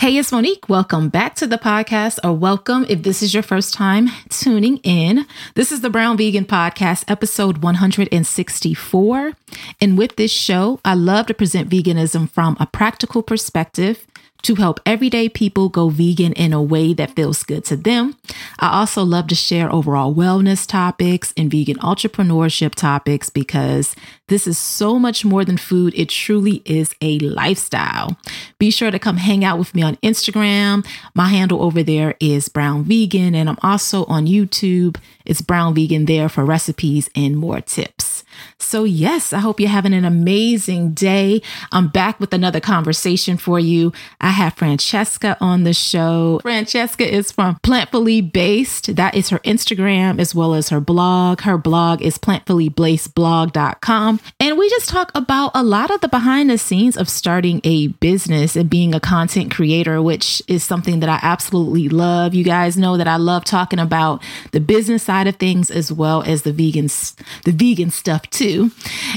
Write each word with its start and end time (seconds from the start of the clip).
Hey, 0.00 0.16
it's 0.16 0.32
Monique. 0.32 0.66
Welcome 0.66 1.10
back 1.10 1.34
to 1.34 1.46
the 1.46 1.58
podcast, 1.58 2.18
or 2.24 2.32
welcome 2.32 2.86
if 2.88 3.02
this 3.02 3.22
is 3.22 3.34
your 3.34 3.42
first 3.42 3.74
time 3.74 4.08
tuning 4.30 4.78
in. 4.78 5.26
This 5.56 5.70
is 5.70 5.82
the 5.82 5.90
Brown 5.90 6.16
Vegan 6.16 6.46
Podcast, 6.46 7.04
episode 7.06 7.58
164. 7.58 9.32
And 9.78 9.98
with 9.98 10.16
this 10.16 10.32
show, 10.32 10.80
I 10.86 10.94
love 10.94 11.26
to 11.26 11.34
present 11.34 11.68
veganism 11.68 12.30
from 12.30 12.56
a 12.58 12.66
practical 12.66 13.22
perspective 13.22 14.06
to 14.42 14.54
help 14.56 14.80
everyday 14.84 15.28
people 15.28 15.68
go 15.68 15.88
vegan 15.88 16.32
in 16.34 16.52
a 16.52 16.62
way 16.62 16.92
that 16.94 17.14
feels 17.16 17.42
good 17.42 17.64
to 17.66 17.76
them. 17.76 18.16
I 18.58 18.78
also 18.80 19.02
love 19.02 19.28
to 19.28 19.34
share 19.34 19.72
overall 19.72 20.14
wellness 20.14 20.66
topics 20.66 21.32
and 21.36 21.50
vegan 21.50 21.76
entrepreneurship 21.78 22.74
topics 22.74 23.30
because 23.30 23.94
this 24.28 24.46
is 24.46 24.58
so 24.58 24.98
much 24.98 25.24
more 25.24 25.44
than 25.44 25.56
food. 25.56 25.92
It 25.96 26.08
truly 26.08 26.62
is 26.64 26.94
a 27.00 27.18
lifestyle. 27.18 28.16
Be 28.58 28.70
sure 28.70 28.90
to 28.90 28.98
come 28.98 29.16
hang 29.16 29.44
out 29.44 29.58
with 29.58 29.74
me 29.74 29.82
on 29.82 29.96
Instagram. 29.96 30.86
My 31.14 31.28
handle 31.28 31.62
over 31.62 31.82
there 31.82 32.14
is 32.20 32.48
Brown 32.48 32.84
Vegan, 32.84 33.34
and 33.34 33.48
I'm 33.48 33.58
also 33.62 34.04
on 34.04 34.26
YouTube. 34.26 34.96
It's 35.24 35.40
Brown 35.40 35.74
Vegan 35.74 36.06
there 36.06 36.28
for 36.28 36.44
recipes 36.44 37.10
and 37.14 37.36
more 37.36 37.60
tips. 37.60 38.09
So, 38.58 38.84
yes, 38.84 39.32
I 39.32 39.38
hope 39.38 39.60
you're 39.60 39.68
having 39.68 39.94
an 39.94 40.04
amazing 40.04 40.92
day. 40.92 41.42
I'm 41.72 41.88
back 41.88 42.20
with 42.20 42.32
another 42.32 42.60
conversation 42.60 43.36
for 43.36 43.58
you. 43.58 43.92
I 44.20 44.30
have 44.30 44.54
Francesca 44.54 45.36
on 45.40 45.64
the 45.64 45.72
show. 45.72 46.40
Francesca 46.42 47.12
is 47.12 47.32
from 47.32 47.58
Plantfully 47.62 48.20
Based. 48.20 48.94
That 48.96 49.14
is 49.14 49.30
her 49.30 49.38
Instagram 49.40 50.20
as 50.20 50.34
well 50.34 50.54
as 50.54 50.68
her 50.68 50.80
blog. 50.80 51.42
Her 51.42 51.58
blog 51.58 52.02
is 52.02 52.18
plantfullybasedblog.com. 52.18 54.20
And 54.38 54.58
we 54.58 54.70
just 54.70 54.88
talk 54.88 55.10
about 55.14 55.50
a 55.54 55.62
lot 55.62 55.90
of 55.90 56.00
the 56.00 56.08
behind 56.08 56.50
the 56.50 56.58
scenes 56.58 56.96
of 56.96 57.08
starting 57.08 57.60
a 57.64 57.88
business 57.88 58.56
and 58.56 58.70
being 58.70 58.94
a 58.94 59.00
content 59.00 59.50
creator, 59.50 60.00
which 60.00 60.42
is 60.48 60.62
something 60.62 61.00
that 61.00 61.08
I 61.08 61.18
absolutely 61.22 61.88
love. 61.88 62.34
You 62.34 62.44
guys 62.44 62.76
know 62.76 62.96
that 62.96 63.08
I 63.08 63.16
love 63.16 63.44
talking 63.44 63.78
about 63.78 64.22
the 64.52 64.60
business 64.60 65.02
side 65.02 65.26
of 65.26 65.36
things 65.36 65.70
as 65.70 65.92
well 65.92 66.22
as 66.22 66.42
the 66.42 66.52
vegans, 66.52 67.14
the 67.44 67.52
vegan 67.52 67.90
stuff 67.90 68.29
too. 68.30 68.70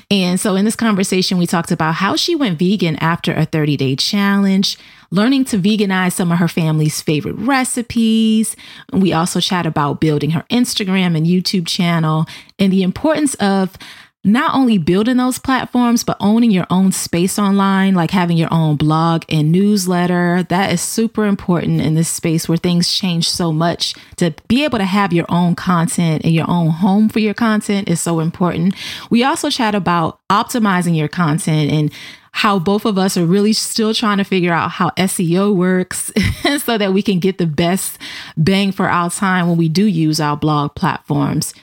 And 0.10 0.40
so 0.40 0.56
in 0.56 0.66
this 0.66 0.76
conversation, 0.76 1.38
we 1.38 1.48
talked 1.48 1.72
about 1.72 1.96
how 1.96 2.16
she 2.16 2.36
went 2.36 2.60
vegan 2.60 2.96
after 2.98 3.34
a 3.34 3.46
30 3.46 3.78
day 3.78 3.96
challenge, 3.96 4.78
learning 5.12 5.46
to 5.46 5.58
veganize 5.58 6.14
some 6.14 6.32
of 6.32 6.40
her 6.40 6.48
family's 6.48 7.02
favorite 7.02 7.36
recipes. 7.36 8.56
We 8.92 9.14
also 9.14 9.40
chat 9.40 9.66
about 9.66 10.02
building 10.02 10.32
her 10.32 10.46
Instagram 10.50 11.16
and 11.16 11.26
YouTube 11.26 11.68
channel 11.68 12.26
and 12.60 12.74
the 12.74 12.84
importance 12.84 13.36
of 13.36 13.78
not 14.24 14.56
only 14.56 14.78
building 14.78 15.18
those 15.18 15.38
platforms, 15.38 16.04
but 16.06 16.16
owning 16.22 16.50
your 16.50 16.66
own 16.70 16.94
space 16.94 17.38
online, 17.38 17.94
like 17.94 18.12
having 18.12 18.38
your 18.38 18.54
own 18.54 18.78
blog 18.78 19.24
and 19.28 19.52
newsletter. 19.52 20.44
That 20.44 20.72
is 20.72 20.80
super 20.80 21.26
important 21.26 21.82
in 21.82 21.96
this 21.96 22.08
space 22.08 22.48
where 22.48 22.58
things 22.58 22.94
change 22.94 23.30
so 23.30 23.52
much. 23.52 23.94
To 24.18 24.34
be 24.48 24.64
able 24.64 24.78
to 24.78 24.86
have 24.86 25.12
your 25.12 25.26
own 25.28 25.56
content 25.56 26.24
and 26.24 26.34
your 26.34 26.50
own 26.50 26.70
home 26.70 27.10
for 27.10 27.20
your 27.20 27.34
content 27.34 27.90
is 27.90 28.00
so 28.00 28.22
important. 28.22 28.76
We 29.10 29.26
also 29.26 29.50
chat 29.50 29.76
about 29.76 30.20
optimizing 30.30 30.96
your 30.96 31.10
content 31.10 31.72
and 31.72 31.92
how 32.32 32.60
both 32.60 32.86
of 32.86 32.98
us 32.98 33.18
are 33.18 33.26
really 33.26 33.54
still 33.54 33.94
trying 33.94 34.18
to 34.18 34.24
figure 34.24 34.54
out 34.54 34.72
how 34.72 34.90
SEO 34.92 35.54
works 35.54 36.12
so 36.64 36.78
that 36.78 36.94
we 36.94 37.02
can 37.02 37.20
get 37.20 37.38
the 37.38 37.46
best 37.46 38.00
bang 38.38 38.72
for 38.72 38.90
our 38.90 39.10
time 39.10 39.50
when 39.50 39.58
we 39.58 39.70
do 39.70 39.86
use 39.86 40.20
our 40.20 40.38
blog 40.38 40.74
platforms. 40.76 41.54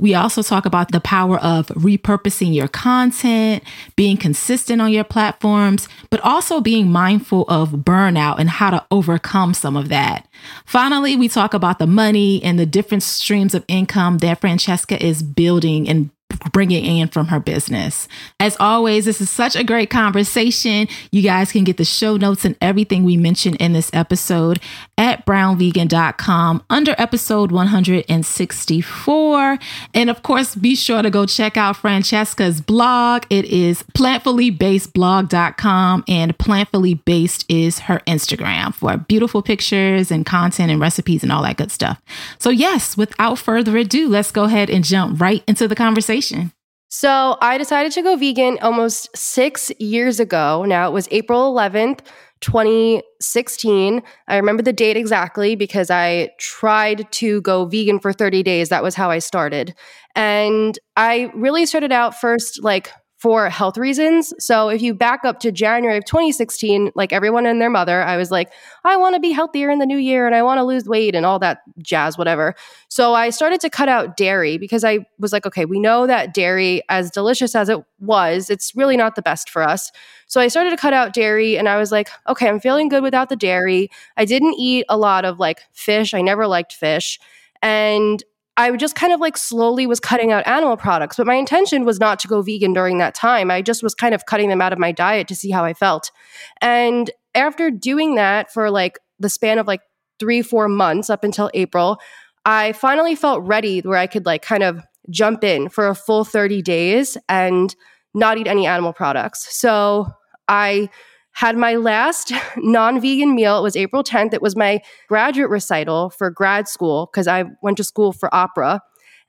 We 0.00 0.14
also 0.14 0.42
talk 0.42 0.64
about 0.64 0.92
the 0.92 1.00
power 1.00 1.38
of 1.38 1.68
repurposing 1.68 2.54
your 2.54 2.68
content, 2.68 3.62
being 3.96 4.16
consistent 4.16 4.80
on 4.80 4.92
your 4.92 5.04
platforms, 5.04 5.88
but 6.08 6.20
also 6.20 6.60
being 6.60 6.90
mindful 6.90 7.44
of 7.48 7.70
burnout 7.70 8.38
and 8.38 8.48
how 8.48 8.70
to 8.70 8.84
overcome 8.90 9.54
some 9.54 9.76
of 9.76 9.88
that. 9.90 10.26
Finally, 10.64 11.16
we 11.16 11.28
talk 11.28 11.52
about 11.52 11.78
the 11.78 11.86
money 11.86 12.42
and 12.42 12.58
the 12.58 12.66
different 12.66 13.02
streams 13.02 13.54
of 13.54 13.64
income 13.68 14.18
that 14.18 14.40
Francesca 14.40 15.04
is 15.04 15.22
building 15.22 15.88
and 15.88 16.10
bringing 16.52 16.84
in 16.84 17.08
from 17.08 17.26
her 17.26 17.40
business. 17.40 18.08
As 18.38 18.56
always, 18.58 19.04
this 19.04 19.20
is 19.20 19.30
such 19.30 19.56
a 19.56 19.64
great 19.64 19.90
conversation. 19.90 20.88
You 21.10 21.22
guys 21.22 21.52
can 21.52 21.64
get 21.64 21.76
the 21.76 21.84
show 21.84 22.16
notes 22.16 22.44
and 22.44 22.56
everything 22.60 23.04
we 23.04 23.16
mentioned 23.16 23.56
in 23.56 23.72
this 23.72 23.90
episode 23.92 24.60
at 24.96 25.19
brownvegan.com 25.30 26.64
under 26.68 26.96
episode 26.98 27.52
164. 27.52 29.58
And 29.94 30.10
of 30.10 30.24
course, 30.24 30.56
be 30.56 30.74
sure 30.74 31.02
to 31.02 31.10
go 31.10 31.24
check 31.24 31.56
out 31.56 31.76
Francesca's 31.76 32.60
blog. 32.60 33.22
It 33.30 33.44
is 33.44 33.84
plantfullybasedblog.com 33.96 36.04
and 36.08 36.36
plantfullybased 36.36 37.44
is 37.48 37.78
her 37.80 38.00
Instagram 38.08 38.74
for 38.74 38.96
beautiful 38.96 39.40
pictures 39.40 40.10
and 40.10 40.26
content 40.26 40.72
and 40.72 40.80
recipes 40.80 41.22
and 41.22 41.30
all 41.30 41.44
that 41.44 41.58
good 41.58 41.70
stuff. 41.70 42.02
So 42.40 42.50
yes, 42.50 42.96
without 42.96 43.38
further 43.38 43.76
ado, 43.76 44.08
let's 44.08 44.32
go 44.32 44.42
ahead 44.44 44.68
and 44.68 44.82
jump 44.82 45.20
right 45.20 45.44
into 45.46 45.68
the 45.68 45.76
conversation. 45.76 46.50
So 46.92 47.38
I 47.40 47.56
decided 47.56 47.92
to 47.92 48.02
go 48.02 48.16
vegan 48.16 48.58
almost 48.62 49.16
six 49.16 49.70
years 49.78 50.18
ago. 50.18 50.64
Now 50.64 50.88
it 50.88 50.92
was 50.92 51.06
April 51.12 51.54
11th, 51.54 52.00
2016. 52.40 54.02
I 54.28 54.36
remember 54.36 54.62
the 54.62 54.72
date 54.72 54.96
exactly 54.96 55.54
because 55.54 55.90
I 55.90 56.30
tried 56.38 57.10
to 57.12 57.40
go 57.42 57.66
vegan 57.66 58.00
for 58.00 58.12
30 58.12 58.42
days. 58.42 58.68
That 58.68 58.82
was 58.82 58.94
how 58.94 59.10
I 59.10 59.18
started. 59.18 59.74
And 60.14 60.78
I 60.96 61.30
really 61.34 61.66
started 61.66 61.92
out 61.92 62.18
first 62.20 62.62
like 62.62 62.90
for 63.20 63.50
health 63.50 63.76
reasons. 63.76 64.32
So 64.38 64.70
if 64.70 64.80
you 64.80 64.94
back 64.94 65.26
up 65.26 65.40
to 65.40 65.52
January 65.52 65.98
of 65.98 66.06
2016, 66.06 66.90
like 66.94 67.12
everyone 67.12 67.44
and 67.44 67.60
their 67.60 67.68
mother, 67.68 68.02
I 68.02 68.16
was 68.16 68.30
like, 68.30 68.50
I 68.82 68.96
want 68.96 69.14
to 69.14 69.20
be 69.20 69.30
healthier 69.30 69.68
in 69.68 69.78
the 69.78 69.84
new 69.84 69.98
year 69.98 70.24
and 70.24 70.34
I 70.34 70.42
want 70.42 70.56
to 70.56 70.64
lose 70.64 70.86
weight 70.86 71.14
and 71.14 71.26
all 71.26 71.38
that 71.40 71.58
jazz, 71.82 72.16
whatever. 72.16 72.54
So 72.88 73.12
I 73.12 73.28
started 73.28 73.60
to 73.60 73.68
cut 73.68 73.90
out 73.90 74.16
dairy 74.16 74.56
because 74.56 74.84
I 74.84 75.00
was 75.18 75.34
like, 75.34 75.44
okay, 75.44 75.66
we 75.66 75.78
know 75.78 76.06
that 76.06 76.32
dairy, 76.32 76.80
as 76.88 77.10
delicious 77.10 77.54
as 77.54 77.68
it 77.68 77.80
was, 77.98 78.48
it's 78.48 78.74
really 78.74 78.96
not 78.96 79.16
the 79.16 79.22
best 79.22 79.50
for 79.50 79.62
us. 79.62 79.92
So 80.30 80.40
I 80.40 80.46
started 80.46 80.70
to 80.70 80.76
cut 80.76 80.92
out 80.92 81.12
dairy 81.12 81.58
and 81.58 81.68
I 81.68 81.76
was 81.76 81.90
like, 81.90 82.08
okay, 82.28 82.48
I'm 82.48 82.60
feeling 82.60 82.88
good 82.88 83.02
without 83.02 83.30
the 83.30 83.36
dairy. 83.36 83.90
I 84.16 84.24
didn't 84.24 84.54
eat 84.54 84.86
a 84.88 84.96
lot 84.96 85.24
of 85.24 85.40
like 85.40 85.62
fish. 85.72 86.14
I 86.14 86.22
never 86.22 86.46
liked 86.46 86.72
fish. 86.72 87.18
And 87.62 88.22
I 88.56 88.70
just 88.76 88.94
kind 88.94 89.12
of 89.12 89.18
like 89.18 89.36
slowly 89.36 89.88
was 89.88 89.98
cutting 89.98 90.30
out 90.30 90.46
animal 90.46 90.76
products, 90.76 91.16
but 91.16 91.26
my 91.26 91.34
intention 91.34 91.84
was 91.84 91.98
not 91.98 92.20
to 92.20 92.28
go 92.28 92.42
vegan 92.42 92.72
during 92.72 92.98
that 92.98 93.16
time. 93.16 93.50
I 93.50 93.60
just 93.60 93.82
was 93.82 93.92
kind 93.92 94.14
of 94.14 94.26
cutting 94.26 94.48
them 94.48 94.62
out 94.62 94.72
of 94.72 94.78
my 94.78 94.92
diet 94.92 95.26
to 95.28 95.34
see 95.34 95.50
how 95.50 95.64
I 95.64 95.74
felt. 95.74 96.12
And 96.60 97.10
after 97.34 97.68
doing 97.68 98.14
that 98.14 98.52
for 98.52 98.70
like 98.70 99.00
the 99.18 99.28
span 99.28 99.58
of 99.58 99.66
like 99.66 99.80
three, 100.20 100.42
four 100.42 100.68
months 100.68 101.10
up 101.10 101.24
until 101.24 101.50
April, 101.54 101.98
I 102.44 102.70
finally 102.74 103.16
felt 103.16 103.42
ready 103.42 103.80
where 103.80 103.98
I 103.98 104.06
could 104.06 104.26
like 104.26 104.42
kind 104.42 104.62
of 104.62 104.80
jump 105.10 105.42
in 105.42 105.68
for 105.68 105.88
a 105.88 105.94
full 105.96 106.24
30 106.24 106.62
days 106.62 107.16
and 107.28 107.74
not 108.14 108.38
eat 108.38 108.46
any 108.46 108.66
animal 108.68 108.92
products. 108.92 109.52
So 109.56 110.12
I 110.50 110.90
had 111.32 111.56
my 111.56 111.76
last 111.76 112.32
non 112.56 113.00
vegan 113.00 113.34
meal. 113.34 113.58
It 113.58 113.62
was 113.62 113.76
April 113.76 114.04
10th. 114.04 114.34
It 114.34 114.42
was 114.42 114.56
my 114.56 114.80
graduate 115.08 115.48
recital 115.48 116.10
for 116.10 116.30
grad 116.30 116.68
school 116.68 117.08
because 117.10 117.26
I 117.26 117.44
went 117.62 117.78
to 117.78 117.84
school 117.84 118.12
for 118.12 118.34
opera. 118.34 118.82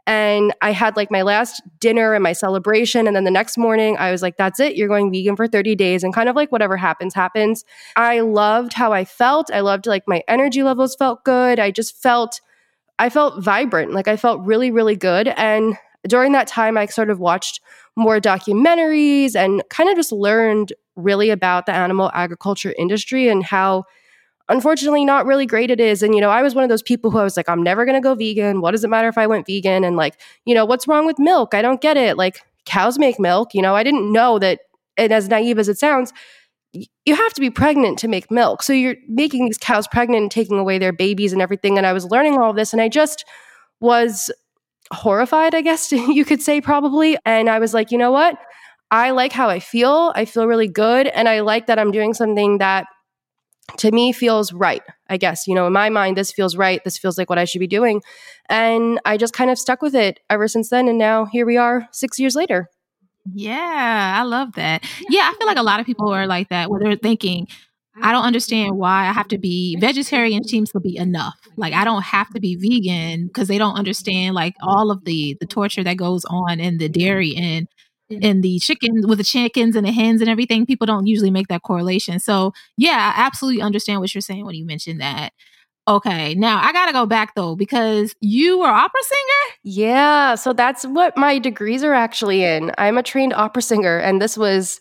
And 0.08 0.52
I 0.64 0.72
had 0.72 0.98
like 0.98 1.12
my 1.12 1.22
last 1.22 1.62
dinner 1.80 2.16
and 2.16 2.24
my 2.24 2.34
celebration. 2.34 3.06
And 3.06 3.16
then 3.16 3.24
the 3.24 3.32
next 3.32 3.56
morning, 3.56 3.98
I 3.98 4.12
was 4.12 4.24
like, 4.24 4.36
that's 4.36 4.60
it. 4.60 4.76
You're 4.76 4.88
going 4.88 5.12
vegan 5.12 5.36
for 5.36 5.48
30 5.48 5.76
days. 5.76 6.04
And 6.04 6.12
kind 6.12 6.28
of 6.28 6.36
like 6.36 6.52
whatever 6.52 6.76
happens, 6.76 7.14
happens. 7.14 7.64
I 7.96 8.22
loved 8.22 8.74
how 8.74 8.92
I 8.92 9.06
felt. 9.06 9.52
I 9.54 9.60
loved 9.60 9.86
like 9.86 10.04
my 10.08 10.24
energy 10.28 10.64
levels 10.64 10.96
felt 10.96 11.24
good. 11.24 11.60
I 11.60 11.70
just 11.70 12.02
felt, 12.02 12.42
I 12.98 13.10
felt 13.10 13.44
vibrant. 13.44 13.94
Like 13.94 14.08
I 14.08 14.18
felt 14.18 14.42
really, 14.42 14.72
really 14.72 14.96
good. 14.96 15.28
And 15.28 15.78
during 16.08 16.32
that 16.32 16.48
time, 16.48 16.78
I 16.78 16.88
sort 16.88 17.12
of 17.12 17.20
watched 17.20 17.62
more 17.96 18.20
documentaries 18.20 19.36
and 19.36 19.62
kind 19.70 19.88
of 19.90 19.96
just 19.96 20.12
learned 20.12 20.74
really 20.96 21.30
about 21.30 21.66
the 21.66 21.74
animal 21.74 22.12
agriculture 22.14 22.74
industry 22.78 23.30
and 23.30 23.44
how 23.44 23.84
unfortunately 24.50 25.06
not 25.06 25.26
really 25.26 25.46
great 25.46 25.72
it 25.72 25.80
is. 25.80 26.04
And, 26.04 26.14
you 26.14 26.20
know, 26.22 26.30
I 26.30 26.42
was 26.42 26.54
one 26.54 26.64
of 26.64 26.70
those 26.70 26.82
people 26.82 27.10
who 27.10 27.18
I 27.18 27.24
was 27.24 27.38
like, 27.38 27.48
I'm 27.48 27.64
never 27.64 27.86
going 27.86 27.96
to 27.96 28.02
go 28.02 28.16
vegan. 28.16 28.60
What 28.60 28.72
does 28.72 28.84
it 28.84 28.90
matter 28.90 29.08
if 29.08 29.18
I 29.18 29.28
went 29.28 29.48
vegan? 29.48 29.84
And 29.84 29.96
like, 29.96 30.20
you 30.46 30.54
know, 30.54 30.66
what's 30.66 30.88
wrong 30.88 31.06
with 31.06 31.18
milk? 31.20 31.54
I 31.54 31.62
don't 31.62 31.80
get 31.80 31.96
it. 31.96 32.18
Like, 32.18 32.42
cows 32.66 33.00
make 33.00 33.20
milk. 33.20 33.54
You 33.54 33.62
know, 33.62 33.76
I 33.76 33.84
didn't 33.84 34.12
know 34.12 34.40
that, 34.40 34.60
and 34.98 35.12
as 35.12 35.30
naive 35.30 35.60
as 35.60 35.70
it 35.70 35.78
sounds, 35.78 36.14
you 36.74 37.16
have 37.16 37.34
to 37.34 37.42
be 37.42 37.50
pregnant 37.50 38.00
to 38.00 38.08
make 38.08 38.32
milk. 38.32 38.64
So 38.64 38.74
you're 38.74 38.96
making 39.08 39.46
these 39.46 39.58
cows 39.58 39.88
pregnant 39.88 40.22
and 40.22 40.32
taking 40.32 40.58
away 40.58 40.78
their 40.78 40.94
babies 40.94 41.34
and 41.34 41.42
everything. 41.42 41.78
And 41.78 41.86
I 41.86 41.94
was 41.94 42.06
learning 42.06 42.38
all 42.38 42.54
this, 42.54 42.74
and 42.74 42.82
I 42.82 42.90
just 42.90 43.26
was 43.80 44.32
horrified, 44.92 45.56
I 45.56 45.62
guess 45.62 45.92
you 45.92 46.26
could 46.26 46.42
say, 46.42 46.62
probably. 46.62 47.18
And 47.26 47.50
I 47.50 47.60
was 47.60 47.74
like, 47.74 47.92
you 47.92 47.98
know 47.98 48.12
what? 48.12 48.38
I 48.92 49.12
like 49.12 49.32
how 49.32 49.50
I 49.50 49.60
feel. 49.60 50.12
I 50.16 50.26
feel 50.26 50.46
really 50.48 50.68
good. 50.68 51.08
And 51.08 51.30
I 51.30 51.40
like 51.40 51.68
that 51.68 51.80
I'm 51.80 51.92
doing 51.92 52.14
something 52.14 52.58
that 52.58 52.88
to 53.78 53.92
me 53.92 54.12
feels 54.12 54.52
right 54.52 54.82
i 55.10 55.16
guess 55.16 55.48
you 55.48 55.56
know 55.56 55.68
in 55.68 55.72
my 55.72 55.88
mind 55.88 56.18
this 56.18 56.32
feels 56.32 56.58
right 56.58 56.84
this 56.84 56.98
feels 56.98 57.18
like 57.18 57.30
what 57.30 57.40
i 57.40 57.46
should 57.46 57.60
be 57.60 57.68
doing 57.68 58.02
and 58.50 59.00
i 59.06 59.16
just 59.16 59.34
kind 59.34 59.50
of 59.50 59.58
stuck 59.58 59.82
with 59.82 59.96
it 59.96 60.20
ever 60.30 60.48
since 60.48 60.70
then 60.70 60.90
and 60.90 60.98
now 60.98 61.26
here 61.26 61.46
we 61.46 61.56
are 61.56 61.88
six 61.92 62.20
years 62.20 62.36
later 62.36 62.68
yeah 63.34 64.18
i 64.20 64.24
love 64.24 64.50
that 64.56 64.84
yeah 65.10 65.32
i 65.32 65.36
feel 65.38 65.48
like 65.48 65.58
a 65.58 65.64
lot 65.64 65.80
of 65.80 65.86
people 65.86 66.10
are 66.10 66.28
like 66.28 66.50
that 66.50 66.70
where 66.70 66.82
they're 66.82 66.96
thinking 66.96 67.48
I 68.02 68.14
don't 68.14 68.24
understand 68.24 68.78
why 68.78 69.08
I 69.08 69.12
have 69.12 69.28
to 69.28 69.38
be 69.38 69.76
vegetarian 69.80 70.46
seems 70.46 70.72
to 70.72 70.80
be 70.80 70.96
enough. 70.96 71.38
Like 71.58 71.74
I 71.74 71.84
don't 71.84 72.04
have 72.04 72.30
to 72.30 72.40
be 72.40 72.56
vegan 72.56 73.28
because 73.28 73.50
they 73.50 73.58
don't 73.58 73.76
understand 73.76 74.34
like 74.34 74.56
all 74.62 74.92
of 74.92 75.04
the 75.04 75.36
the 75.42 75.46
torture 75.46 75.84
that 75.84 75.98
goes 75.98 76.24
on 76.26 76.62
in 76.62 76.78
the 76.78 76.88
dairy 76.88 77.36
and 77.36 77.68
Mm-hmm. 78.12 78.26
and 78.26 78.44
the 78.44 78.60
chicken 78.60 79.08
with 79.08 79.18
the 79.20 79.24
chickens 79.24 79.76
and 79.76 79.86
the 79.86 79.92
hens 79.92 80.22
and 80.22 80.30
everything, 80.30 80.66
people 80.66 80.86
don't 80.86 81.08
usually 81.08 81.32
make 81.32 81.48
that 81.48 81.64
correlation. 81.64 82.20
So 82.20 82.54
yeah, 82.78 83.14
I 83.16 83.22
absolutely 83.22 83.62
understand 83.62 84.02
what 84.02 84.14
you're 84.14 84.22
saying 84.22 84.46
when 84.46 84.56
you 84.56 84.66
mentioned 84.66 85.00
that. 85.02 85.32
Okay, 85.88 86.36
now 86.36 86.62
I 86.62 86.72
gotta 86.74 86.94
go 86.94 87.06
back 87.06 87.36
though 87.36 87.56
because 87.56 88.14
you 88.22 88.60
were 88.60 88.68
opera 88.68 89.02
singer. 89.04 89.58
Yeah, 89.64 90.36
so 90.36 90.54
that's 90.54 90.84
what 90.86 91.18
my 91.18 91.40
degrees 91.40 91.84
are 91.84 91.94
actually 91.94 92.44
in. 92.44 92.72
I'm 92.78 92.98
a 92.98 93.04
trained 93.04 93.34
opera 93.34 93.62
singer, 93.62 93.98
and 93.98 94.22
this 94.22 94.38
was 94.38 94.80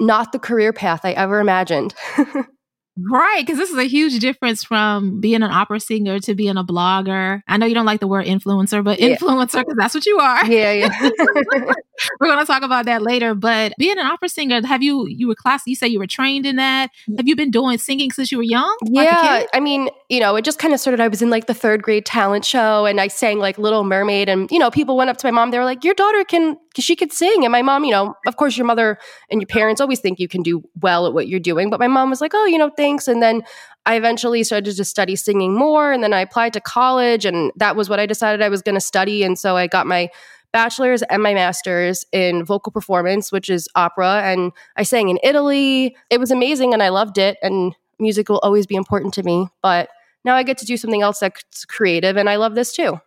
not 0.00 0.32
the 0.32 0.38
career 0.38 0.72
path 0.72 1.00
I 1.04 1.12
ever 1.12 1.40
imagined. 1.40 1.94
Right, 3.08 3.44
because 3.44 3.58
this 3.58 3.70
is 3.70 3.78
a 3.78 3.84
huge 3.84 4.18
difference 4.18 4.64
from 4.64 5.20
being 5.20 5.42
an 5.42 5.50
opera 5.50 5.80
singer 5.80 6.18
to 6.20 6.34
being 6.34 6.56
a 6.56 6.64
blogger. 6.64 7.42
I 7.46 7.56
know 7.56 7.66
you 7.66 7.74
don't 7.74 7.86
like 7.86 8.00
the 8.00 8.08
word 8.08 8.26
influencer, 8.26 8.82
but 8.82 8.98
yeah. 8.98 9.16
influencer 9.16 9.60
because 9.60 9.76
that's 9.76 9.94
what 9.94 10.06
you 10.06 10.18
are. 10.18 10.44
Yeah, 10.46 10.72
yeah. 10.72 11.10
We're 12.18 12.28
going 12.28 12.38
to 12.38 12.46
talk 12.46 12.62
about 12.62 12.86
that 12.86 13.02
later. 13.02 13.34
But 13.34 13.74
being 13.78 13.98
an 13.98 14.06
opera 14.06 14.28
singer, 14.28 14.66
have 14.66 14.82
you 14.82 15.06
you 15.06 15.28
were 15.28 15.34
class? 15.34 15.62
You 15.66 15.76
say 15.76 15.86
you 15.86 15.98
were 15.98 16.06
trained 16.06 16.46
in 16.46 16.56
that. 16.56 16.90
Mm. 17.08 17.18
Have 17.18 17.28
you 17.28 17.36
been 17.36 17.50
doing 17.50 17.78
singing 17.78 18.10
since 18.10 18.32
you 18.32 18.38
were 18.38 18.44
young? 18.44 18.76
Yeah, 18.84 19.44
I 19.52 19.60
mean, 19.60 19.90
you 20.08 20.20
know, 20.20 20.34
it 20.36 20.44
just 20.44 20.58
kind 20.58 20.74
of 20.74 20.80
started. 20.80 21.00
I 21.00 21.08
was 21.08 21.22
in 21.22 21.30
like 21.30 21.46
the 21.46 21.54
third 21.54 21.82
grade 21.82 22.06
talent 22.06 22.44
show, 22.44 22.86
and 22.86 23.00
I 23.00 23.08
sang 23.08 23.38
like 23.38 23.58
Little 23.58 23.84
Mermaid, 23.84 24.28
and 24.28 24.50
you 24.50 24.58
know, 24.58 24.70
people 24.70 24.96
went 24.96 25.10
up 25.10 25.18
to 25.18 25.26
my 25.26 25.30
mom. 25.30 25.50
They 25.50 25.58
were 25.58 25.64
like, 25.64 25.84
"Your 25.84 25.94
daughter 25.94 26.24
can, 26.24 26.56
she 26.78 26.96
could 26.96 27.12
sing." 27.12 27.44
And 27.44 27.52
my 27.52 27.62
mom, 27.62 27.84
you 27.84 27.90
know, 27.90 28.14
of 28.26 28.36
course, 28.36 28.56
your 28.56 28.66
mother 28.66 28.98
and 29.30 29.40
your 29.40 29.46
parents 29.46 29.80
always 29.80 30.00
think 30.00 30.18
you 30.18 30.28
can 30.28 30.42
do 30.42 30.62
well 30.80 31.06
at 31.06 31.12
what 31.12 31.28
you're 31.28 31.40
doing, 31.40 31.70
but 31.70 31.80
my 31.80 31.88
mom 31.88 32.10
was 32.10 32.20
like, 32.20 32.32
"Oh, 32.34 32.46
you 32.46 32.58
know, 32.58 32.70
thanks." 32.76 33.08
And 33.08 33.22
then 33.22 33.42
I 33.86 33.96
eventually 33.96 34.44
started 34.44 34.76
to 34.76 34.84
study 34.84 35.16
singing 35.16 35.54
more, 35.54 35.92
and 35.92 36.02
then 36.02 36.12
I 36.12 36.20
applied 36.20 36.52
to 36.54 36.60
college, 36.60 37.24
and 37.24 37.52
that 37.56 37.76
was 37.76 37.88
what 37.88 38.00
I 38.00 38.06
decided 38.06 38.42
I 38.42 38.48
was 38.48 38.62
going 38.62 38.76
to 38.76 38.80
study, 38.80 39.22
and 39.22 39.38
so 39.38 39.56
I 39.56 39.66
got 39.66 39.86
my 39.86 40.10
bachelor's 40.52 41.02
and 41.02 41.22
my 41.22 41.34
master's 41.34 42.04
in 42.12 42.44
vocal 42.44 42.72
performance, 42.72 43.30
which 43.32 43.48
is 43.48 43.68
opera. 43.74 44.22
And 44.24 44.52
I 44.76 44.82
sang 44.82 45.08
in 45.08 45.18
Italy. 45.22 45.96
It 46.10 46.18
was 46.18 46.30
amazing 46.30 46.72
and 46.72 46.82
I 46.82 46.88
loved 46.88 47.18
it. 47.18 47.38
And 47.42 47.74
music 47.98 48.28
will 48.28 48.40
always 48.42 48.66
be 48.66 48.74
important 48.74 49.14
to 49.14 49.22
me. 49.22 49.48
But 49.62 49.90
now 50.24 50.34
I 50.34 50.42
get 50.42 50.58
to 50.58 50.66
do 50.66 50.76
something 50.76 51.02
else 51.02 51.20
that's 51.20 51.64
creative 51.64 52.16
and 52.16 52.28
I 52.28 52.36
love 52.36 52.54
this 52.54 52.72
too. 52.72 53.00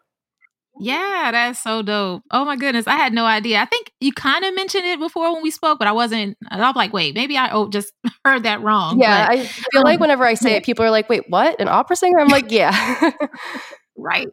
Yeah, 0.80 1.30
that's 1.32 1.62
so 1.62 1.82
dope. 1.82 2.24
Oh 2.32 2.46
my 2.46 2.56
goodness, 2.56 2.88
I 2.88 2.96
had 2.96 3.14
no 3.14 3.26
idea. 3.26 3.60
I 3.60 3.66
think 3.66 3.92
you 4.00 4.12
kind 4.12 4.44
of 4.44 4.56
mentioned 4.56 4.86
it 4.86 5.00
before 5.00 5.32
when 5.34 5.44
we 5.44 5.52
spoke, 5.52 5.78
but 5.78 5.88
I 5.88 5.92
wasn't. 5.92 6.38
I'm 6.50 6.74
like, 6.76 6.94
wait, 6.94 7.14
maybe 7.14 7.38
I 7.38 7.52
oh, 7.52 7.70
just 7.70 7.94
heard 8.26 8.44
that 8.44 8.62
wrong. 8.62 9.00
Yeah, 9.00 9.28
but, 9.28 9.38
I 9.38 9.46
feel 9.46 9.80
um, 9.80 9.84
like 9.84 10.00
whenever 10.00 10.26
I 10.26 10.34
say 10.34 10.56
it, 10.56 10.64
people 10.66 10.84
are 10.84 10.92
like, 10.92 11.10
wait, 11.10 11.30
what? 11.30 11.60
An 11.60 11.68
opera 11.68 11.96
singer? 11.96 12.20
I'm 12.20 12.28
like, 12.28 12.52
yeah. 12.52 13.12
right. 13.98 14.28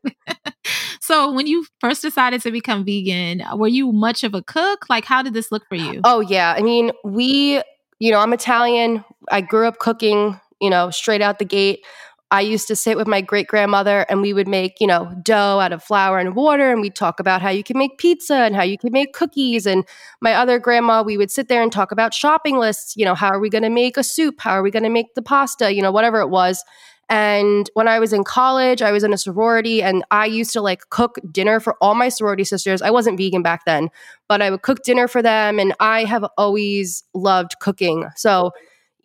so, 1.00 1.30
when 1.32 1.46
you 1.46 1.66
first 1.80 2.00
decided 2.00 2.40
to 2.42 2.50
become 2.50 2.84
vegan, 2.84 3.42
were 3.56 3.68
you 3.68 3.92
much 3.92 4.24
of 4.24 4.34
a 4.34 4.42
cook? 4.42 4.86
Like, 4.88 5.04
how 5.04 5.22
did 5.22 5.34
this 5.34 5.52
look 5.52 5.66
for 5.68 5.74
you? 5.74 6.00
Oh, 6.04 6.20
yeah. 6.20 6.54
I 6.56 6.62
mean, 6.62 6.92
we, 7.04 7.62
you 7.98 8.10
know, 8.10 8.18
I'm 8.18 8.32
Italian. 8.32 9.04
I 9.30 9.42
grew 9.42 9.66
up 9.66 9.78
cooking, 9.78 10.40
you 10.60 10.70
know, 10.70 10.90
straight 10.90 11.20
out 11.20 11.38
the 11.38 11.44
gate. 11.44 11.84
I 12.32 12.42
used 12.42 12.68
to 12.68 12.76
sit 12.76 12.96
with 12.96 13.08
my 13.08 13.20
great 13.20 13.48
grandmother 13.48 14.06
and 14.08 14.22
we 14.22 14.32
would 14.32 14.46
make, 14.46 14.80
you 14.80 14.86
know, 14.86 15.12
dough 15.22 15.58
out 15.58 15.72
of 15.72 15.82
flour 15.82 16.18
and 16.18 16.36
water. 16.36 16.70
And 16.70 16.80
we'd 16.80 16.94
talk 16.94 17.18
about 17.18 17.42
how 17.42 17.50
you 17.50 17.64
can 17.64 17.76
make 17.76 17.98
pizza 17.98 18.36
and 18.36 18.54
how 18.54 18.62
you 18.62 18.78
can 18.78 18.92
make 18.92 19.12
cookies. 19.12 19.66
And 19.66 19.84
my 20.20 20.34
other 20.34 20.60
grandma, 20.60 21.02
we 21.02 21.16
would 21.16 21.32
sit 21.32 21.48
there 21.48 21.62
and 21.62 21.72
talk 21.72 21.90
about 21.90 22.14
shopping 22.14 22.56
lists. 22.56 22.96
You 22.96 23.04
know, 23.04 23.16
how 23.16 23.30
are 23.30 23.40
we 23.40 23.50
going 23.50 23.64
to 23.64 23.70
make 23.70 23.96
a 23.96 24.04
soup? 24.04 24.36
How 24.38 24.52
are 24.52 24.62
we 24.62 24.70
going 24.70 24.84
to 24.84 24.88
make 24.90 25.14
the 25.14 25.22
pasta? 25.22 25.74
You 25.74 25.82
know, 25.82 25.90
whatever 25.90 26.20
it 26.20 26.28
was. 26.28 26.64
And 27.08 27.68
when 27.74 27.88
I 27.88 27.98
was 27.98 28.12
in 28.12 28.22
college, 28.22 28.82
I 28.82 28.92
was 28.92 29.02
in 29.02 29.12
a 29.12 29.18
sorority 29.18 29.82
and 29.82 30.04
I 30.12 30.26
used 30.26 30.52
to 30.52 30.60
like 30.60 30.88
cook 30.90 31.18
dinner 31.32 31.58
for 31.58 31.76
all 31.80 31.96
my 31.96 32.08
sorority 32.08 32.44
sisters. 32.44 32.80
I 32.80 32.90
wasn't 32.90 33.18
vegan 33.18 33.42
back 33.42 33.64
then, 33.64 33.88
but 34.28 34.40
I 34.40 34.50
would 34.50 34.62
cook 34.62 34.84
dinner 34.84 35.08
for 35.08 35.20
them. 35.20 35.58
And 35.58 35.74
I 35.80 36.04
have 36.04 36.24
always 36.38 37.02
loved 37.12 37.58
cooking. 37.58 38.06
So, 38.14 38.52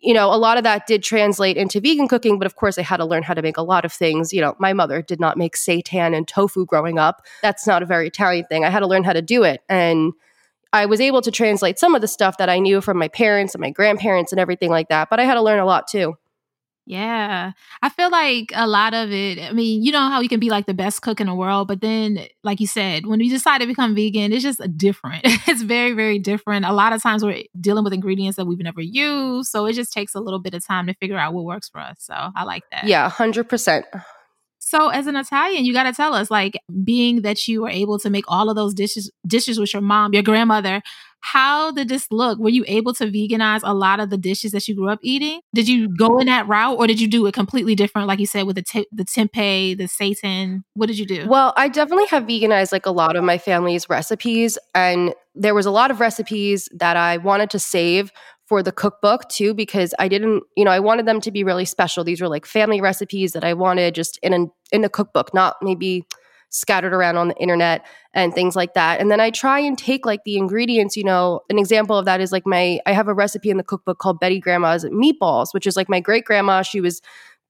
you 0.00 0.14
know, 0.14 0.32
a 0.32 0.36
lot 0.36 0.58
of 0.58 0.64
that 0.64 0.86
did 0.86 1.02
translate 1.02 1.56
into 1.56 1.80
vegan 1.80 2.08
cooking, 2.08 2.38
but 2.38 2.46
of 2.46 2.56
course, 2.56 2.78
I 2.78 2.82
had 2.82 2.98
to 2.98 3.04
learn 3.04 3.22
how 3.22 3.34
to 3.34 3.42
make 3.42 3.56
a 3.56 3.62
lot 3.62 3.84
of 3.84 3.92
things. 3.92 4.32
You 4.32 4.40
know, 4.40 4.54
my 4.58 4.72
mother 4.72 5.02
did 5.02 5.20
not 5.20 5.36
make 5.36 5.56
seitan 5.56 6.16
and 6.16 6.26
tofu 6.26 6.66
growing 6.66 6.98
up. 6.98 7.24
That's 7.42 7.66
not 7.66 7.82
a 7.82 7.86
very 7.86 8.06
Italian 8.06 8.46
thing. 8.46 8.64
I 8.64 8.70
had 8.70 8.80
to 8.80 8.86
learn 8.86 9.04
how 9.04 9.12
to 9.12 9.22
do 9.22 9.42
it. 9.42 9.62
And 9.68 10.12
I 10.72 10.86
was 10.86 11.00
able 11.00 11.22
to 11.22 11.30
translate 11.30 11.78
some 11.78 11.94
of 11.94 12.00
the 12.00 12.08
stuff 12.08 12.38
that 12.38 12.48
I 12.48 12.58
knew 12.58 12.80
from 12.80 12.98
my 12.98 13.08
parents 13.08 13.54
and 13.54 13.62
my 13.62 13.70
grandparents 13.70 14.32
and 14.32 14.40
everything 14.40 14.70
like 14.70 14.88
that, 14.88 15.08
but 15.08 15.18
I 15.18 15.24
had 15.24 15.34
to 15.34 15.42
learn 15.42 15.58
a 15.58 15.64
lot 15.64 15.88
too. 15.88 16.16
Yeah. 16.86 17.52
I 17.82 17.88
feel 17.88 18.10
like 18.10 18.52
a 18.54 18.66
lot 18.66 18.94
of 18.94 19.10
it, 19.10 19.40
I 19.40 19.52
mean, 19.52 19.82
you 19.82 19.90
know 19.90 20.08
how 20.08 20.20
you 20.20 20.28
can 20.28 20.38
be 20.38 20.50
like 20.50 20.66
the 20.66 20.74
best 20.74 21.02
cook 21.02 21.20
in 21.20 21.26
the 21.26 21.34
world, 21.34 21.66
but 21.66 21.80
then, 21.80 22.26
like 22.44 22.60
you 22.60 22.68
said, 22.68 23.06
when 23.06 23.18
you 23.20 23.28
decide 23.28 23.58
to 23.58 23.66
become 23.66 23.94
vegan, 23.94 24.32
it's 24.32 24.44
just 24.44 24.60
uh, 24.60 24.68
different. 24.76 25.22
it's 25.24 25.62
very, 25.62 25.92
very 25.92 26.20
different. 26.20 26.64
A 26.64 26.72
lot 26.72 26.92
of 26.92 27.02
times 27.02 27.24
we're 27.24 27.42
dealing 27.60 27.82
with 27.82 27.92
ingredients 27.92 28.36
that 28.36 28.46
we've 28.46 28.60
never 28.60 28.80
used. 28.80 29.50
So 29.50 29.66
it 29.66 29.72
just 29.72 29.92
takes 29.92 30.14
a 30.14 30.20
little 30.20 30.38
bit 30.38 30.54
of 30.54 30.64
time 30.64 30.86
to 30.86 30.94
figure 30.94 31.18
out 31.18 31.34
what 31.34 31.44
works 31.44 31.68
for 31.68 31.80
us. 31.80 31.96
So 31.98 32.14
I 32.14 32.44
like 32.44 32.62
that. 32.70 32.84
Yeah, 32.84 33.10
100%. 33.10 33.82
So 34.58 34.88
as 34.88 35.06
an 35.06 35.16
Italian, 35.16 35.64
you 35.64 35.72
got 35.72 35.84
to 35.84 35.92
tell 35.92 36.14
us 36.14 36.30
like 36.30 36.58
being 36.82 37.22
that 37.22 37.46
you 37.46 37.62
were 37.62 37.68
able 37.68 37.98
to 38.00 38.10
make 38.10 38.24
all 38.26 38.50
of 38.50 38.56
those 38.56 38.74
dishes 38.74 39.10
dishes 39.26 39.60
with 39.60 39.72
your 39.72 39.82
mom, 39.82 40.12
your 40.12 40.24
grandmother, 40.24 40.82
how 41.26 41.72
did 41.72 41.88
this 41.88 42.06
look? 42.12 42.38
Were 42.38 42.50
you 42.50 42.64
able 42.68 42.94
to 42.94 43.06
veganize 43.06 43.60
a 43.64 43.74
lot 43.74 43.98
of 43.98 44.10
the 44.10 44.16
dishes 44.16 44.52
that 44.52 44.68
you 44.68 44.76
grew 44.76 44.88
up 44.88 45.00
eating? 45.02 45.40
Did 45.54 45.68
you 45.68 45.88
go 45.88 46.20
in 46.20 46.26
that 46.28 46.46
route 46.46 46.78
or 46.78 46.86
did 46.86 47.00
you 47.00 47.08
do 47.08 47.26
it 47.26 47.34
completely 47.34 47.74
different 47.74 48.06
like 48.06 48.20
you 48.20 48.26
said 48.26 48.46
with 48.46 48.54
the 48.54 48.62
te- 48.62 48.86
the 48.92 49.04
tempeh, 49.04 49.76
the 49.76 49.88
seitan? 49.88 50.62
What 50.74 50.86
did 50.86 51.00
you 51.00 51.04
do? 51.04 51.26
Well, 51.28 51.52
I 51.56 51.66
definitely 51.66 52.06
have 52.06 52.22
veganized 52.22 52.70
like 52.70 52.86
a 52.86 52.92
lot 52.92 53.16
of 53.16 53.24
my 53.24 53.38
family's 53.38 53.90
recipes 53.90 54.56
and 54.72 55.14
there 55.34 55.52
was 55.52 55.66
a 55.66 55.72
lot 55.72 55.90
of 55.90 55.98
recipes 55.98 56.68
that 56.72 56.96
I 56.96 57.16
wanted 57.16 57.50
to 57.50 57.58
save 57.58 58.12
for 58.46 58.62
the 58.62 58.70
cookbook 58.70 59.28
too 59.28 59.52
because 59.52 59.92
I 59.98 60.06
didn't, 60.06 60.44
you 60.56 60.64
know, 60.64 60.70
I 60.70 60.78
wanted 60.78 61.06
them 61.06 61.20
to 61.22 61.32
be 61.32 61.42
really 61.42 61.64
special. 61.64 62.04
These 62.04 62.20
were 62.20 62.28
like 62.28 62.46
family 62.46 62.80
recipes 62.80 63.32
that 63.32 63.42
I 63.42 63.52
wanted 63.52 63.96
just 63.96 64.16
in 64.22 64.32
a 64.32 64.46
in 64.70 64.84
a 64.84 64.88
cookbook, 64.88 65.34
not 65.34 65.56
maybe 65.60 66.04
scattered 66.50 66.94
around 66.94 67.16
on 67.16 67.28
the 67.28 67.36
internet 67.36 67.84
and 68.14 68.34
things 68.34 68.56
like 68.56 68.74
that. 68.74 69.00
And 69.00 69.10
then 69.10 69.20
I 69.20 69.30
try 69.30 69.58
and 69.58 69.76
take 69.76 70.06
like 70.06 70.24
the 70.24 70.36
ingredients, 70.36 70.96
you 70.96 71.04
know, 71.04 71.40
an 71.50 71.58
example 71.58 71.98
of 71.98 72.04
that 72.06 72.20
is 72.20 72.32
like 72.32 72.46
my 72.46 72.80
I 72.86 72.92
have 72.92 73.08
a 73.08 73.14
recipe 73.14 73.50
in 73.50 73.56
the 73.56 73.64
cookbook 73.64 73.98
called 73.98 74.20
Betty 74.20 74.40
Grandma's 74.40 74.84
meatballs, 74.86 75.52
which 75.52 75.66
is 75.66 75.76
like 75.76 75.88
my 75.88 76.00
great 76.00 76.24
grandma, 76.24 76.62
she 76.62 76.80
was 76.80 77.02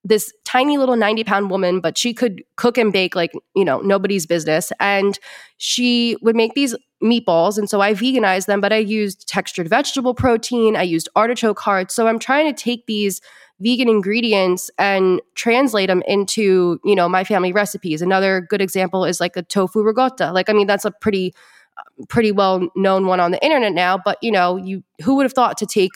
this 0.07 0.33
tiny 0.45 0.79
little 0.79 0.97
90 0.97 1.25
pound 1.25 1.50
woman, 1.50 1.81
but 1.81 1.99
she 1.99 2.15
could 2.15 2.43
cook 2.57 2.79
and 2.79 2.93
bake 2.93 3.17
like, 3.17 3.33
you 3.55 3.65
know, 3.65 3.81
nobody's 3.81 4.25
business. 4.25 4.73
And 4.79 5.19
she 5.59 6.17
would 6.23 6.37
make 6.37 6.55
these 6.55 6.76
meatballs. 7.03 7.59
And 7.59 7.69
so 7.69 7.81
I 7.81 7.93
veganized 7.93 8.47
them, 8.47 8.61
but 8.61 8.73
I 8.73 8.79
used 8.79 9.29
textured 9.29 9.69
vegetable 9.69 10.15
protein. 10.15 10.76
I 10.76 10.83
used 10.83 11.09
artichoke 11.17 11.59
hearts. 11.59 11.95
So 11.95 12.07
I'm 12.07 12.19
trying 12.19 12.53
to 12.53 12.62
take 12.62 12.87
these 12.87 13.21
vegan 13.61 13.89
ingredients 13.89 14.71
and 14.79 15.21
translate 15.35 15.89
them 15.89 16.03
into, 16.07 16.79
you 16.85 16.95
know, 16.95 17.09
my 17.09 17.25
family 17.25 17.53
recipes. 17.53 18.03
Another 18.03 18.41
good 18.41 18.61
example 18.61 19.05
is 19.05 19.21
like 19.21 19.37
a 19.37 19.43
tofu 19.43 19.83
ricotta. 19.83 20.33
Like, 20.33 20.51
I 20.51 20.53
mean, 20.53 20.67
that's 20.67 20.85
a 20.85 20.91
pretty, 20.91 21.35
uh, 21.79 22.05
pretty 22.09 22.33
well 22.33 22.69
known 22.77 23.07
one 23.07 23.21
on 23.21 23.31
the 23.31 23.43
internet 23.43 23.73
now, 23.73 23.99
but 24.03 24.19
you 24.23 24.31
know, 24.31 24.57
you, 24.57 24.83
who 25.03 25.15
would 25.17 25.25
have 25.25 25.33
thought 25.33 25.57
to 25.59 25.67
take 25.67 25.93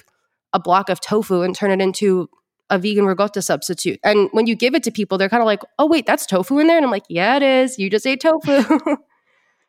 a 0.53 0.59
block 0.59 0.89
of 0.89 1.01
tofu 1.01 1.43
and 1.43 1.55
turn 1.55 1.71
it 1.71 1.81
into 1.83 2.29
a 2.71 2.79
vegan 2.79 3.05
ricotta 3.05 3.43
substitute. 3.43 3.99
And 4.05 4.29
when 4.33 4.47
you 4.47 4.55
give 4.55 4.75
it 4.75 4.83
to 4.85 4.91
people, 4.91 5.19
they're 5.19 5.29
kind 5.29 5.43
of 5.43 5.47
like, 5.47 5.63
oh, 5.79 5.87
wait, 5.87 6.07
that's 6.07 6.25
tofu 6.25 6.59
in 6.59 6.69
there? 6.69 6.77
And 6.77 6.85
I'm 6.85 6.91
like, 6.91 7.05
yeah, 7.09 7.37
it 7.37 7.43
is. 7.43 7.79
You 7.79 7.91
just 7.91 8.07
ate 8.07 8.21
tofu. 8.21 8.63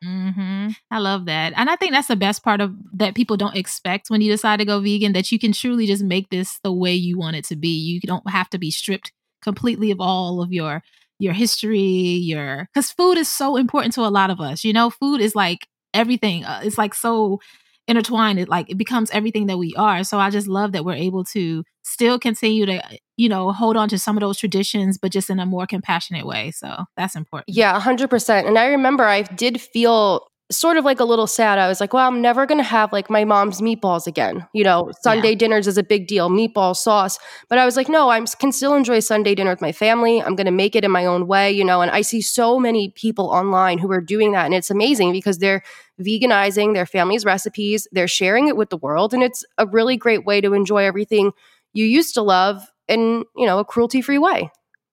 hmm 0.04 0.70
I 0.90 0.98
love 0.98 1.26
that. 1.26 1.54
And 1.56 1.70
I 1.70 1.76
think 1.76 1.92
that's 1.92 2.08
the 2.08 2.16
best 2.16 2.44
part 2.44 2.60
of 2.60 2.74
that 2.94 3.14
people 3.14 3.38
don't 3.38 3.56
expect 3.56 4.10
when 4.10 4.22
you 4.22 4.32
decide 4.32 4.58
to 4.58 4.66
go 4.66 4.80
vegan 4.82 5.14
that 5.14 5.32
you 5.32 5.38
can 5.38 5.52
truly 5.52 5.86
just 5.86 6.04
make 6.04 6.30
this 6.30 6.60
the 6.64 6.72
way 6.74 6.94
you 6.94 7.20
want 7.20 7.36
it 7.36 7.46
to 7.46 7.56
be. 7.56 7.70
You 7.70 8.00
don't 8.02 8.28
have 8.30 8.50
to 8.52 8.58
be 8.58 8.72
stripped 8.72 9.12
completely 9.44 9.92
of 9.92 10.02
all 10.02 10.42
of 10.42 10.52
your 10.52 10.82
your 11.20 11.34
history, 11.34 11.80
your 11.80 12.68
cuz 12.74 12.90
food 12.92 13.18
is 13.18 13.28
so 13.30 13.58
important 13.58 13.94
to 13.94 14.02
a 14.02 14.10
lot 14.10 14.32
of 14.32 14.40
us. 14.42 14.64
You 14.64 14.74
know, 14.74 14.90
food 14.90 15.22
is 15.22 15.36
like 15.36 15.68
everything. 15.94 16.46
Uh, 16.46 16.62
it's 16.64 16.78
like 16.80 16.96
so 16.96 17.40
intertwined 17.88 18.40
it 18.40 18.48
like 18.50 18.70
it 18.70 18.78
becomes 18.78 19.10
everything 19.12 19.48
that 19.48 19.58
we 19.58 19.74
are 19.76 20.04
so 20.04 20.20
i 20.20 20.30
just 20.30 20.48
love 20.48 20.72
that 20.72 20.86
we're 20.86 20.94
able 20.94 21.24
to 21.24 21.64
still 21.84 22.20
continue 22.20 22.66
to 22.66 22.80
you 23.22 23.30
know 23.30 23.52
hold 23.52 23.78
on 23.78 23.88
to 23.88 24.00
some 24.00 24.18
of 24.18 24.22
those 24.22 24.38
traditions 24.38 24.98
but 24.98 25.12
just 25.12 25.30
in 25.30 25.40
a 25.40 25.46
more 25.46 25.68
compassionate 25.68 26.26
way 26.26 26.50
so 26.50 26.86
that's 26.98 27.16
important 27.16 27.56
yeah 27.56 27.80
100% 27.80 28.48
and 28.48 28.58
i 28.58 28.66
remember 28.66 29.04
i 29.04 29.22
did 29.22 29.62
feel 29.62 30.28
sort 30.52 30.76
of 30.76 30.84
like 30.84 31.00
a 31.00 31.06
little 31.06 31.28
sad. 31.28 31.58
I 31.58 31.68
was 31.68 31.80
like, 31.80 31.94
well, 31.94 32.06
I'm 32.08 32.22
never 32.22 32.46
going 32.46 32.58
to 32.58 32.64
have 32.64 32.92
like 32.92 33.10
my 33.10 33.24
mom's 33.24 33.62
meatballs 33.62 34.06
again. 34.06 34.46
You 34.54 34.66
know, 34.66 34.92
Sunday 35.02 35.30
yeah. 35.30 35.36
dinners 35.36 35.66
is 35.66 35.78
a 35.78 35.84
big 35.84 36.08
deal, 36.08 36.30
meatball 36.30 36.76
sauce. 36.76 37.18
But 37.50 37.58
I 37.58 37.66
was 37.66 37.78
like, 37.78 37.88
no, 37.88 38.10
I 38.10 38.20
can 38.38 38.52
still 38.52 38.76
enjoy 38.76 39.00
Sunday 39.00 39.34
dinner 39.34 39.52
with 39.52 39.62
my 39.62 39.72
family. 39.72 40.22
I'm 40.22 40.36
going 40.36 40.46
to 40.46 40.52
make 40.52 40.76
it 40.76 40.84
in 40.84 40.92
my 40.92 41.06
own 41.06 41.26
way, 41.26 41.52
you 41.52 41.64
know. 41.64 41.82
And 41.82 41.90
I 41.90 42.02
see 42.02 42.22
so 42.22 42.60
many 42.60 42.90
people 42.90 43.28
online 43.28 43.78
who 43.78 43.90
are 43.92 44.02
doing 44.02 44.34
that. 44.34 44.46
And 44.46 44.54
it's 44.54 44.70
amazing 44.70 45.14
because 45.14 45.38
they're 45.38 45.64
veganizing 46.02 46.74
their 46.74 46.86
family's 46.86 47.24
recipes, 47.24 47.88
they're 47.94 48.08
sharing 48.08 48.50
it 48.50 48.58
with 48.58 48.72
the 48.72 48.78
world. 48.78 49.14
And 49.14 49.24
it's 49.24 49.46
a 49.58 49.66
really 49.66 49.96
great 49.96 50.26
way 50.26 50.42
to 50.42 50.54
enjoy 50.54 50.84
everything 50.84 51.32
you 51.74 51.86
used 51.86 52.14
to 52.16 52.22
love 52.22 52.62
in, 52.92 53.24
you 53.36 53.46
know, 53.46 53.60
a 53.60 53.66
cruelty 53.66 54.02
free 54.02 54.18
way. 54.18 54.52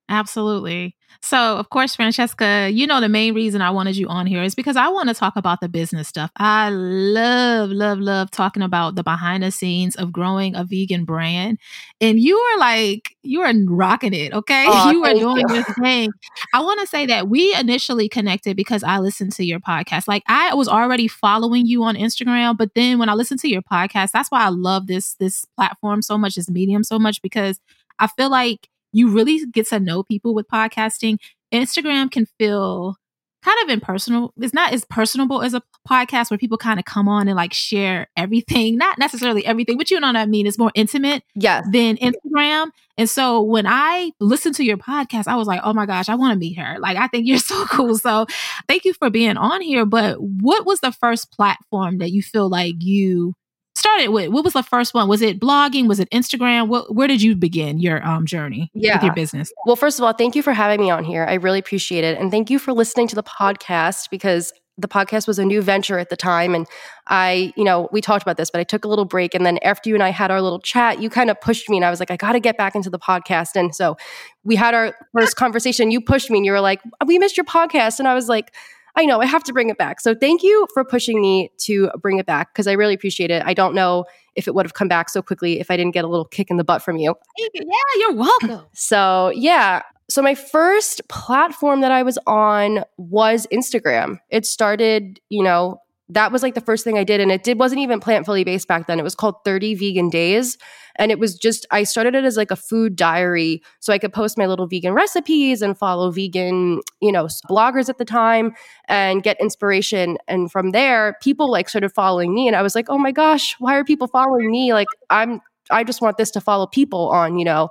Absolutely. 0.08 0.96
So, 1.20 1.56
of 1.56 1.68
course, 1.70 1.96
Francesca, 1.96 2.70
you 2.72 2.86
know, 2.86 3.00
the 3.00 3.08
main 3.08 3.34
reason 3.34 3.60
I 3.60 3.70
wanted 3.70 3.96
you 3.96 4.06
on 4.08 4.26
here 4.26 4.42
is 4.42 4.54
because 4.54 4.76
I 4.76 4.88
want 4.88 5.08
to 5.08 5.14
talk 5.14 5.36
about 5.36 5.60
the 5.60 5.68
business 5.68 6.06
stuff. 6.06 6.30
I 6.36 6.70
love, 6.70 7.70
love, 7.70 7.98
love 7.98 8.30
talking 8.30 8.62
about 8.62 8.94
the 8.94 9.02
behind 9.02 9.42
the 9.42 9.50
scenes 9.50 9.96
of 9.96 10.12
growing 10.12 10.54
a 10.54 10.64
vegan 10.64 11.04
brand. 11.04 11.58
And 12.00 12.20
you 12.20 12.36
are 12.38 12.58
like, 12.58 13.16
you 13.22 13.40
are 13.40 13.52
rocking 13.66 14.14
it, 14.14 14.32
okay? 14.32 14.66
Oh, 14.68 14.90
you 14.92 15.04
are 15.04 15.14
doing 15.14 15.44
you. 15.48 15.54
your 15.56 15.64
thing. 15.64 16.10
I 16.54 16.62
want 16.62 16.80
to 16.80 16.86
say 16.86 17.04
that 17.06 17.28
we 17.28 17.54
initially 17.54 18.08
connected 18.08 18.56
because 18.56 18.82
I 18.82 18.98
listened 18.98 19.32
to 19.32 19.44
your 19.44 19.60
podcast. 19.60 20.08
Like, 20.08 20.22
I 20.28 20.54
was 20.54 20.68
already 20.68 21.08
following 21.08 21.66
you 21.66 21.82
on 21.82 21.96
Instagram, 21.96 22.56
but 22.56 22.74
then 22.74 22.98
when 22.98 23.08
I 23.08 23.14
listened 23.14 23.40
to 23.40 23.48
your 23.48 23.62
podcast, 23.62 24.12
that's 24.12 24.30
why 24.30 24.44
I 24.44 24.48
love 24.50 24.86
this 24.86 25.14
this 25.14 25.44
platform 25.56 26.00
so 26.02 26.16
much, 26.16 26.36
this 26.36 26.48
medium 26.48 26.84
so 26.84 26.98
much, 26.98 27.20
because 27.22 27.60
I 27.98 28.06
feel 28.06 28.30
like 28.30 28.68
you 28.92 29.10
really 29.10 29.44
get 29.46 29.68
to 29.68 29.80
know 29.80 30.02
people 30.02 30.34
with 30.34 30.46
podcasting. 30.48 31.18
Instagram 31.52 32.10
can 32.10 32.26
feel 32.38 32.96
kind 33.42 33.58
of 33.62 33.70
impersonal. 33.70 34.32
It's 34.38 34.54
not 34.54 34.72
as 34.72 34.84
personable 34.84 35.42
as 35.42 35.54
a 35.54 35.62
podcast 35.88 36.30
where 36.30 36.38
people 36.38 36.58
kind 36.58 36.78
of 36.78 36.84
come 36.84 37.08
on 37.08 37.28
and 37.28 37.36
like 37.36 37.52
share 37.52 38.08
everything, 38.16 38.76
not 38.76 38.98
necessarily 38.98 39.46
everything, 39.46 39.78
but 39.78 39.90
you 39.90 40.00
know 40.00 40.08
what 40.08 40.16
I 40.16 40.26
mean. 40.26 40.46
It's 40.46 40.58
more 40.58 40.72
intimate 40.74 41.22
yes. 41.34 41.66
than 41.72 41.96
Instagram. 41.96 42.70
And 42.96 43.08
so 43.08 43.40
when 43.42 43.66
I 43.66 44.10
listened 44.20 44.56
to 44.56 44.64
your 44.64 44.76
podcast, 44.76 45.28
I 45.28 45.36
was 45.36 45.46
like, 45.46 45.60
oh 45.62 45.72
my 45.72 45.86
gosh, 45.86 46.08
I 46.08 46.16
want 46.16 46.32
to 46.32 46.38
meet 46.38 46.58
her. 46.58 46.78
Like, 46.80 46.96
I 46.96 47.06
think 47.06 47.26
you're 47.26 47.38
so 47.38 47.64
cool. 47.66 47.96
So 47.96 48.26
thank 48.66 48.84
you 48.84 48.92
for 48.94 49.08
being 49.08 49.36
on 49.36 49.60
here. 49.60 49.86
But 49.86 50.20
what 50.20 50.66
was 50.66 50.80
the 50.80 50.92
first 50.92 51.30
platform 51.30 51.98
that 51.98 52.10
you 52.10 52.22
feel 52.22 52.48
like 52.48 52.74
you 52.78 53.34
started 53.78 54.08
with? 54.08 54.28
What 54.28 54.44
was 54.44 54.52
the 54.52 54.62
first 54.62 54.94
one? 54.94 55.08
Was 55.08 55.22
it 55.22 55.40
blogging? 55.40 55.88
Was 55.88 56.00
it 56.00 56.10
Instagram? 56.10 56.68
What, 56.68 56.94
where 56.94 57.08
did 57.08 57.22
you 57.22 57.36
begin 57.36 57.78
your 57.78 58.04
um, 58.06 58.26
journey 58.26 58.70
yeah. 58.74 58.96
with 58.96 59.04
your 59.04 59.14
business? 59.14 59.52
Well, 59.66 59.76
first 59.76 59.98
of 59.98 60.04
all, 60.04 60.12
thank 60.12 60.36
you 60.36 60.42
for 60.42 60.52
having 60.52 60.80
me 60.80 60.90
on 60.90 61.04
here. 61.04 61.24
I 61.24 61.34
really 61.34 61.58
appreciate 61.58 62.04
it. 62.04 62.18
And 62.18 62.30
thank 62.30 62.50
you 62.50 62.58
for 62.58 62.72
listening 62.72 63.08
to 63.08 63.14
the 63.14 63.22
podcast 63.22 64.10
because 64.10 64.52
the 64.78 64.88
podcast 64.88 65.26
was 65.26 65.38
a 65.38 65.44
new 65.44 65.60
venture 65.60 65.98
at 65.98 66.08
the 66.08 66.16
time. 66.16 66.54
And 66.54 66.66
I, 67.08 67.52
you 67.56 67.64
know, 67.64 67.88
we 67.90 68.00
talked 68.00 68.22
about 68.22 68.36
this, 68.36 68.50
but 68.50 68.60
I 68.60 68.64
took 68.64 68.84
a 68.84 68.88
little 68.88 69.04
break. 69.04 69.34
And 69.34 69.44
then 69.44 69.58
after 69.58 69.88
you 69.88 69.96
and 69.96 70.04
I 70.04 70.10
had 70.10 70.30
our 70.30 70.40
little 70.40 70.60
chat, 70.60 71.02
you 71.02 71.10
kind 71.10 71.30
of 71.30 71.40
pushed 71.40 71.68
me. 71.68 71.76
And 71.76 71.84
I 71.84 71.90
was 71.90 71.98
like, 71.98 72.12
I 72.12 72.16
got 72.16 72.32
to 72.32 72.40
get 72.40 72.56
back 72.56 72.76
into 72.76 72.88
the 72.88 72.98
podcast. 72.98 73.56
And 73.56 73.74
so 73.74 73.96
we 74.44 74.54
had 74.54 74.74
our 74.74 74.94
first 75.12 75.36
conversation. 75.36 75.90
You 75.90 76.00
pushed 76.00 76.30
me 76.30 76.38
and 76.38 76.46
you 76.46 76.52
were 76.52 76.60
like, 76.60 76.80
we 77.04 77.18
missed 77.18 77.36
your 77.36 77.44
podcast. 77.44 77.98
And 77.98 78.06
I 78.06 78.14
was 78.14 78.28
like, 78.28 78.54
I 78.96 79.04
know 79.04 79.20
I 79.20 79.26
have 79.26 79.44
to 79.44 79.52
bring 79.52 79.70
it 79.70 79.78
back. 79.78 80.00
So 80.00 80.14
thank 80.14 80.42
you 80.42 80.66
for 80.74 80.84
pushing 80.84 81.20
me 81.20 81.50
to 81.58 81.90
bring 82.00 82.18
it 82.18 82.26
back 82.26 82.52
because 82.52 82.66
I 82.66 82.72
really 82.72 82.94
appreciate 82.94 83.30
it. 83.30 83.42
I 83.44 83.54
don't 83.54 83.74
know 83.74 84.04
if 84.34 84.46
it 84.48 84.54
would 84.54 84.66
have 84.66 84.74
come 84.74 84.88
back 84.88 85.08
so 85.10 85.22
quickly 85.22 85.60
if 85.60 85.70
I 85.70 85.76
didn't 85.76 85.92
get 85.92 86.04
a 86.04 86.08
little 86.08 86.24
kick 86.24 86.50
in 86.50 86.56
the 86.56 86.64
butt 86.64 86.82
from 86.82 86.96
you. 86.96 87.14
Yeah, 87.36 87.72
you're 87.98 88.14
welcome. 88.14 88.66
So, 88.72 89.32
yeah. 89.34 89.82
So, 90.08 90.22
my 90.22 90.34
first 90.34 91.06
platform 91.08 91.80
that 91.82 91.92
I 91.92 92.02
was 92.02 92.18
on 92.26 92.84
was 92.96 93.46
Instagram. 93.52 94.18
It 94.30 94.46
started, 94.46 95.20
you 95.28 95.42
know, 95.42 95.80
that 96.10 96.32
was 96.32 96.42
like 96.42 96.54
the 96.54 96.60
first 96.60 96.84
thing 96.84 96.96
I 96.96 97.04
did. 97.04 97.20
And 97.20 97.30
it 97.30 97.44
did 97.44 97.58
wasn't 97.58 97.80
even 97.80 98.00
Plantfully 98.00 98.42
Based 98.42 98.66
back 98.66 98.86
then. 98.86 98.98
It 98.98 99.02
was 99.02 99.14
called 99.14 99.36
30 99.44 99.74
Vegan 99.74 100.08
Days. 100.08 100.56
And 100.96 101.12
it 101.12 101.18
was 101.18 101.36
just, 101.36 101.66
I 101.70 101.84
started 101.84 102.14
it 102.14 102.24
as 102.24 102.36
like 102.36 102.50
a 102.50 102.56
food 102.56 102.96
diary. 102.96 103.62
So 103.80 103.92
I 103.92 103.98
could 103.98 104.12
post 104.12 104.38
my 104.38 104.46
little 104.46 104.66
vegan 104.66 104.94
recipes 104.94 105.60
and 105.60 105.76
follow 105.76 106.10
vegan, 106.10 106.80
you 107.00 107.12
know, 107.12 107.26
bloggers 107.48 107.88
at 107.88 107.98
the 107.98 108.04
time 108.04 108.54
and 108.88 109.22
get 109.22 109.40
inspiration. 109.40 110.16
And 110.26 110.50
from 110.50 110.70
there, 110.70 111.16
people 111.22 111.50
like 111.50 111.68
started 111.68 111.90
following 111.90 112.34
me. 112.34 112.46
And 112.46 112.56
I 112.56 112.62
was 112.62 112.74
like, 112.74 112.86
oh 112.88 112.98
my 112.98 113.12
gosh, 113.12 113.54
why 113.58 113.76
are 113.76 113.84
people 113.84 114.08
following 114.08 114.50
me? 114.50 114.72
Like 114.72 114.88
I'm 115.10 115.40
I 115.70 115.84
just 115.84 116.00
want 116.00 116.16
this 116.16 116.30
to 116.30 116.40
follow 116.40 116.66
people 116.66 117.10
on, 117.10 117.38
you 117.38 117.44
know. 117.44 117.68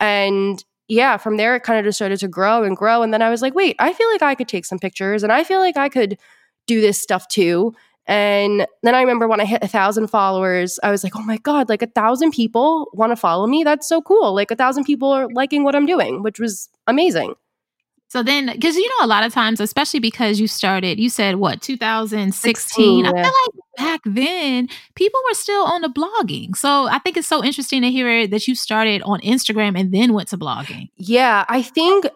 And 0.00 0.64
yeah, 0.88 1.18
from 1.18 1.36
there 1.36 1.54
it 1.54 1.62
kind 1.62 1.78
of 1.78 1.84
just 1.84 1.98
started 1.98 2.18
to 2.20 2.28
grow 2.28 2.64
and 2.64 2.76
grow. 2.76 3.02
And 3.02 3.12
then 3.12 3.22
I 3.22 3.30
was 3.30 3.42
like, 3.42 3.54
wait, 3.54 3.76
I 3.78 3.92
feel 3.92 4.10
like 4.10 4.22
I 4.22 4.34
could 4.34 4.48
take 4.48 4.64
some 4.64 4.78
pictures 4.78 5.22
and 5.22 5.30
I 5.30 5.44
feel 5.44 5.60
like 5.60 5.76
I 5.76 5.90
could 5.90 6.18
do 6.66 6.80
this 6.80 7.00
stuff 7.00 7.28
too. 7.28 7.74
And 8.06 8.66
then 8.82 8.94
I 8.94 9.00
remember 9.00 9.26
when 9.26 9.40
I 9.40 9.46
hit 9.46 9.64
a 9.64 9.68
thousand 9.68 10.08
followers, 10.08 10.78
I 10.82 10.90
was 10.90 11.02
like, 11.02 11.16
oh 11.16 11.22
my 11.22 11.38
God, 11.38 11.70
like 11.70 11.80
a 11.80 11.86
thousand 11.86 12.32
people 12.32 12.90
want 12.92 13.12
to 13.12 13.16
follow 13.16 13.46
me. 13.46 13.64
That's 13.64 13.88
so 13.88 14.02
cool. 14.02 14.34
Like 14.34 14.50
a 14.50 14.56
thousand 14.56 14.84
people 14.84 15.10
are 15.10 15.28
liking 15.32 15.64
what 15.64 15.74
I'm 15.74 15.86
doing, 15.86 16.22
which 16.22 16.38
was 16.38 16.68
amazing. 16.86 17.34
So 18.08 18.22
then, 18.22 18.46
because 18.52 18.76
you 18.76 18.88
know, 18.88 19.06
a 19.06 19.08
lot 19.08 19.24
of 19.24 19.32
times, 19.32 19.58
especially 19.58 20.00
because 20.00 20.38
you 20.38 20.46
started, 20.46 21.00
you 21.00 21.08
said 21.08 21.36
what, 21.36 21.62
2016? 21.62 22.54
16, 22.54 23.04
yeah. 23.04 23.10
I 23.10 23.12
feel 23.12 23.22
like 23.22 23.64
back 23.76 24.00
then 24.04 24.68
people 24.94 25.20
were 25.26 25.34
still 25.34 25.64
on 25.64 25.80
the 25.80 25.88
blogging. 25.88 26.54
So 26.54 26.86
I 26.86 26.98
think 26.98 27.16
it's 27.16 27.26
so 27.26 27.42
interesting 27.42 27.82
to 27.82 27.90
hear 27.90 28.26
that 28.28 28.46
you 28.46 28.54
started 28.54 29.02
on 29.02 29.20
Instagram 29.22 29.76
and 29.76 29.92
then 29.92 30.12
went 30.12 30.28
to 30.28 30.38
blogging. 30.38 30.90
Yeah, 30.96 31.44
I 31.48 31.62
think 31.62 32.06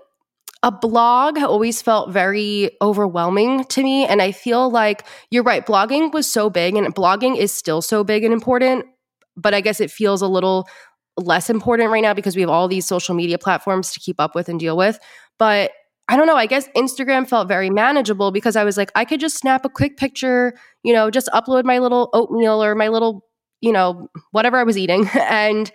a 0.62 0.72
blog 0.72 1.38
always 1.38 1.80
felt 1.80 2.10
very 2.10 2.70
overwhelming 2.82 3.64
to 3.64 3.82
me. 3.82 4.06
And 4.06 4.20
I 4.20 4.32
feel 4.32 4.70
like 4.70 5.04
you're 5.30 5.44
right, 5.44 5.64
blogging 5.64 6.12
was 6.12 6.30
so 6.30 6.50
big 6.50 6.74
and 6.74 6.92
blogging 6.94 7.36
is 7.36 7.52
still 7.52 7.80
so 7.80 8.02
big 8.02 8.24
and 8.24 8.32
important. 8.32 8.86
But 9.36 9.54
I 9.54 9.60
guess 9.60 9.80
it 9.80 9.90
feels 9.90 10.20
a 10.20 10.26
little 10.26 10.68
less 11.16 11.48
important 11.48 11.90
right 11.90 12.02
now 12.02 12.14
because 12.14 12.34
we 12.34 12.42
have 12.42 12.50
all 12.50 12.66
these 12.66 12.86
social 12.86 13.14
media 13.14 13.38
platforms 13.38 13.92
to 13.92 14.00
keep 14.00 14.20
up 14.20 14.34
with 14.34 14.48
and 14.48 14.58
deal 14.58 14.76
with. 14.76 14.98
But 15.38 15.72
I 16.08 16.16
don't 16.16 16.26
know, 16.26 16.36
I 16.36 16.46
guess 16.46 16.68
Instagram 16.76 17.28
felt 17.28 17.48
very 17.48 17.70
manageable 17.70 18.32
because 18.32 18.56
I 18.56 18.64
was 18.64 18.76
like, 18.76 18.90
I 18.94 19.04
could 19.04 19.20
just 19.20 19.36
snap 19.36 19.64
a 19.64 19.68
quick 19.68 19.96
picture, 19.96 20.54
you 20.82 20.92
know, 20.92 21.10
just 21.10 21.28
upload 21.28 21.64
my 21.64 21.78
little 21.78 22.08
oatmeal 22.14 22.62
or 22.62 22.74
my 22.74 22.88
little 22.88 23.28
you 23.60 23.72
know, 23.72 24.08
whatever 24.30 24.56
I 24.56 24.62
was 24.62 24.78
eating. 24.78 25.08
And 25.14 25.70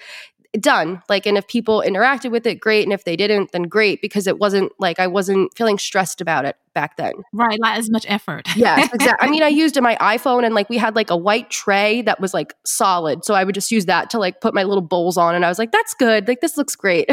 done. 0.59 1.01
Like, 1.09 1.25
and 1.25 1.37
if 1.37 1.47
people 1.47 1.83
interacted 1.85 2.31
with 2.31 2.45
it, 2.45 2.59
great. 2.59 2.83
And 2.83 2.93
if 2.93 3.03
they 3.03 3.15
didn't, 3.15 3.51
then 3.51 3.63
great, 3.63 4.01
because 4.01 4.27
it 4.27 4.39
wasn't 4.39 4.71
like 4.79 4.99
I 4.99 5.07
wasn't 5.07 5.55
feeling 5.55 5.77
stressed 5.77 6.21
about 6.21 6.45
it 6.45 6.55
back 6.73 6.97
then. 6.97 7.13
Right. 7.33 7.59
Not 7.59 7.77
as 7.77 7.89
much 7.89 8.05
effort. 8.07 8.47
yeah 8.55 8.87
exactly. 8.93 9.27
I 9.27 9.31
mean, 9.31 9.43
I 9.43 9.47
used 9.47 9.79
my 9.81 9.95
iPhone 9.95 10.45
and 10.45 10.53
like 10.53 10.69
we 10.69 10.77
had 10.77 10.95
like 10.95 11.09
a 11.09 11.17
white 11.17 11.49
tray 11.49 12.01
that 12.03 12.19
was 12.19 12.33
like 12.33 12.53
solid. 12.65 13.25
So 13.25 13.33
I 13.33 13.43
would 13.43 13.55
just 13.55 13.71
use 13.71 13.85
that 13.85 14.09
to 14.11 14.19
like 14.19 14.41
put 14.41 14.53
my 14.53 14.63
little 14.63 14.81
bowls 14.81 15.17
on. 15.17 15.35
And 15.35 15.45
I 15.45 15.49
was 15.49 15.59
like, 15.59 15.71
that's 15.71 15.93
good. 15.93 16.27
Like, 16.27 16.41
this 16.41 16.57
looks 16.57 16.75
great. 16.75 17.09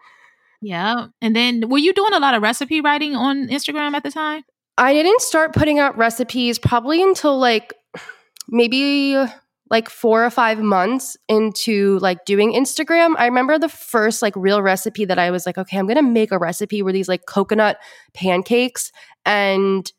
yeah. 0.62 1.08
And 1.20 1.34
then 1.34 1.68
were 1.68 1.78
you 1.78 1.92
doing 1.92 2.12
a 2.12 2.18
lot 2.18 2.34
of 2.34 2.42
recipe 2.42 2.80
writing 2.80 3.16
on 3.16 3.48
Instagram 3.48 3.94
at 3.94 4.02
the 4.02 4.10
time? 4.10 4.42
I 4.76 4.92
didn't 4.92 5.20
start 5.20 5.54
putting 5.54 5.78
out 5.78 5.96
recipes 5.96 6.58
probably 6.58 7.02
until 7.02 7.38
like 7.38 7.72
maybe 8.48 9.16
like 9.74 9.90
four 9.90 10.24
or 10.24 10.30
five 10.30 10.60
months 10.60 11.16
into 11.28 11.98
like 11.98 12.24
doing 12.24 12.52
Instagram, 12.52 13.16
I 13.18 13.24
remember 13.24 13.58
the 13.58 13.68
first 13.68 14.22
like 14.22 14.32
real 14.36 14.62
recipe 14.62 15.04
that 15.04 15.18
I 15.18 15.32
was 15.32 15.46
like, 15.46 15.58
okay, 15.58 15.76
I'm 15.76 15.88
gonna 15.88 16.00
make 16.00 16.30
a 16.30 16.38
recipe 16.38 16.80
where 16.80 16.92
these 16.92 17.08
like 17.08 17.26
coconut 17.26 17.78
pancakes 18.12 18.92
and 19.26 19.90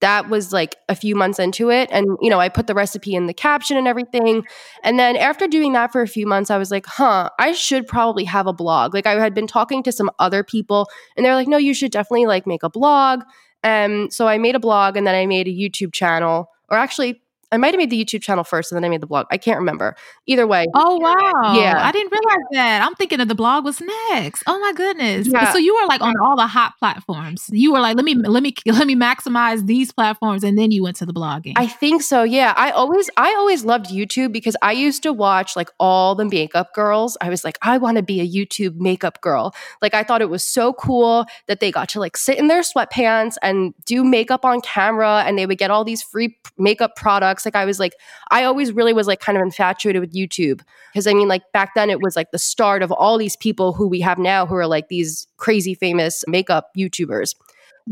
that 0.00 0.30
was 0.30 0.54
like 0.54 0.74
a 0.88 0.94
few 0.94 1.14
months 1.14 1.38
into 1.38 1.70
it. 1.70 1.90
And, 1.92 2.06
you 2.22 2.30
know, 2.30 2.40
I 2.40 2.48
put 2.48 2.66
the 2.66 2.74
recipe 2.74 3.14
in 3.14 3.26
the 3.26 3.34
caption 3.34 3.76
and 3.76 3.86
everything. 3.86 4.46
And 4.82 4.98
then 4.98 5.16
after 5.16 5.46
doing 5.46 5.74
that 5.74 5.92
for 5.92 6.00
a 6.00 6.08
few 6.08 6.26
months, 6.26 6.50
I 6.50 6.56
was 6.56 6.70
like, 6.70 6.86
huh, 6.86 7.28
I 7.38 7.52
should 7.52 7.86
probably 7.86 8.24
have 8.24 8.46
a 8.46 8.54
blog. 8.54 8.94
Like 8.94 9.04
I 9.04 9.20
had 9.20 9.34
been 9.34 9.46
talking 9.46 9.82
to 9.82 9.92
some 9.92 10.10
other 10.18 10.42
people 10.42 10.88
and 11.14 11.26
they're 11.26 11.34
like, 11.34 11.46
no, 11.46 11.58
you 11.58 11.74
should 11.74 11.92
definitely 11.92 12.24
like 12.24 12.46
make 12.46 12.62
a 12.62 12.70
blog. 12.70 13.20
And 13.62 14.10
so 14.10 14.26
I 14.26 14.38
made 14.38 14.54
a 14.54 14.60
blog 14.60 14.96
and 14.96 15.06
then 15.06 15.14
I 15.14 15.26
made 15.26 15.46
a 15.46 15.52
YouTube 15.52 15.92
channel. 15.92 16.48
Or 16.70 16.78
actually, 16.78 17.20
I 17.52 17.56
might 17.56 17.74
have 17.74 17.78
made 17.78 17.90
the 17.90 18.02
YouTube 18.02 18.22
channel 18.22 18.44
first 18.44 18.70
and 18.70 18.76
then 18.76 18.84
I 18.84 18.88
made 18.88 19.00
the 19.00 19.06
blog. 19.06 19.26
I 19.30 19.38
can't 19.38 19.58
remember. 19.58 19.96
Either 20.26 20.46
way. 20.46 20.66
Oh 20.74 20.96
wow. 20.98 21.54
Yeah. 21.54 21.84
I 21.84 21.90
didn't 21.90 22.12
realize 22.12 22.46
that. 22.52 22.82
I'm 22.86 22.94
thinking 22.94 23.18
that 23.18 23.28
the 23.28 23.34
blog 23.34 23.64
was 23.64 23.80
next. 23.80 24.44
Oh 24.46 24.58
my 24.60 24.72
goodness. 24.72 25.26
Yeah. 25.26 25.52
So 25.52 25.58
you 25.58 25.74
were 25.74 25.86
like 25.86 26.00
on 26.00 26.14
all 26.22 26.36
the 26.36 26.46
hot 26.46 26.74
platforms. 26.78 27.48
You 27.52 27.72
were 27.72 27.80
like, 27.80 27.96
let 27.96 28.04
me 28.04 28.14
let 28.14 28.42
me 28.42 28.54
let 28.66 28.86
me 28.86 28.94
maximize 28.94 29.66
these 29.66 29.92
platforms 29.92 30.44
and 30.44 30.56
then 30.56 30.70
you 30.70 30.82
went 30.82 30.96
to 30.96 31.06
the 31.06 31.12
blogging. 31.12 31.54
I 31.56 31.66
think 31.66 32.02
so. 32.02 32.22
Yeah. 32.22 32.54
I 32.56 32.70
always 32.70 33.10
I 33.16 33.34
always 33.34 33.64
loved 33.64 33.86
YouTube 33.86 34.32
because 34.32 34.56
I 34.62 34.72
used 34.72 35.02
to 35.02 35.12
watch 35.12 35.56
like 35.56 35.70
all 35.80 36.14
the 36.14 36.24
makeup 36.24 36.72
girls. 36.74 37.16
I 37.20 37.30
was 37.30 37.44
like, 37.44 37.58
I 37.62 37.78
want 37.78 37.96
to 37.96 38.02
be 38.02 38.20
a 38.20 38.28
YouTube 38.28 38.76
makeup 38.76 39.20
girl. 39.20 39.54
Like 39.82 39.94
I 39.94 40.04
thought 40.04 40.22
it 40.22 40.30
was 40.30 40.44
so 40.44 40.72
cool 40.74 41.26
that 41.48 41.60
they 41.60 41.72
got 41.72 41.88
to 41.90 42.00
like 42.00 42.16
sit 42.16 42.38
in 42.38 42.46
their 42.46 42.62
sweatpants 42.62 43.34
and 43.42 43.74
do 43.86 44.04
makeup 44.04 44.44
on 44.44 44.60
camera 44.60 45.24
and 45.26 45.36
they 45.36 45.46
would 45.46 45.58
get 45.58 45.70
all 45.70 45.84
these 45.84 46.02
free 46.02 46.36
makeup 46.56 46.94
products. 46.94 47.39
Like 47.44 47.56
I 47.56 47.64
was 47.64 47.78
like 47.78 47.94
I 48.30 48.44
always 48.44 48.72
really 48.72 48.92
was 48.92 49.06
like 49.06 49.20
kind 49.20 49.36
of 49.36 49.42
infatuated 49.42 50.00
with 50.00 50.12
YouTube 50.12 50.60
because 50.92 51.06
I 51.06 51.14
mean 51.14 51.28
like 51.28 51.42
back 51.52 51.74
then 51.74 51.90
it 51.90 52.00
was 52.00 52.16
like 52.16 52.30
the 52.30 52.38
start 52.38 52.82
of 52.82 52.92
all 52.92 53.18
these 53.18 53.36
people 53.36 53.72
who 53.72 53.88
we 53.88 54.00
have 54.00 54.18
now 54.18 54.46
who 54.46 54.54
are 54.54 54.66
like 54.66 54.88
these 54.88 55.26
crazy 55.36 55.74
famous 55.74 56.24
makeup 56.26 56.70
YouTubers. 56.76 57.34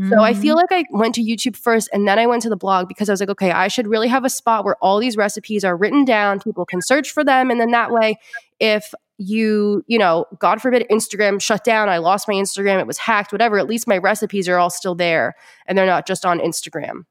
So 0.09 0.21
I 0.23 0.33
feel 0.33 0.55
mm. 0.55 0.59
like 0.59 0.71
I 0.71 0.85
went 0.91 1.17
to 1.17 1.23
YouTube 1.23 1.57
first 1.57 1.89
and 1.93 2.07
then 2.07 2.21
I 2.21 2.27
went 2.27 2.43
to 2.43 2.49
the 2.49 2.57
blog 2.57 2.87
because 2.87 3.09
I 3.09 3.13
was 3.13 3.19
like, 3.19 3.31
okay, 3.31 3.51
I 3.51 3.67
should 3.67 3.89
really 3.89 4.07
have 4.07 4.25
a 4.25 4.31
spot 4.31 4.65
where 4.65 4.77
all 4.81 5.01
these 5.01 5.17
recipes 5.17 5.65
are 5.65 5.77
written 5.77 6.05
down. 6.05 6.39
People 6.39 6.65
can 6.65 6.81
search 6.81 7.11
for 7.11 7.25
them. 7.25 7.51
And 7.51 7.61
then 7.61 7.73
that 7.73 7.91
way, 7.91 8.17
if 8.61 8.95
you, 9.17 9.83
you 9.89 9.99
know, 9.99 10.27
God 10.39 10.63
forbid 10.63 10.87
Instagram 10.89 11.41
shut 11.41 11.65
down, 11.65 11.89
I 11.89 11.99
lost 11.99 12.29
my 12.29 12.35
Instagram, 12.35 12.79
it 12.79 12.87
was 12.87 12.99
hacked, 12.99 13.33
whatever, 13.33 13.59
at 13.59 13.67
least 13.67 13.89
my 13.89 13.99
recipes 13.99 14.49
are 14.49 14.59
all 14.59 14.71
still 14.71 14.95
there 14.95 15.35
and 15.67 15.77
they're 15.77 15.85
not 15.85 16.07
just 16.07 16.25
on 16.25 16.39
Instagram. 16.39 17.05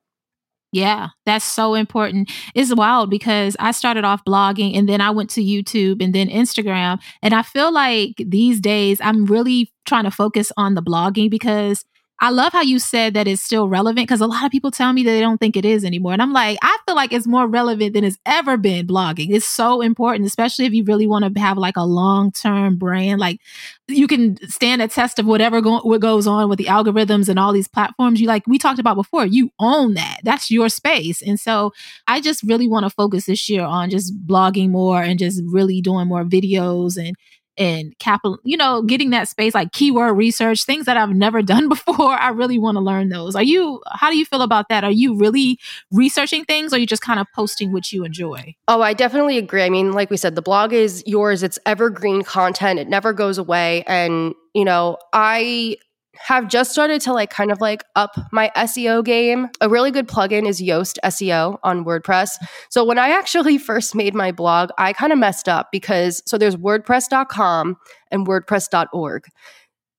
Yeah, 0.78 1.08
that's 1.26 1.44
so 1.44 1.74
important. 1.74 2.30
It's 2.54 2.76
wild 2.76 3.10
because 3.10 3.58
I 3.60 3.72
started 3.72 4.06
off 4.06 4.24
blogging 4.26 4.78
and 4.78 4.88
then 4.88 5.02
I 5.02 5.10
went 5.10 5.32
to 5.32 5.42
YouTube 5.42 6.04
and 6.04 6.14
then 6.14 6.28
Instagram. 6.30 7.00
And 7.24 7.34
I 7.34 7.42
feel 7.42 7.74
like 7.74 8.14
these 8.20 8.60
days 8.60 9.00
I'm 9.02 9.26
really 9.26 9.74
trying 9.88 10.04
to 10.04 10.12
focus 10.12 10.52
on 10.56 10.76
the 10.76 10.84
blogging 10.84 11.32
because 11.32 11.84
I 12.20 12.32
love 12.32 12.52
how 12.52 12.62
you 12.62 12.80
said 12.80 13.14
that 13.14 13.28
it's 13.28 13.44
still 13.44 13.70
relevant 13.70 14.08
because 14.08 14.22
a 14.22 14.28
lot 14.28 14.44
of 14.44 14.52
people 14.52 14.72
tell 14.72 14.92
me 14.92 15.04
that 15.04 15.12
they 15.12 15.20
don't 15.20 15.38
think 15.38 15.56
it 15.56 15.66
is 15.66 15.86
anymore. 15.86 16.14
And 16.14 16.22
I'm 16.22 16.34
like, 16.34 16.58
I 16.64 16.78
feel 16.86 16.96
like 16.96 17.14
it's 17.14 17.28
more 17.28 17.48
relevant 17.48 17.94
than 17.94 18.04
it's 18.04 18.18
ever 18.26 18.58
been 18.58 18.88
blogging. 18.88 19.30
It's 19.30 19.46
so 19.46 19.82
important, 19.82 20.26
especially 20.26 20.66
if 20.66 20.74
you 20.74 20.84
really 20.84 21.06
want 21.06 21.32
to 21.36 21.40
have 21.40 21.60
like 21.60 21.78
a 21.78 21.86
long 21.86 22.32
term 22.32 22.78
brand. 22.78 23.20
Like 23.20 23.40
you 23.88 24.08
can 24.08 24.38
stand 24.50 24.82
a 24.82 24.88
test 24.88 25.20
of 25.20 25.28
whatever 25.28 25.62
go- 25.62 25.82
what 25.82 26.02
goes 26.02 26.26
on 26.26 26.50
with 26.50 26.58
the 26.58 26.66
algorithms 26.66 27.30
and 27.30 27.38
all 27.38 27.54
these 27.54 27.68
platforms. 27.68 28.20
You 28.20 28.28
like, 28.28 28.48
we 28.48 28.58
talked 28.58 28.80
about 28.80 28.96
before, 28.96 29.28
you 29.28 29.52
own 29.60 29.94
that. 29.94 30.22
That's 30.24 30.50
your 30.50 30.70
space. 30.70 31.22
And 31.22 31.40
so 31.40 31.72
I 32.08 32.20
just 32.20 32.42
really 32.42 32.68
want 32.68 32.86
to 32.86 32.90
focus 32.90 33.26
this 33.28 33.48
year 33.48 33.64
on 33.64 33.92
just 33.92 34.26
blogging 34.26 34.72
more 34.72 35.04
and 35.04 35.20
just 35.20 35.44
really 35.46 35.82
doing 35.82 36.08
more 36.08 36.24
videos 36.24 36.98
and 36.98 37.16
and 37.58 37.98
capital, 38.00 38.40
you 38.44 38.58
know, 38.58 38.82
getting 38.82 39.10
that 39.12 39.28
space 39.28 39.54
like 39.54 39.72
keyword 39.72 40.18
research, 40.18 40.64
things 40.64 40.86
that 40.86 40.98
I've 40.98 41.10
never 41.10 41.42
done 41.44 41.70
before. 41.70 42.14
I 42.14 42.30
really 42.30 42.60
want 42.60 42.76
to 42.76 42.82
learn 42.82 43.10
those. 43.10 43.36
Are 43.36 43.44
you, 43.44 43.82
how 43.92 44.10
do 44.10 44.18
you 44.18 44.26
feel 44.26 44.42
about 44.42 44.70
that? 44.70 44.84
Are 44.84 44.92
you 44.92 45.18
really 45.18 45.60
researching 45.92 46.46
things 46.46 46.74
or 46.74 46.76
are 46.76 46.80
you 46.80 46.88
just 46.88 47.02
kind 47.02 47.20
of 47.20 47.28
posting 47.36 47.72
what 47.72 47.92
you 47.92 48.04
enjoy? 48.04 48.56
Oh, 48.68 48.82
I 48.82 48.94
definitely 48.94 49.38
agree. 49.38 49.64
I 49.64 49.70
mean, 49.70 49.94
like 49.94 50.10
we 50.10 50.18
said, 50.18 50.36
the 50.36 50.42
blog 50.42 50.74
is 50.74 51.04
yours. 51.06 51.44
It's 51.44 51.60
evergreen 51.66 52.24
content. 52.24 52.80
It 52.80 52.88
never 52.88 53.14
goes 53.14 53.38
away. 53.38 53.84
And, 53.88 54.34
you 54.54 54.66
know, 54.66 54.98
I 55.14 55.78
have 56.20 56.48
just 56.48 56.72
started 56.72 57.02
to 57.02 57.14
like 57.14 57.30
kind 57.30 57.52
of 57.52 57.62
like 57.62 57.84
up 57.96 58.16
my 58.32 58.52
SEO 58.56 59.04
game. 59.04 59.50
A 59.62 59.70
really 59.70 59.92
good 59.92 60.08
plugin 60.08 60.48
is 60.48 60.62
Yoast 60.62 60.98
SEO 61.04 61.58
on 61.64 61.86
WordPress. 61.86 62.32
So 62.70 62.84
when 62.84 62.98
I 63.00 63.10
actually 63.10 63.58
first 63.58 63.96
made 63.96 64.14
my 64.14 64.32
blog, 64.32 64.70
I 64.78 64.94
kind 64.94 65.12
of 65.14 65.20
messed 65.20 65.48
up 65.50 65.70
because 65.72 66.22
so 66.26 66.38
there's 66.38 66.56
wordpress.com 66.56 67.78
and 68.12 68.28
wordpress.org. 68.28 69.26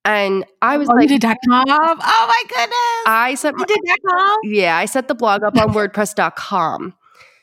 And 0.05 0.45
I 0.63 0.79
was 0.79 0.89
Oh, 0.89 0.95
like 0.95 1.11
you 1.11 1.19
did 1.19 1.23
.com? 1.47 1.65
Oh 1.69 1.97
my 2.01 2.43
goodness. 2.49 3.05
I 3.07 3.35
set 3.39 3.55
my, 3.57 3.67
.com? 4.09 4.37
yeah, 4.45 4.77
I 4.79 4.87
set 4.87 5.07
the 5.09 5.15
blog 5.15 5.43
up 5.43 5.57
on 5.59 5.75
WordPress.com. 5.75 6.95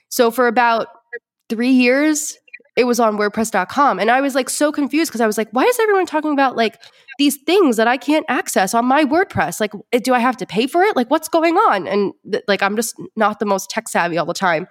So 0.10 0.32
for 0.32 0.48
about 0.48 0.88
three 1.50 1.70
years, 1.70 2.38
it 2.76 2.86
was 2.86 3.00
on 3.00 3.18
WordPress.com. 3.18 4.00
And 4.00 4.10
I 4.10 4.20
was 4.22 4.34
like 4.34 4.50
so 4.50 4.72
confused 4.72 5.12
because 5.12 5.22
I 5.22 5.28
was 5.28 5.38
like, 5.38 5.50
why 5.52 5.64
is 5.64 5.80
everyone 5.80 6.06
talking 6.08 6.32
about 6.32 6.56
like 6.56 6.76
these 7.18 7.38
things 7.38 7.78
that 7.78 7.88
I 7.88 7.98
can't 7.98 8.26
access 8.28 8.74
on 8.74 8.86
my 8.86 9.06
WordPress? 9.06 9.60
Like, 9.60 9.72
eh, 9.92 10.00
do 10.00 10.14
I 10.14 10.20
have 10.20 10.38
to 10.38 10.46
pay 10.46 10.68
for 10.68 10.84
it? 10.84 10.96
Like, 10.96 11.10
what's 11.10 11.28
going 11.28 11.56
on? 11.56 11.88
And 11.88 12.14
th- 12.30 12.44
like, 12.48 12.62
I'm 12.62 12.76
just 12.76 12.96
not 13.16 13.40
the 13.40 13.46
most 13.46 13.70
tech 13.70 13.88
savvy 13.88 14.18
all 14.18 14.26
the 14.26 14.34
time. 14.34 14.68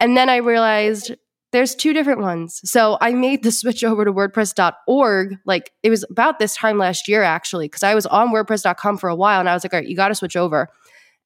And 0.00 0.16
then 0.16 0.28
I 0.28 0.36
realized 0.36 1.14
there's 1.52 1.74
two 1.74 1.92
different 1.92 2.20
ones. 2.20 2.60
So 2.64 2.98
I 3.00 3.12
made 3.12 3.42
the 3.42 3.52
switch 3.52 3.82
over 3.84 4.04
to 4.04 4.12
WordPress.org. 4.12 5.36
Like, 5.46 5.70
it 5.82 5.90
was 5.90 6.04
about 6.10 6.38
this 6.38 6.54
time 6.54 6.78
last 6.78 7.08
year, 7.08 7.22
actually, 7.22 7.66
because 7.66 7.82
I 7.82 7.94
was 7.94 8.06
on 8.06 8.28
WordPress.com 8.28 8.98
for 8.98 9.08
a 9.08 9.16
while 9.16 9.40
and 9.40 9.48
I 9.48 9.54
was 9.54 9.64
like, 9.64 9.72
all 9.72 9.80
right, 9.80 9.88
you 9.88 9.96
got 9.96 10.08
to 10.08 10.14
switch 10.14 10.36
over. 10.36 10.68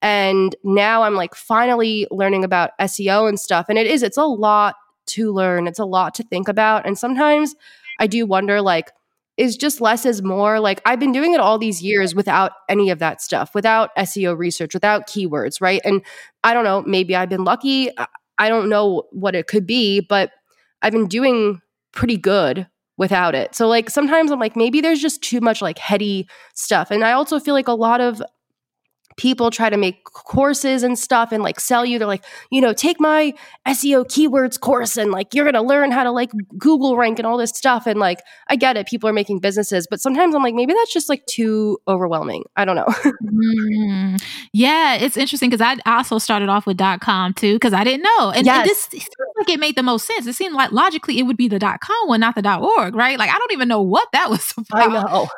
And 0.02 0.54
now 0.64 1.02
I'm 1.02 1.14
like 1.14 1.34
finally 1.34 2.06
learning 2.10 2.44
about 2.44 2.70
SEO 2.80 3.28
and 3.28 3.38
stuff. 3.38 3.66
And 3.68 3.78
it 3.78 3.86
is, 3.86 4.02
it's 4.02 4.16
a 4.16 4.24
lot 4.24 4.76
to 5.08 5.32
learn. 5.32 5.66
It's 5.66 5.78
a 5.78 5.84
lot 5.84 6.14
to 6.14 6.22
think 6.22 6.48
about. 6.48 6.86
And 6.86 6.96
sometimes 6.98 7.54
I 7.98 8.06
do 8.06 8.24
wonder, 8.24 8.62
like, 8.62 8.90
is 9.40 9.56
just 9.56 9.80
less 9.80 10.04
is 10.04 10.22
more? 10.22 10.60
Like, 10.60 10.82
I've 10.84 11.00
been 11.00 11.12
doing 11.12 11.32
it 11.32 11.40
all 11.40 11.58
these 11.58 11.82
years 11.82 12.14
without 12.14 12.52
any 12.68 12.90
of 12.90 12.98
that 12.98 13.22
stuff, 13.22 13.54
without 13.54 13.88
SEO 13.96 14.36
research, 14.36 14.74
without 14.74 15.08
keywords, 15.08 15.62
right? 15.62 15.80
And 15.82 16.04
I 16.44 16.52
don't 16.52 16.64
know, 16.64 16.82
maybe 16.82 17.16
I've 17.16 17.30
been 17.30 17.44
lucky. 17.44 17.90
I- 17.98 18.06
don't 18.48 18.68
know 18.70 19.04
what 19.12 19.34
it 19.34 19.46
could 19.46 19.66
be, 19.66 20.00
but 20.00 20.30
I've 20.82 20.92
been 20.92 21.08
doing 21.08 21.60
pretty 21.92 22.16
good 22.16 22.66
without 22.96 23.34
it. 23.34 23.54
So, 23.54 23.68
like, 23.68 23.90
sometimes 23.90 24.30
I'm 24.30 24.38
like, 24.40 24.56
maybe 24.56 24.80
there's 24.80 25.00
just 25.00 25.22
too 25.22 25.40
much 25.40 25.60
like 25.62 25.78
heady 25.78 26.28
stuff. 26.54 26.90
And 26.90 27.04
I 27.04 27.12
also 27.12 27.38
feel 27.40 27.54
like 27.54 27.68
a 27.68 27.72
lot 27.72 28.00
of 28.00 28.22
people 29.20 29.50
try 29.50 29.68
to 29.68 29.76
make 29.76 30.02
courses 30.04 30.82
and 30.82 30.98
stuff 30.98 31.30
and 31.30 31.42
like 31.42 31.60
sell 31.60 31.84
you 31.84 31.98
they're 31.98 32.08
like 32.08 32.24
you 32.50 32.58
know 32.58 32.72
take 32.72 32.98
my 32.98 33.34
seo 33.68 34.02
keywords 34.06 34.58
course 34.58 34.96
and 34.96 35.10
like 35.10 35.34
you're 35.34 35.44
gonna 35.44 35.60
learn 35.62 35.90
how 35.90 36.02
to 36.02 36.10
like 36.10 36.30
google 36.56 36.96
rank 36.96 37.18
and 37.18 37.26
all 37.26 37.36
this 37.36 37.50
stuff 37.50 37.86
and 37.86 38.00
like 38.00 38.20
i 38.48 38.56
get 38.56 38.78
it 38.78 38.86
people 38.86 39.06
are 39.10 39.12
making 39.12 39.38
businesses 39.38 39.86
but 39.90 40.00
sometimes 40.00 40.34
i'm 40.34 40.42
like 40.42 40.54
maybe 40.54 40.72
that's 40.72 40.90
just 40.92 41.10
like 41.10 41.24
too 41.26 41.76
overwhelming 41.86 42.42
i 42.56 42.64
don't 42.64 42.76
know 42.76 42.88
Mm. 43.22 44.22
Yeah, 44.52 44.96
it's 44.96 45.16
interesting 45.16 45.50
because 45.50 45.60
I 45.60 45.76
also 45.90 46.18
started 46.18 46.48
off 46.48 46.66
with 46.66 46.78
.com 47.00 47.32
too 47.34 47.54
because 47.54 47.72
I 47.72 47.84
didn't 47.84 48.02
know, 48.02 48.28
and, 48.30 48.38
and 48.38 48.46
Yes. 48.46 48.66
this 48.68 48.86
it 48.86 49.00
seemed 49.02 49.08
like 49.38 49.48
it 49.50 49.60
made 49.60 49.76
the 49.76 49.82
most 49.82 50.06
sense. 50.06 50.26
It 50.26 50.34
seemed 50.34 50.54
like 50.54 50.72
logically 50.72 51.18
it 51.18 51.22
would 51.22 51.36
be 51.36 51.48
the 51.48 51.58
.com 51.60 52.08
one, 52.08 52.20
not 52.20 52.34
the 52.34 52.56
.org, 52.56 52.94
right? 52.94 53.18
Like 53.18 53.30
I 53.30 53.38
don't 53.38 53.52
even 53.52 53.68
know 53.68 53.80
what 53.82 54.08
that 54.12 54.28
was 54.30 54.52
about. 54.58 54.80
i 54.80 54.86
know 54.86 55.28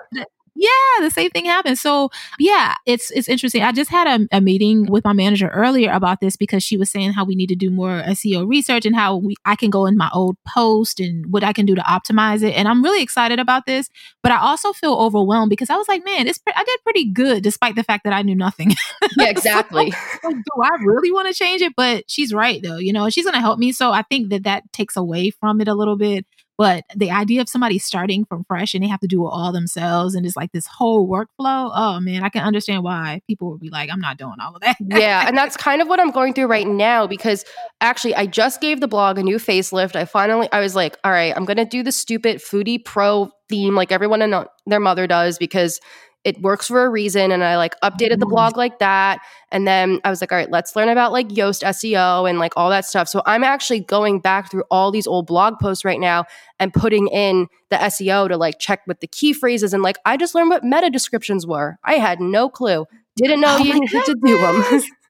Yeah, 0.54 0.70
the 1.00 1.10
same 1.10 1.30
thing 1.30 1.46
happened. 1.46 1.78
So 1.78 2.10
yeah, 2.38 2.74
it's 2.86 3.10
it's 3.10 3.28
interesting. 3.28 3.62
I 3.62 3.72
just 3.72 3.90
had 3.90 4.06
a, 4.06 4.36
a 4.36 4.40
meeting 4.40 4.86
with 4.86 5.04
my 5.04 5.12
manager 5.12 5.48
earlier 5.48 5.90
about 5.90 6.20
this 6.20 6.36
because 6.36 6.62
she 6.62 6.76
was 6.76 6.90
saying 6.90 7.12
how 7.12 7.24
we 7.24 7.34
need 7.34 7.48
to 7.48 7.54
do 7.54 7.70
more 7.70 8.02
SEO 8.08 8.48
research 8.48 8.84
and 8.84 8.94
how 8.94 9.16
we 9.16 9.34
I 9.44 9.56
can 9.56 9.70
go 9.70 9.86
in 9.86 9.96
my 9.96 10.10
old 10.12 10.36
post 10.46 11.00
and 11.00 11.32
what 11.32 11.42
I 11.42 11.52
can 11.52 11.66
do 11.66 11.74
to 11.74 11.82
optimize 11.82 12.42
it. 12.42 12.54
And 12.54 12.68
I'm 12.68 12.82
really 12.82 13.02
excited 13.02 13.38
about 13.38 13.66
this, 13.66 13.88
but 14.22 14.30
I 14.32 14.38
also 14.38 14.72
feel 14.72 14.94
overwhelmed 14.94 15.50
because 15.50 15.70
I 15.70 15.76
was 15.76 15.88
like, 15.88 16.04
man, 16.04 16.26
it's 16.26 16.40
I 16.54 16.64
did 16.64 16.80
pretty 16.84 17.10
good 17.10 17.42
despite 17.42 17.74
the 17.74 17.84
fact 17.84 18.04
that 18.04 18.12
I 18.12 18.22
knew 18.22 18.36
nothing. 18.36 18.72
yeah 19.18 19.30
exactly 19.30 19.72
like, 19.72 19.94
do 20.22 20.62
I 20.62 20.68
really 20.84 21.12
want 21.12 21.28
to 21.28 21.34
change 21.34 21.62
it? 21.62 21.72
But 21.76 22.04
she's 22.08 22.32
right 22.32 22.62
though, 22.62 22.78
you 22.78 22.92
know, 22.92 23.08
she's 23.10 23.24
going 23.24 23.34
to 23.34 23.40
help 23.40 23.58
me. 23.58 23.72
So 23.72 23.92
I 23.92 24.02
think 24.02 24.30
that 24.30 24.44
that 24.44 24.70
takes 24.72 24.96
away 24.96 25.30
from 25.30 25.60
it 25.60 25.68
a 25.68 25.74
little 25.74 25.96
bit. 25.96 26.26
But 26.62 26.84
the 26.94 27.10
idea 27.10 27.40
of 27.40 27.48
somebody 27.48 27.78
starting 27.80 28.24
from 28.24 28.44
fresh 28.44 28.72
and 28.72 28.84
they 28.84 28.88
have 28.88 29.00
to 29.00 29.08
do 29.08 29.26
it 29.26 29.30
all 29.30 29.50
themselves 29.50 30.14
and 30.14 30.24
it's 30.24 30.36
like 30.36 30.52
this 30.52 30.66
whole 30.66 31.08
workflow, 31.08 31.72
oh 31.74 31.98
man, 32.00 32.22
I 32.22 32.28
can 32.28 32.42
understand 32.44 32.84
why 32.84 33.20
people 33.26 33.50
would 33.50 33.58
be 33.60 33.68
like, 33.68 33.90
I'm 33.90 33.98
not 34.00 34.16
doing 34.16 34.36
all 34.40 34.54
of 34.54 34.60
that. 34.60 34.76
yeah 34.80 35.26
and 35.26 35.36
that's 35.36 35.56
kind 35.68 35.82
of 35.82 35.88
what 35.88 35.98
i'm 35.98 36.10
going 36.10 36.32
through 36.34 36.46
right 36.46 36.66
now 36.68 37.06
because 37.06 37.44
actually 37.80 38.14
i 38.14 38.26
just 38.26 38.60
gave 38.60 38.80
the 38.80 38.86
blog 38.86 39.18
a 39.18 39.22
new 39.22 39.38
facelift 39.38 39.96
i 39.96 40.04
finally 40.04 40.48
i 40.52 40.60
was 40.60 40.76
like 40.76 40.96
all 41.02 41.10
right 41.10 41.34
i'm 41.36 41.44
gonna 41.44 41.64
do 41.64 41.82
the 41.82 41.90
stupid 41.92 42.38
foodie 42.38 42.82
pro 42.84 43.28
theme 43.48 43.74
like 43.74 43.90
everyone 43.90 44.22
and 44.22 44.46
their 44.66 44.80
mother 44.80 45.06
does 45.06 45.38
because 45.38 45.80
it 46.24 46.40
works 46.40 46.68
for 46.68 46.84
a 46.84 46.88
reason 46.88 47.32
and 47.32 47.42
i 47.42 47.56
like 47.56 47.74
updated 47.80 48.18
the 48.20 48.26
Mhm. 48.26 48.30
blog 48.30 48.56
like 48.56 48.78
that 48.78 49.20
and 49.50 49.66
then 49.66 50.00
i 50.04 50.10
was 50.10 50.20
like 50.20 50.30
all 50.32 50.38
right 50.38 50.50
let's 50.50 50.74
learn 50.76 50.88
about 50.88 51.12
like 51.12 51.28
yoast 51.28 51.62
seo 51.64 52.28
and 52.28 52.38
like 52.38 52.52
all 52.56 52.70
that 52.70 52.84
stuff 52.84 53.08
so 53.08 53.22
i'm 53.26 53.42
actually 53.44 53.80
going 53.80 54.20
back 54.20 54.50
through 54.50 54.64
all 54.70 54.90
these 54.90 55.06
old 55.06 55.26
blog 55.26 55.58
posts 55.58 55.84
right 55.84 56.00
now 56.00 56.24
and 56.60 56.72
putting 56.72 57.08
in 57.08 57.46
the 57.70 57.76
seo 57.76 58.28
to 58.28 58.36
like 58.36 58.58
check 58.58 58.80
with 58.86 59.00
the 59.00 59.06
key 59.06 59.32
phrases 59.32 59.74
and 59.74 59.82
like 59.82 59.96
i 60.06 60.16
just 60.16 60.34
learned 60.34 60.50
what 60.50 60.62
meta 60.64 60.90
descriptions 60.90 61.46
were 61.46 61.76
i 61.84 61.94
had 61.94 62.20
no 62.20 62.48
clue 62.48 62.86
didn't 63.16 63.40
know 63.40 63.56
Oh 63.58 63.62
you 63.62 63.78
needed 63.78 64.04
to 64.06 64.14
do 64.24 64.38
them. 64.38 64.82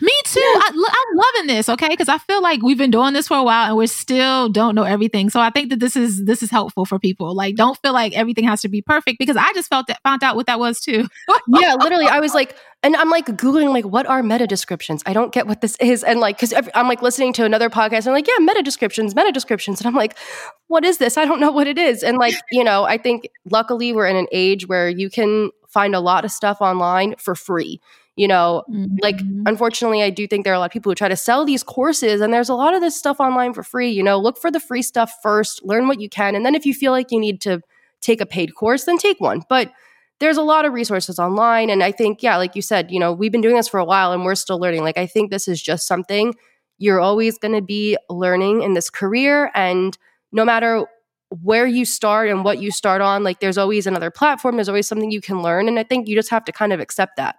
Me 0.00 0.12
too. 0.24 0.40
I, 0.40 0.70
am 0.74 1.16
loving 1.16 1.46
this. 1.46 1.68
Okay, 1.68 1.88
because 1.88 2.08
I 2.08 2.18
feel 2.18 2.42
like 2.42 2.62
we've 2.62 2.78
been 2.78 2.90
doing 2.90 3.12
this 3.14 3.28
for 3.28 3.36
a 3.36 3.42
while 3.42 3.68
and 3.68 3.76
we 3.76 3.86
still 3.86 4.48
don't 4.48 4.74
know 4.74 4.84
everything. 4.84 5.30
So 5.30 5.40
I 5.40 5.50
think 5.50 5.70
that 5.70 5.80
this 5.80 5.96
is 5.96 6.24
this 6.24 6.42
is 6.42 6.50
helpful 6.50 6.84
for 6.84 6.98
people. 6.98 7.34
Like, 7.34 7.56
don't 7.56 7.78
feel 7.82 7.92
like 7.92 8.12
everything 8.14 8.44
has 8.44 8.60
to 8.62 8.68
be 8.68 8.82
perfect 8.82 9.18
because 9.18 9.36
I 9.36 9.52
just 9.52 9.68
felt 9.68 9.86
that 9.88 10.00
found 10.02 10.22
out 10.22 10.36
what 10.36 10.46
that 10.46 10.58
was 10.58 10.80
too. 10.80 11.08
yeah, 11.48 11.74
literally, 11.74 12.06
I 12.06 12.20
was 12.20 12.34
like, 12.34 12.56
and 12.82 12.96
I'm 12.96 13.10
like 13.10 13.26
googling 13.26 13.70
like 13.70 13.84
what 13.84 14.06
are 14.06 14.22
meta 14.22 14.46
descriptions? 14.46 15.02
I 15.06 15.12
don't 15.12 15.32
get 15.32 15.46
what 15.46 15.60
this 15.60 15.76
is, 15.80 16.04
and 16.04 16.20
like 16.20 16.38
because 16.38 16.54
I'm 16.74 16.88
like 16.88 17.02
listening 17.02 17.32
to 17.34 17.44
another 17.44 17.68
podcast 17.68 17.98
and 17.98 18.08
I'm 18.08 18.14
like, 18.14 18.28
yeah, 18.28 18.38
meta 18.38 18.62
descriptions, 18.62 19.14
meta 19.14 19.32
descriptions, 19.32 19.80
and 19.80 19.86
I'm 19.86 19.94
like, 19.94 20.16
what 20.68 20.84
is 20.84 20.98
this? 20.98 21.16
I 21.16 21.24
don't 21.24 21.40
know 21.40 21.50
what 21.50 21.66
it 21.66 21.78
is, 21.78 22.02
and 22.02 22.18
like 22.18 22.34
you 22.50 22.64
know, 22.64 22.84
I 22.84 22.98
think 22.98 23.28
luckily 23.50 23.92
we're 23.92 24.06
in 24.06 24.16
an 24.16 24.28
age 24.32 24.66
where 24.66 24.88
you 24.88 25.10
can 25.10 25.50
find 25.68 25.94
a 25.94 26.00
lot 26.00 26.24
of 26.24 26.30
stuff 26.30 26.60
online 26.60 27.14
for 27.16 27.34
free 27.34 27.80
you 28.20 28.28
know 28.28 28.62
mm-hmm. 28.70 28.96
like 29.00 29.18
unfortunately 29.46 30.02
i 30.02 30.10
do 30.10 30.26
think 30.26 30.44
there 30.44 30.52
are 30.52 30.56
a 30.56 30.58
lot 30.58 30.66
of 30.66 30.72
people 30.72 30.90
who 30.90 30.94
try 30.94 31.08
to 31.08 31.16
sell 31.16 31.46
these 31.46 31.62
courses 31.62 32.20
and 32.20 32.34
there's 32.34 32.50
a 32.50 32.54
lot 32.54 32.74
of 32.74 32.82
this 32.82 32.94
stuff 32.94 33.18
online 33.18 33.54
for 33.54 33.62
free 33.62 33.90
you 33.90 34.02
know 34.02 34.18
look 34.18 34.38
for 34.38 34.50
the 34.50 34.60
free 34.60 34.82
stuff 34.82 35.10
first 35.22 35.64
learn 35.64 35.88
what 35.88 36.00
you 36.00 36.08
can 36.08 36.34
and 36.34 36.44
then 36.44 36.54
if 36.54 36.66
you 36.66 36.74
feel 36.74 36.92
like 36.92 37.10
you 37.10 37.18
need 37.18 37.40
to 37.40 37.62
take 38.02 38.20
a 38.20 38.26
paid 38.26 38.54
course 38.54 38.84
then 38.84 38.98
take 38.98 39.20
one. 39.20 39.42
But 39.48 39.72
there's 40.18 40.36
a 40.36 40.42
lot 40.42 40.66
of 40.66 40.74
resources 40.74 41.18
online 41.18 41.70
and 41.70 41.82
i 41.82 41.90
think 41.90 42.22
yeah 42.22 42.36
like 42.36 42.54
you 42.54 42.60
said 42.60 42.90
you 42.90 43.00
know 43.00 43.10
we've 43.10 43.32
been 43.32 43.40
doing 43.40 43.56
this 43.56 43.68
for 43.68 43.80
a 43.80 43.84
while 43.84 44.12
and 44.12 44.24
we're 44.24 44.34
still 44.34 44.58
learning. 44.60 44.84
Like 44.84 44.98
i 44.98 45.06
think 45.06 45.30
this 45.30 45.48
is 45.48 45.62
just 45.62 45.86
something 45.86 46.34
you're 46.76 47.00
always 47.00 47.38
going 47.38 47.54
to 47.54 47.62
be 47.62 47.96
learning 48.08 48.62
in 48.62 48.74
this 48.74 48.90
career 48.90 49.50
and 49.54 49.96
no 50.32 50.44
matter 50.44 50.84
where 51.42 51.66
you 51.66 51.84
start 51.84 52.28
and 52.28 52.44
what 52.44 52.60
you 52.60 52.70
start 52.70 53.00
on 53.00 53.22
like 53.24 53.40
there's 53.40 53.56
always 53.56 53.86
another 53.86 54.10
platform 54.10 54.56
there's 54.56 54.68
always 54.68 54.88
something 54.88 55.10
you 55.10 55.20
can 55.22 55.40
learn 55.42 55.68
and 55.68 55.78
i 55.78 55.82
think 55.82 56.06
you 56.08 56.16
just 56.16 56.30
have 56.30 56.44
to 56.44 56.52
kind 56.52 56.72
of 56.72 56.80
accept 56.80 57.16
that 57.16 57.36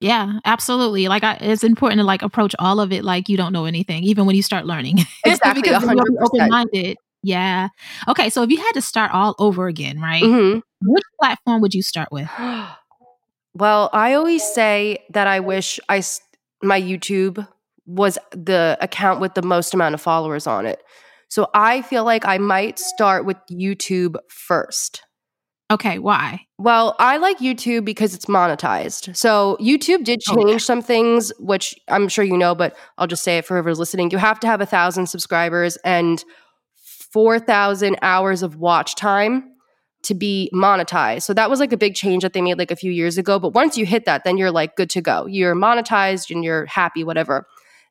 yeah, 0.00 0.40
absolutely. 0.46 1.08
Like 1.08 1.22
I, 1.22 1.34
it's 1.34 1.62
important 1.62 1.98
to 1.98 2.04
like 2.04 2.22
approach 2.22 2.54
all 2.58 2.80
of 2.80 2.90
it 2.90 3.04
like 3.04 3.28
you 3.28 3.36
don't 3.36 3.52
know 3.52 3.66
anything, 3.66 4.02
even 4.02 4.24
when 4.24 4.34
you 4.34 4.42
start 4.42 4.66
learning. 4.66 4.98
Exactly, 5.24 5.62
because 5.62 5.84
open 5.84 6.48
minded. 6.48 6.96
Yeah. 7.22 7.68
Okay, 8.08 8.30
so 8.30 8.42
if 8.42 8.50
you 8.50 8.56
had 8.56 8.72
to 8.72 8.80
start 8.80 9.12
all 9.12 9.34
over 9.38 9.66
again, 9.66 10.00
right? 10.00 10.22
Mm-hmm. 10.22 10.60
Which 10.90 11.04
platform 11.20 11.60
would 11.60 11.74
you 11.74 11.82
start 11.82 12.08
with? 12.10 12.28
well, 13.54 13.90
I 13.92 14.14
always 14.14 14.42
say 14.42 15.04
that 15.10 15.26
I 15.26 15.40
wish 15.40 15.78
I 15.90 16.02
my 16.62 16.80
YouTube 16.80 17.46
was 17.84 18.18
the 18.30 18.78
account 18.80 19.20
with 19.20 19.34
the 19.34 19.42
most 19.42 19.74
amount 19.74 19.94
of 19.94 20.00
followers 20.00 20.46
on 20.46 20.64
it. 20.64 20.82
So 21.28 21.48
I 21.54 21.82
feel 21.82 22.04
like 22.04 22.24
I 22.24 22.38
might 22.38 22.78
start 22.78 23.24
with 23.26 23.36
YouTube 23.50 24.16
first. 24.28 25.02
Okay, 25.70 26.00
why? 26.00 26.46
Well, 26.58 26.96
I 26.98 27.18
like 27.18 27.38
YouTube 27.38 27.84
because 27.84 28.12
it's 28.12 28.26
monetized. 28.26 29.16
So 29.16 29.56
YouTube 29.60 30.02
did 30.02 30.20
change 30.20 30.44
oh, 30.44 30.50
yeah. 30.52 30.58
some 30.58 30.82
things, 30.82 31.32
which 31.38 31.78
I'm 31.86 32.08
sure 32.08 32.24
you 32.24 32.36
know, 32.36 32.56
but 32.56 32.76
I'll 32.98 33.06
just 33.06 33.22
say 33.22 33.38
it 33.38 33.44
for 33.44 33.54
whoever's 33.54 33.78
listening. 33.78 34.10
You 34.10 34.18
have 34.18 34.40
to 34.40 34.48
have 34.48 34.60
a 34.60 34.66
thousand 34.66 35.06
subscribers 35.06 35.76
and 35.84 36.24
four 37.12 37.38
thousand 37.38 37.98
hours 38.02 38.42
of 38.42 38.56
watch 38.56 38.96
time 38.96 39.44
to 40.02 40.14
be 40.14 40.50
monetized. 40.52 41.22
So 41.22 41.34
that 41.34 41.50
was 41.50 41.60
like 41.60 41.72
a 41.72 41.76
big 41.76 41.94
change 41.94 42.22
that 42.22 42.32
they 42.32 42.40
made 42.40 42.58
like 42.58 42.70
a 42.70 42.76
few 42.76 42.90
years 42.90 43.16
ago. 43.16 43.38
But 43.38 43.50
once 43.54 43.76
you 43.76 43.86
hit 43.86 44.06
that, 44.06 44.24
then 44.24 44.36
you're 44.36 44.50
like 44.50 44.74
good 44.74 44.90
to 44.90 45.00
go. 45.00 45.26
You're 45.26 45.54
monetized 45.54 46.34
and 46.34 46.42
you're 46.42 46.66
happy, 46.66 47.04
whatever. 47.04 47.46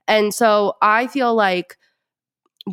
And 0.08 0.34
so 0.34 0.74
I 0.82 1.08
feel 1.08 1.34
like 1.34 1.78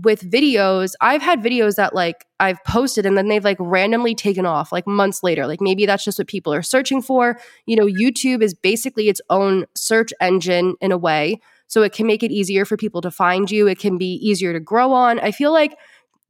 with 0.02 0.30
videos, 0.30 0.92
I've 1.00 1.22
had 1.22 1.42
videos 1.42 1.76
that 1.76 1.94
like 1.94 2.26
I've 2.40 2.62
posted 2.64 3.06
and 3.06 3.16
then 3.16 3.28
they've 3.28 3.44
like 3.44 3.56
randomly 3.58 4.14
taken 4.14 4.44
off 4.44 4.72
like 4.72 4.86
months 4.86 5.22
later. 5.22 5.46
Like 5.46 5.60
maybe 5.60 5.86
that's 5.86 6.04
just 6.04 6.18
what 6.18 6.28
people 6.28 6.52
are 6.52 6.62
searching 6.62 7.00
for. 7.00 7.38
You 7.66 7.76
know, 7.76 7.86
YouTube 7.86 8.42
is 8.42 8.52
basically 8.54 9.08
its 9.08 9.20
own 9.30 9.66
search 9.74 10.12
engine 10.20 10.74
in 10.80 10.92
a 10.92 10.98
way. 10.98 11.40
So 11.68 11.82
it 11.82 11.92
can 11.92 12.06
make 12.06 12.22
it 12.22 12.30
easier 12.30 12.64
for 12.64 12.76
people 12.76 13.00
to 13.00 13.10
find 13.10 13.50
you. 13.50 13.66
It 13.66 13.78
can 13.78 13.98
be 13.98 14.14
easier 14.14 14.52
to 14.52 14.60
grow 14.60 14.92
on. 14.92 15.18
I 15.20 15.32
feel 15.32 15.52
like 15.52 15.76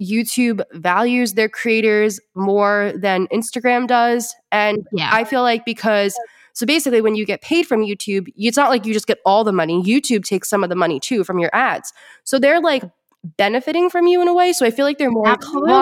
YouTube 0.00 0.62
values 0.72 1.34
their 1.34 1.48
creators 1.48 2.20
more 2.34 2.92
than 2.96 3.26
Instagram 3.28 3.86
does. 3.86 4.34
And 4.52 4.86
yeah. 4.92 5.10
I 5.12 5.24
feel 5.24 5.42
like 5.42 5.64
because 5.64 6.16
so 6.56 6.64
basically, 6.64 7.02
when 7.02 7.16
you 7.16 7.26
get 7.26 7.42
paid 7.42 7.66
from 7.66 7.82
YouTube, 7.82 8.32
it's 8.34 8.56
not 8.56 8.70
like 8.70 8.86
you 8.86 8.94
just 8.94 9.06
get 9.06 9.18
all 9.26 9.44
the 9.44 9.52
money. 9.52 9.82
YouTube 9.82 10.24
takes 10.24 10.48
some 10.48 10.64
of 10.64 10.70
the 10.70 10.74
money 10.74 10.98
too 10.98 11.22
from 11.22 11.38
your 11.38 11.50
ads. 11.52 11.92
So 12.24 12.38
they're 12.38 12.62
like 12.62 12.82
benefiting 13.36 13.90
from 13.90 14.06
you 14.06 14.22
in 14.22 14.28
a 14.28 14.34
way. 14.34 14.52
So 14.52 14.66
I 14.66 14.70
feel 14.70 14.84
like 14.84 14.98
they're 14.98 15.10
more 15.10 15.28
Absolutely. 15.28 15.72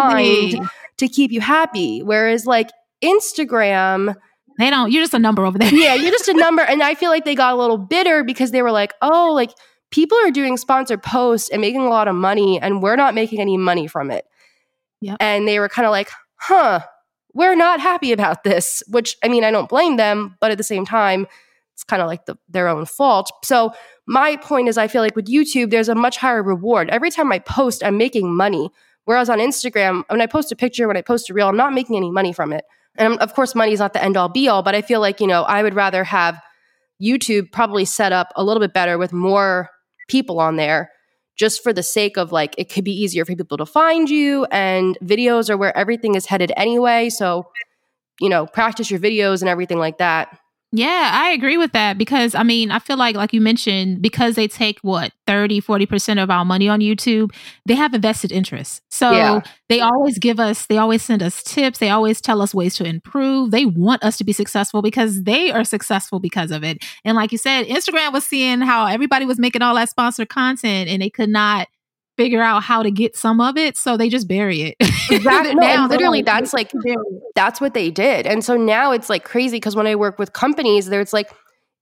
inclined 0.52 0.70
to 0.98 1.08
keep 1.08 1.32
you 1.32 1.40
happy. 1.40 2.02
Whereas 2.02 2.46
like 2.46 2.70
Instagram, 3.02 4.14
they 4.58 4.70
don't, 4.70 4.90
you're 4.90 5.02
just 5.02 5.14
a 5.14 5.18
number 5.18 5.44
over 5.44 5.58
there. 5.58 5.72
yeah, 5.74 5.94
you're 5.94 6.12
just 6.12 6.28
a 6.28 6.34
number. 6.38 6.62
And 6.62 6.82
I 6.82 6.94
feel 6.94 7.10
like 7.10 7.24
they 7.24 7.34
got 7.34 7.54
a 7.54 7.56
little 7.56 7.78
bitter 7.78 8.24
because 8.24 8.50
they 8.50 8.62
were 8.62 8.72
like, 8.72 8.94
oh, 9.02 9.32
like 9.32 9.50
people 9.90 10.18
are 10.18 10.30
doing 10.30 10.56
sponsored 10.56 11.02
posts 11.02 11.48
and 11.50 11.60
making 11.60 11.80
a 11.80 11.88
lot 11.88 12.08
of 12.08 12.14
money 12.14 12.60
and 12.60 12.82
we're 12.82 12.96
not 12.96 13.14
making 13.14 13.40
any 13.40 13.56
money 13.56 13.86
from 13.86 14.10
it. 14.10 14.24
Yep. 15.00 15.18
And 15.20 15.46
they 15.46 15.58
were 15.58 15.68
kind 15.68 15.86
of 15.86 15.92
like, 15.92 16.10
huh, 16.36 16.80
we're 17.34 17.56
not 17.56 17.80
happy 17.80 18.12
about 18.12 18.44
this, 18.44 18.82
which 18.88 19.16
I 19.22 19.28
mean, 19.28 19.44
I 19.44 19.50
don't 19.50 19.68
blame 19.68 19.96
them, 19.96 20.36
but 20.40 20.50
at 20.50 20.58
the 20.58 20.64
same 20.64 20.86
time, 20.86 21.26
it's 21.74 21.84
kind 21.84 22.00
of 22.00 22.08
like 22.08 22.26
the, 22.26 22.36
their 22.48 22.68
own 22.68 22.86
fault. 22.86 23.30
So 23.42 23.72
my 24.06 24.36
point 24.36 24.68
is, 24.68 24.78
I 24.78 24.86
feel 24.86 25.02
like 25.02 25.16
with 25.16 25.26
YouTube, 25.26 25.70
there's 25.70 25.88
a 25.88 25.94
much 25.94 26.16
higher 26.16 26.42
reward. 26.42 26.88
Every 26.90 27.10
time 27.10 27.32
I 27.32 27.40
post, 27.40 27.82
I'm 27.84 27.98
making 27.98 28.34
money. 28.34 28.70
Whereas 29.04 29.28
on 29.28 29.38
Instagram, 29.38 30.04
when 30.08 30.20
I 30.20 30.26
post 30.26 30.52
a 30.52 30.56
picture, 30.56 30.86
when 30.86 30.96
I 30.96 31.02
post 31.02 31.28
a 31.28 31.34
reel, 31.34 31.48
I'm 31.48 31.56
not 31.56 31.74
making 31.74 31.96
any 31.96 32.10
money 32.10 32.32
from 32.32 32.52
it. 32.52 32.64
And 32.96 33.18
of 33.18 33.34
course, 33.34 33.54
money 33.54 33.72
is 33.72 33.80
not 33.80 33.92
the 33.92 34.02
end 34.02 34.16
all 34.16 34.28
be 34.28 34.48
all, 34.48 34.62
but 34.62 34.74
I 34.74 34.82
feel 34.82 35.00
like, 35.00 35.20
you 35.20 35.26
know, 35.26 35.42
I 35.42 35.62
would 35.62 35.74
rather 35.74 36.04
have 36.04 36.40
YouTube 37.02 37.50
probably 37.50 37.84
set 37.84 38.12
up 38.12 38.32
a 38.36 38.44
little 38.44 38.60
bit 38.60 38.72
better 38.72 38.96
with 38.96 39.12
more 39.12 39.68
people 40.08 40.38
on 40.38 40.56
there 40.56 40.90
just 41.36 41.62
for 41.62 41.72
the 41.72 41.82
sake 41.82 42.16
of 42.16 42.30
like 42.30 42.54
it 42.56 42.70
could 42.70 42.84
be 42.84 42.92
easier 42.92 43.24
for 43.24 43.34
people 43.34 43.56
to 43.56 43.66
find 43.66 44.08
you 44.08 44.44
and 44.52 44.96
videos 45.02 45.50
are 45.50 45.56
where 45.56 45.76
everything 45.76 46.14
is 46.14 46.26
headed 46.26 46.52
anyway. 46.56 47.08
So, 47.08 47.48
you 48.20 48.28
know, 48.28 48.46
practice 48.46 48.90
your 48.90 49.00
videos 49.00 49.42
and 49.42 49.48
everything 49.48 49.78
like 49.78 49.98
that. 49.98 50.38
Yeah, 50.76 51.10
I 51.12 51.30
agree 51.30 51.56
with 51.56 51.70
that 51.70 51.98
because 51.98 52.34
I 52.34 52.42
mean, 52.42 52.72
I 52.72 52.80
feel 52.80 52.96
like, 52.96 53.14
like 53.14 53.32
you 53.32 53.40
mentioned, 53.40 54.02
because 54.02 54.34
they 54.34 54.48
take 54.48 54.80
what 54.80 55.12
30, 55.28 55.60
40% 55.60 56.20
of 56.20 56.30
our 56.30 56.44
money 56.44 56.68
on 56.68 56.80
YouTube, 56.80 57.32
they 57.64 57.76
have 57.76 57.94
invested 57.94 58.32
interest. 58.32 58.82
So 58.90 59.12
yeah. 59.12 59.40
they 59.68 59.80
always 59.80 60.18
give 60.18 60.40
us, 60.40 60.66
they 60.66 60.76
always 60.76 61.00
send 61.04 61.22
us 61.22 61.44
tips. 61.44 61.78
They 61.78 61.90
always 61.90 62.20
tell 62.20 62.42
us 62.42 62.52
ways 62.52 62.74
to 62.76 62.84
improve. 62.84 63.52
They 63.52 63.66
want 63.66 64.02
us 64.02 64.16
to 64.16 64.24
be 64.24 64.32
successful 64.32 64.82
because 64.82 65.22
they 65.22 65.52
are 65.52 65.62
successful 65.62 66.18
because 66.18 66.50
of 66.50 66.64
it. 66.64 66.82
And 67.04 67.16
like 67.16 67.30
you 67.30 67.38
said, 67.38 67.66
Instagram 67.66 68.12
was 68.12 68.26
seeing 68.26 68.60
how 68.60 68.86
everybody 68.86 69.26
was 69.26 69.38
making 69.38 69.62
all 69.62 69.76
that 69.76 69.90
sponsored 69.90 70.28
content 70.28 70.90
and 70.90 71.00
they 71.00 71.10
could 71.10 71.30
not 71.30 71.68
figure 72.16 72.42
out 72.42 72.62
how 72.62 72.82
to 72.82 72.90
get 72.90 73.16
some 73.16 73.40
of 73.40 73.56
it, 73.56 73.76
so 73.76 73.96
they 73.96 74.08
just 74.08 74.28
bury 74.28 74.62
it. 74.62 74.76
Exactly. 75.10 75.54
no, 75.54 75.86
literally, 75.88 76.22
that's 76.22 76.54
like 76.54 76.72
that's 77.34 77.60
what 77.60 77.74
they 77.74 77.90
did, 77.90 78.26
and 78.26 78.42
so 78.42 78.56
now 78.56 78.90
it's 78.90 79.10
like 79.10 79.22
crazy 79.22 79.56
because 79.56 79.76
when 79.76 79.86
I 79.86 79.94
work 79.96 80.18
with 80.18 80.32
companies, 80.32 80.86
there 80.86 81.00
it's 81.00 81.12
like 81.12 81.30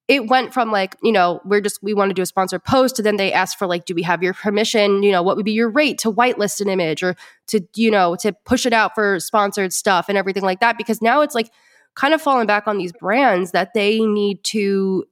it 0.08 0.28
went 0.28 0.52
from 0.52 0.72
like 0.72 0.96
you 1.02 1.12
know 1.12 1.40
we're 1.44 1.60
just 1.60 1.82
we 1.82 1.94
want 1.94 2.10
to 2.10 2.14
do 2.14 2.22
a 2.22 2.26
sponsored 2.26 2.64
post 2.64 2.96
to 2.96 3.02
then 3.02 3.16
they 3.16 3.32
ask 3.32 3.56
for 3.56 3.66
like 3.66 3.84
do 3.84 3.94
we 3.94 4.02
have 4.02 4.22
your 4.22 4.34
permission 4.34 5.02
you 5.02 5.12
know 5.12 5.22
what 5.22 5.36
would 5.36 5.44
be 5.44 5.52
your 5.52 5.70
rate 5.70 5.98
to 5.98 6.12
whitelist 6.12 6.60
an 6.60 6.68
image 6.68 7.02
or 7.02 7.14
to 7.46 7.60
you 7.76 7.90
know 7.90 8.16
to 8.16 8.32
push 8.44 8.66
it 8.66 8.72
out 8.72 8.94
for 8.94 9.20
sponsored 9.20 9.72
stuff 9.72 10.06
and 10.08 10.18
everything 10.18 10.42
like 10.42 10.60
that 10.60 10.76
because 10.76 11.00
now 11.00 11.20
it's 11.20 11.34
like 11.34 11.50
kind 11.94 12.14
of 12.14 12.20
falling 12.20 12.46
back 12.46 12.66
on 12.66 12.78
these 12.78 12.92
brands 12.92 13.52
that 13.52 13.72
they 13.74 14.00
need 14.00 14.42
to 14.42 15.04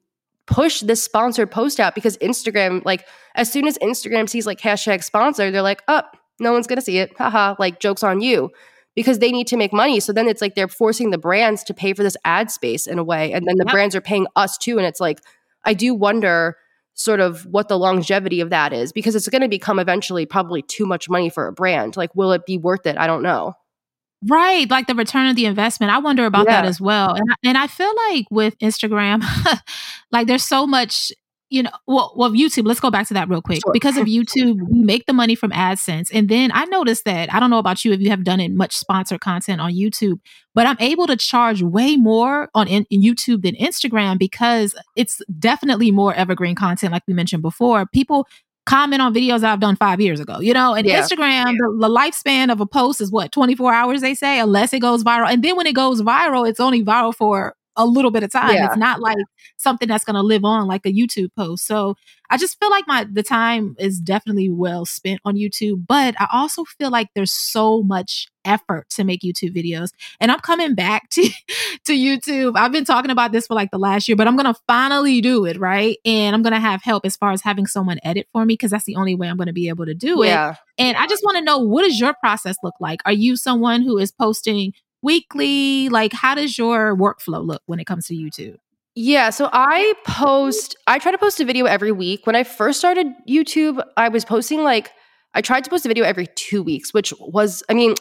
push 0.50 0.80
this 0.80 1.02
sponsored 1.02 1.50
post 1.50 1.80
out 1.80 1.94
because 1.94 2.18
Instagram, 2.18 2.84
like, 2.84 3.06
as 3.34 3.50
soon 3.50 3.66
as 3.66 3.78
Instagram 3.78 4.28
sees 4.28 4.46
like 4.46 4.60
hashtag 4.60 5.02
sponsor, 5.02 5.50
they're 5.50 5.62
like, 5.62 5.82
up, 5.88 6.16
oh, 6.16 6.18
no 6.40 6.52
one's 6.52 6.66
gonna 6.66 6.80
see 6.80 6.98
it. 6.98 7.16
Haha, 7.16 7.54
like 7.58 7.80
jokes 7.80 8.02
on 8.02 8.20
you. 8.20 8.50
Because 8.96 9.20
they 9.20 9.30
need 9.30 9.46
to 9.46 9.56
make 9.56 9.72
money. 9.72 10.00
So 10.00 10.12
then 10.12 10.26
it's 10.26 10.42
like 10.42 10.56
they're 10.56 10.68
forcing 10.68 11.10
the 11.10 11.18
brands 11.18 11.62
to 11.64 11.74
pay 11.74 11.94
for 11.94 12.02
this 12.02 12.16
ad 12.24 12.50
space 12.50 12.88
in 12.88 12.98
a 12.98 13.04
way. 13.04 13.32
And 13.32 13.46
then 13.46 13.56
the 13.56 13.64
yep. 13.64 13.72
brands 13.72 13.94
are 13.94 14.00
paying 14.00 14.26
us 14.34 14.58
too. 14.58 14.78
And 14.78 14.86
it's 14.86 15.00
like, 15.00 15.20
I 15.64 15.74
do 15.74 15.94
wonder 15.94 16.56
sort 16.94 17.20
of 17.20 17.46
what 17.46 17.68
the 17.68 17.78
longevity 17.78 18.40
of 18.40 18.50
that 18.50 18.72
is 18.72 18.92
because 18.92 19.14
it's 19.14 19.28
going 19.28 19.42
to 19.42 19.48
become 19.48 19.78
eventually 19.78 20.26
probably 20.26 20.60
too 20.62 20.86
much 20.86 21.08
money 21.08 21.30
for 21.30 21.46
a 21.46 21.52
brand. 21.52 21.96
Like, 21.96 22.14
will 22.16 22.32
it 22.32 22.44
be 22.44 22.58
worth 22.58 22.84
it? 22.84 22.98
I 22.98 23.06
don't 23.06 23.22
know. 23.22 23.54
Right, 24.28 24.68
like 24.68 24.86
the 24.86 24.94
return 24.94 25.28
of 25.28 25.36
the 25.36 25.46
investment. 25.46 25.92
I 25.92 25.98
wonder 25.98 26.26
about 26.26 26.46
yeah. 26.46 26.60
that 26.60 26.68
as 26.68 26.80
well. 26.80 27.14
And 27.14 27.24
and 27.42 27.58
I 27.58 27.66
feel 27.66 27.92
like 28.10 28.26
with 28.30 28.58
Instagram, 28.58 29.22
like 30.12 30.26
there's 30.26 30.44
so 30.44 30.66
much, 30.66 31.10
you 31.48 31.62
know, 31.62 31.70
well, 31.86 32.12
well, 32.14 32.30
YouTube. 32.32 32.66
Let's 32.66 32.80
go 32.80 32.90
back 32.90 33.08
to 33.08 33.14
that 33.14 33.30
real 33.30 33.40
quick. 33.40 33.60
Sure. 33.64 33.72
Because 33.72 33.96
of 33.96 34.06
YouTube, 34.06 34.58
we 34.70 34.80
make 34.80 35.06
the 35.06 35.14
money 35.14 35.34
from 35.34 35.52
AdSense, 35.52 36.10
and 36.12 36.28
then 36.28 36.50
I 36.52 36.66
noticed 36.66 37.06
that 37.06 37.32
I 37.32 37.40
don't 37.40 37.48
know 37.48 37.58
about 37.58 37.82
you 37.82 37.92
if 37.92 38.00
you 38.00 38.10
have 38.10 38.24
done 38.24 38.40
it 38.40 38.52
much 38.52 38.76
sponsored 38.76 39.20
content 39.22 39.58
on 39.58 39.72
YouTube, 39.72 40.20
but 40.54 40.66
I'm 40.66 40.76
able 40.80 41.06
to 41.06 41.16
charge 41.16 41.62
way 41.62 41.96
more 41.96 42.50
on 42.54 42.68
in, 42.68 42.84
in 42.90 43.00
YouTube 43.00 43.40
than 43.40 43.54
Instagram 43.54 44.18
because 44.18 44.74
it's 44.96 45.22
definitely 45.38 45.90
more 45.90 46.12
evergreen 46.12 46.56
content, 46.56 46.92
like 46.92 47.04
we 47.08 47.14
mentioned 47.14 47.40
before. 47.40 47.86
People 47.86 48.26
comment 48.70 49.02
on 49.02 49.12
videos 49.12 49.42
I've 49.42 49.58
done 49.58 49.74
five 49.74 50.00
years 50.00 50.20
ago, 50.20 50.38
you 50.38 50.54
know? 50.54 50.74
And 50.74 50.86
yeah. 50.86 51.02
Instagram, 51.02 51.56
the, 51.56 51.76
the, 51.80 51.88
lifespan 51.88 52.52
of 52.52 52.60
a 52.60 52.66
post 52.66 53.00
is 53.00 53.10
what, 53.10 53.32
24 53.32 53.72
hours, 53.74 54.00
they 54.00 54.14
say, 54.14 54.38
unless 54.38 54.72
it 54.72 54.78
goes 54.78 55.02
viral. 55.02 55.28
And 55.28 55.42
then 55.42 55.56
when 55.56 55.66
it 55.66 55.74
goes 55.74 56.02
viral, 56.02 56.48
it's 56.48 56.60
only 56.60 56.84
viral 56.84 57.12
for 57.12 57.56
a 57.80 57.86
little 57.86 58.10
bit 58.10 58.22
of 58.22 58.30
time. 58.30 58.54
Yeah. 58.54 58.66
It's 58.66 58.76
not 58.76 59.00
like 59.00 59.16
something 59.56 59.88
that's 59.88 60.04
going 60.04 60.14
to 60.14 60.22
live 60.22 60.44
on 60.44 60.66
like 60.66 60.84
a 60.84 60.92
YouTube 60.92 61.30
post. 61.36 61.66
So 61.66 61.96
I 62.28 62.36
just 62.36 62.58
feel 62.60 62.70
like 62.70 62.86
my 62.86 63.06
the 63.10 63.22
time 63.22 63.74
is 63.78 63.98
definitely 63.98 64.50
well 64.50 64.84
spent 64.84 65.20
on 65.24 65.34
YouTube, 65.34 65.86
but 65.86 66.14
I 66.20 66.28
also 66.32 66.64
feel 66.64 66.90
like 66.90 67.08
there's 67.14 67.32
so 67.32 67.82
much 67.82 68.28
effort 68.44 68.88
to 68.90 69.04
make 69.04 69.22
YouTube 69.22 69.54
videos. 69.56 69.90
And 70.20 70.30
I'm 70.30 70.40
coming 70.40 70.74
back 70.74 71.08
to 71.10 71.22
to 71.86 71.92
YouTube. 71.92 72.56
I've 72.56 72.72
been 72.72 72.84
talking 72.84 73.10
about 73.10 73.32
this 73.32 73.46
for 73.46 73.54
like 73.54 73.70
the 73.70 73.78
last 73.78 74.08
year, 74.08 74.16
but 74.16 74.28
I'm 74.28 74.36
going 74.36 74.52
to 74.52 74.60
finally 74.68 75.20
do 75.20 75.44
it, 75.46 75.58
right? 75.58 75.96
And 76.04 76.36
I'm 76.36 76.42
going 76.42 76.52
to 76.52 76.60
have 76.60 76.82
help 76.82 77.04
as 77.04 77.16
far 77.16 77.32
as 77.32 77.42
having 77.42 77.66
someone 77.66 77.98
edit 78.04 78.28
for 78.32 78.44
me 78.44 78.54
because 78.54 78.70
that's 78.70 78.84
the 78.84 78.96
only 78.96 79.14
way 79.14 79.28
I'm 79.28 79.36
going 79.36 79.46
to 79.48 79.52
be 79.52 79.68
able 79.68 79.86
to 79.86 79.94
do 79.94 80.22
it. 80.22 80.28
And 80.78 80.96
I 80.96 81.06
just 81.06 81.24
want 81.24 81.36
to 81.38 81.44
know 81.44 81.58
what 81.58 81.82
does 81.82 81.98
your 81.98 82.14
process 82.20 82.56
look 82.62 82.74
like? 82.80 83.00
Are 83.06 83.12
you 83.12 83.36
someone 83.36 83.82
who 83.82 83.98
is 83.98 84.12
posting 84.12 84.72
weekly? 85.02 85.88
Like 85.88 86.12
how 86.12 86.34
does 86.34 86.58
your 86.58 86.96
workflow 86.96 87.44
look 87.44 87.62
when 87.66 87.80
it 87.80 87.84
comes 87.84 88.06
to 88.06 88.14
YouTube? 88.14 88.56
Yeah, 88.94 89.30
so 89.30 89.48
I 89.52 89.94
post 90.04 90.76
I 90.86 90.98
try 90.98 91.12
to 91.12 91.18
post 91.18 91.40
a 91.40 91.44
video 91.44 91.64
every 91.66 91.92
week. 91.92 92.26
When 92.26 92.36
I 92.36 92.44
first 92.44 92.78
started 92.78 93.06
YouTube, 93.28 93.82
I 93.96 94.08
was 94.08 94.24
posting 94.24 94.62
like 94.62 94.92
I 95.32 95.42
tried 95.42 95.62
to 95.64 95.70
post 95.70 95.84
a 95.84 95.88
video 95.88 96.04
every 96.04 96.26
2 96.26 96.60
weeks, 96.62 96.92
which 96.92 97.14
was 97.20 97.62
I 97.68 97.74
mean, 97.74 97.94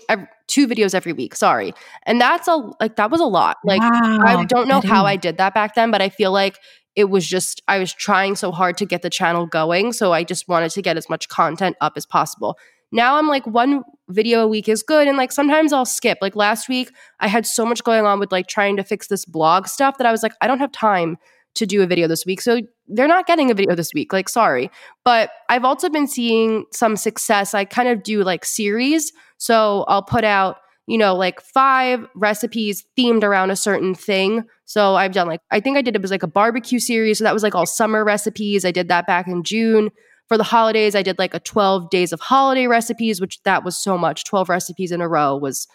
two 0.48 0.68
videos 0.68 0.96
every 0.96 1.14
week, 1.14 1.36
sorry. 1.36 1.74
And 2.04 2.20
that's 2.20 2.48
a 2.48 2.56
like 2.80 2.96
that 2.96 3.12
was 3.12 3.22
a 3.22 3.26
lot. 3.26 3.58
Like 3.64 3.82
I 3.84 4.44
don't 4.46 4.68
know 4.68 4.82
how 4.82 5.06
I 5.06 5.16
did 5.16 5.38
that 5.38 5.54
back 5.54 5.76
then, 5.76 5.92
but 5.92 6.02
I 6.02 6.10
feel 6.10 6.32
like 6.32 6.60
it 6.96 7.10
was 7.10 7.26
just 7.26 7.62
I 7.68 7.78
was 7.78 7.94
trying 7.94 8.36
so 8.36 8.52
hard 8.52 8.76
to 8.78 8.86
get 8.86 9.04
the 9.04 9.10
channel 9.10 9.46
going, 9.46 9.94
so 9.94 10.12
I 10.12 10.24
just 10.24 10.48
wanted 10.48 10.72
to 10.72 10.82
get 10.82 10.98
as 10.98 11.08
much 11.08 11.30
content 11.30 11.78
up 11.82 11.94
as 11.96 12.06
possible. 12.06 12.58
Now 12.92 13.18
I'm 13.18 13.28
like 13.28 13.46
one 13.46 13.84
video 14.10 14.42
a 14.42 14.48
week 14.48 14.68
is 14.68 14.82
good 14.82 15.08
and 15.08 15.18
like 15.18 15.32
sometimes 15.32 15.72
I'll 15.72 15.86
skip. 15.86 16.18
Like 16.22 16.36
last 16.36 16.68
week 16.68 16.92
I 17.20 17.28
had 17.28 17.46
so 17.46 17.66
much 17.66 17.84
going 17.84 18.06
on 18.06 18.20
with 18.20 18.32
like 18.32 18.48
trying 18.48 18.78
to 18.78 18.84
fix 18.84 19.08
this 19.08 19.26
blog 19.26 19.68
stuff 19.68 19.98
that 19.98 20.08
I 20.08 20.12
was 20.12 20.24
like 20.24 20.34
I 20.42 20.48
don't 20.48 20.60
have 20.60 20.72
time 20.72 21.18
to 21.56 21.66
do 21.66 21.82
a 21.82 21.88
video 21.88 22.08
this 22.08 22.26
week. 22.26 22.42
So 22.42 22.62
they're 22.88 23.08
not 23.08 23.28
getting 23.28 23.52
a 23.52 23.54
video 23.54 23.76
this 23.76 23.94
week. 23.94 24.14
Like 24.14 24.30
sorry. 24.30 24.72
But 25.04 25.30
I've 25.50 25.66
also 25.66 25.90
been 25.90 26.08
seeing 26.08 26.66
some 26.72 26.96
success. 26.96 27.54
I 27.54 27.66
kind 27.66 27.90
of 27.90 28.04
do 28.04 28.24
like 28.24 28.46
series. 28.46 29.12
So 29.38 29.86
I'll 29.88 30.04
put 30.04 30.24
out 30.24 30.58
you 30.90 30.98
know, 30.98 31.14
like 31.16 31.40
five 31.40 32.08
recipes 32.16 32.84
themed 32.98 33.24
around 33.24 33.52
a 33.52 33.56
certain 33.56 33.94
thing. 33.94 34.44
So 34.66 34.96
I've 34.96 35.12
done 35.12 35.28
like, 35.28 35.40
I 35.52 35.60
think 35.60 35.78
I 35.78 35.84
did 35.84 35.96
it 35.96 36.02
was 36.02 36.10
like 36.10 36.24
a 36.24 36.28
barbecue 36.28 36.80
series. 36.80 37.20
So 37.20 37.24
that 37.26 37.34
was 37.34 37.44
like 37.44 37.54
all 37.54 37.68
summer 37.68 38.04
recipes. 38.04 38.66
I 38.66 38.72
did 38.72 38.88
that 38.88 39.06
back 39.06 39.28
in 39.28 39.44
June. 39.44 39.92
For 40.30 40.38
the 40.38 40.44
holidays, 40.44 40.96
I 40.96 41.02
did 41.02 41.20
like 41.20 41.34
a 41.34 41.40
12 41.40 41.90
days 41.90 42.14
of 42.14 42.22
holiday 42.22 42.68
recipes, 42.68 43.20
which 43.20 43.42
that 43.44 43.66
was 43.66 43.76
so 43.76 43.98
much. 43.98 44.24
12 44.24 44.48
recipes 44.48 44.92
in 44.92 45.02
a 45.02 45.10
row 45.10 45.36
was 45.36 45.68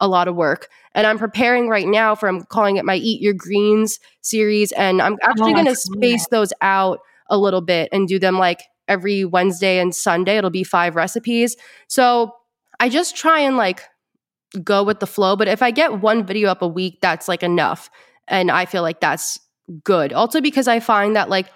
a 0.00 0.08
lot 0.08 0.28
of 0.28 0.34
work. 0.34 0.68
And 0.94 1.06
I'm 1.06 1.18
preparing 1.18 1.68
right 1.68 1.86
now 1.86 2.14
for, 2.14 2.28
I'm 2.28 2.42
calling 2.42 2.76
it 2.76 2.84
my 2.84 2.96
Eat 2.96 3.22
Your 3.22 3.34
Greens 3.34 4.00
series. 4.20 4.72
And 4.72 5.00
I'm 5.00 5.16
actually 5.22 5.52
Oh, 5.52 5.54
going 5.54 5.66
to 5.66 5.76
see 5.76 5.92
space 5.94 6.26
those 6.28 6.52
out 6.60 6.98
a 7.28 7.38
little 7.38 7.60
bit 7.60 7.88
and 7.92 8.08
do 8.08 8.18
them 8.18 8.36
like 8.36 8.64
every 8.88 9.24
Wednesday 9.24 9.78
and 9.78 9.94
Sunday. 9.94 10.36
It'll 10.36 10.50
be 10.50 10.64
five 10.64 10.96
recipes. 10.96 11.56
So 11.86 12.34
I 12.80 12.88
just 12.88 13.16
try 13.16 13.40
and 13.40 13.56
like 13.56 13.84
go 14.64 14.82
with 14.82 14.98
the 14.98 15.06
flow. 15.06 15.36
But 15.36 15.46
if 15.46 15.62
I 15.62 15.70
get 15.70 16.00
one 16.00 16.26
video 16.26 16.50
up 16.50 16.62
a 16.62 16.68
week, 16.68 16.98
that's 17.00 17.28
like 17.28 17.44
enough. 17.44 17.88
And 18.26 18.50
I 18.50 18.66
feel 18.66 18.82
like 18.82 19.00
that's 19.00 19.38
good. 19.84 20.12
Also, 20.12 20.40
because 20.40 20.66
I 20.66 20.80
find 20.80 21.14
that 21.14 21.28
like 21.28 21.46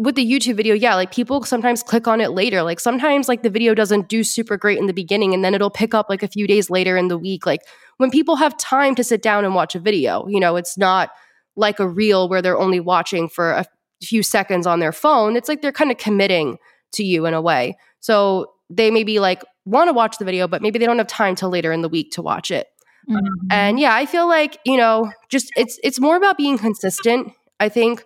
with 0.00 0.14
the 0.14 0.24
YouTube 0.24 0.54
video, 0.54 0.74
yeah, 0.74 0.94
like 0.94 1.12
people 1.12 1.44
sometimes 1.44 1.82
click 1.82 2.08
on 2.08 2.22
it 2.22 2.30
later. 2.30 2.62
Like 2.62 2.80
sometimes 2.80 3.28
like 3.28 3.42
the 3.42 3.50
video 3.50 3.74
doesn't 3.74 4.08
do 4.08 4.24
super 4.24 4.56
great 4.56 4.78
in 4.78 4.86
the 4.86 4.94
beginning 4.94 5.34
and 5.34 5.44
then 5.44 5.54
it'll 5.54 5.68
pick 5.68 5.92
up 5.92 6.08
like 6.08 6.22
a 6.22 6.28
few 6.28 6.46
days 6.46 6.70
later 6.70 6.96
in 6.96 7.08
the 7.08 7.18
week. 7.18 7.44
Like 7.44 7.60
when 7.98 8.10
people 8.10 8.36
have 8.36 8.56
time 8.56 8.94
to 8.94 9.04
sit 9.04 9.20
down 9.20 9.44
and 9.44 9.54
watch 9.54 9.74
a 9.74 9.78
video, 9.78 10.26
you 10.26 10.40
know, 10.40 10.56
it's 10.56 10.78
not 10.78 11.10
like 11.54 11.78
a 11.80 11.86
reel 11.86 12.30
where 12.30 12.40
they're 12.40 12.58
only 12.58 12.80
watching 12.80 13.28
for 13.28 13.50
a 13.50 13.66
few 14.02 14.22
seconds 14.22 14.66
on 14.66 14.80
their 14.80 14.92
phone. 14.92 15.36
It's 15.36 15.50
like 15.50 15.60
they're 15.60 15.70
kind 15.70 15.90
of 15.90 15.98
committing 15.98 16.56
to 16.92 17.04
you 17.04 17.26
in 17.26 17.34
a 17.34 17.42
way. 17.42 17.76
So 18.00 18.52
they 18.70 18.90
maybe 18.90 19.18
like 19.18 19.44
want 19.66 19.88
to 19.88 19.92
watch 19.92 20.16
the 20.16 20.24
video, 20.24 20.48
but 20.48 20.62
maybe 20.62 20.78
they 20.78 20.86
don't 20.86 20.96
have 20.96 21.08
time 21.08 21.34
till 21.34 21.50
later 21.50 21.72
in 21.72 21.82
the 21.82 21.90
week 21.90 22.10
to 22.12 22.22
watch 22.22 22.50
it. 22.50 22.68
Mhm. 23.06 23.20
And 23.50 23.78
yeah, 23.78 23.94
I 23.94 24.06
feel 24.06 24.26
like, 24.26 24.58
you 24.64 24.78
know, 24.78 25.12
just 25.28 25.52
it's 25.58 25.78
it's 25.84 26.00
more 26.00 26.16
about 26.16 26.38
being 26.38 26.56
consistent, 26.56 27.32
I 27.58 27.68
think. 27.68 28.02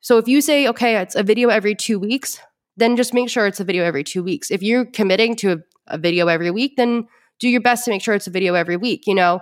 So 0.00 0.18
if 0.18 0.28
you 0.28 0.40
say, 0.40 0.68
okay, 0.68 0.96
it's 0.96 1.14
a 1.14 1.22
video 1.22 1.48
every 1.48 1.74
two 1.74 1.98
weeks, 1.98 2.40
then 2.76 2.96
just 2.96 3.12
make 3.12 3.28
sure 3.28 3.46
it's 3.46 3.60
a 3.60 3.64
video 3.64 3.84
every 3.84 4.04
two 4.04 4.22
weeks. 4.22 4.50
If 4.50 4.62
you're 4.62 4.84
committing 4.84 5.34
to 5.36 5.52
a, 5.52 5.56
a 5.88 5.98
video 5.98 6.28
every 6.28 6.50
week, 6.50 6.74
then 6.76 7.06
do 7.40 7.48
your 7.48 7.60
best 7.60 7.84
to 7.84 7.90
make 7.90 8.02
sure 8.02 8.14
it's 8.14 8.26
a 8.26 8.30
video 8.30 8.54
every 8.54 8.76
week, 8.76 9.06
you 9.06 9.14
know? 9.14 9.40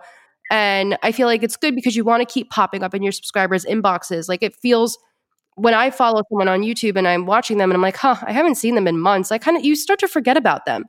And 0.50 0.96
I 1.02 1.12
feel 1.12 1.26
like 1.26 1.42
it's 1.42 1.56
good 1.56 1.74
because 1.74 1.96
you 1.96 2.04
want 2.04 2.26
to 2.26 2.32
keep 2.32 2.50
popping 2.50 2.82
up 2.82 2.94
in 2.94 3.02
your 3.02 3.12
subscribers' 3.12 3.64
inboxes. 3.64 4.28
Like 4.28 4.42
it 4.42 4.54
feels 4.56 4.96
when 5.56 5.74
I 5.74 5.90
follow 5.90 6.22
someone 6.28 6.48
on 6.48 6.60
YouTube 6.60 6.96
and 6.96 7.08
I'm 7.08 7.26
watching 7.26 7.58
them 7.58 7.70
and 7.70 7.76
I'm 7.76 7.82
like, 7.82 7.96
huh, 7.96 8.16
I 8.22 8.32
haven't 8.32 8.56
seen 8.56 8.74
them 8.74 8.86
in 8.86 8.98
months. 8.98 9.32
I 9.32 9.38
kind 9.38 9.56
of 9.56 9.64
you 9.64 9.74
start 9.74 9.98
to 10.00 10.08
forget 10.08 10.36
about 10.36 10.66
them. 10.66 10.84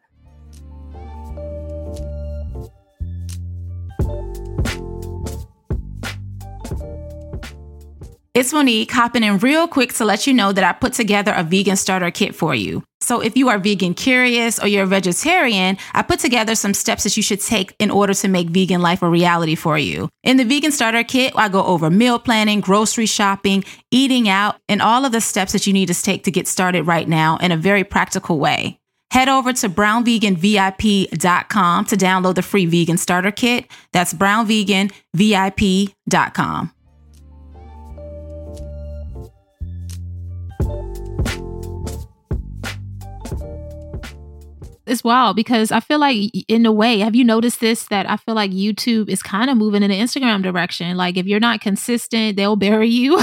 It's 8.38 8.54
Monique 8.54 8.92
hopping 8.92 9.24
in 9.24 9.40
real 9.40 9.68
quick 9.68 9.94
to 9.94 10.06
let 10.06 10.28
you 10.28 10.34
know 10.34 10.52
that 10.52 10.64
I 10.64 10.72
put 10.72 10.94
together 10.94 11.34
a 11.36 11.42
vegan 11.42 11.76
starter 11.76 12.12
kit 12.12 12.36
for 12.36 12.54
you. 12.54 12.84
So 13.02 13.20
if 13.20 13.36
you 13.36 13.50
are 13.50 13.58
vegan 13.58 13.96
curious 13.96 14.60
or 14.60 14.68
you're 14.68 14.84
a 14.84 14.86
vegetarian, 14.86 15.80
I 15.96 16.04
put 16.04 16.20
together 16.20 16.54
some 16.54 16.76
steps 16.76 17.04
that 17.04 17.18
you 17.18 17.24
should 17.24 17.42
take 17.42 17.76
in 17.80 17.90
order 17.90 18.14
to 18.14 18.28
make 18.28 18.50
vegan 18.50 18.80
life 18.80 19.02
a 19.02 19.10
reality 19.10 19.56
for 19.56 19.80
you. 19.80 20.10
In 20.22 20.38
the 20.38 20.44
vegan 20.44 20.72
starter 20.72 21.04
kit, 21.04 21.34
I 21.36 21.50
go 21.50 21.64
over 21.64 21.90
meal 21.90 22.20
planning, 22.20 22.62
grocery 22.62 23.08
shopping, 23.08 23.64
eating 23.90 24.30
out, 24.30 24.58
and 24.70 24.84
all 24.84 25.04
of 25.04 25.12
the 25.12 25.20
steps 25.20 25.54
that 25.54 25.66
you 25.66 25.74
need 25.74 25.88
to 25.88 26.00
take 26.00 26.24
to 26.26 26.32
get 26.32 26.48
started 26.48 26.84
right 26.84 27.10
now 27.10 27.38
in 27.38 27.52
a 27.52 27.58
very 27.58 27.84
practical 27.84 28.38
way. 28.38 28.80
Head 29.10 29.30
over 29.30 29.52
to 29.52 29.68
brownveganvip.com 29.68 31.86
to 31.86 31.98
download 31.98 32.36
the 32.36 32.44
free 32.44 32.68
vegan 32.68 32.98
starter 32.98 33.32
kit. 33.32 33.66
That's 33.94 34.14
brownveganvip.com. 34.14 36.72
It's 44.88 45.04
wild 45.04 45.36
because 45.36 45.72
I 45.72 45.80
feel 45.80 46.00
like, 46.00 46.32
in 46.48 46.66
a 46.66 46.72
way, 46.72 47.00
have 47.00 47.16
you 47.16 47.24
noticed 47.24 47.60
this? 47.60 47.86
That 47.86 48.10
I 48.10 48.18
feel 48.18 48.36
like 48.36 48.52
YouTube 48.52 49.10
is 49.10 49.22
kind 49.22 49.50
of 49.50 49.58
moving 49.58 49.84
in 49.84 49.92
the 49.92 49.98
Instagram 50.00 50.42
direction. 50.42 50.96
Like, 50.98 51.18
if 51.18 51.26
you're 51.26 51.40
not 51.40 51.62
consistent, 51.62 52.38
they'll 52.38 52.56
bury 52.68 52.90
you. 52.90 53.20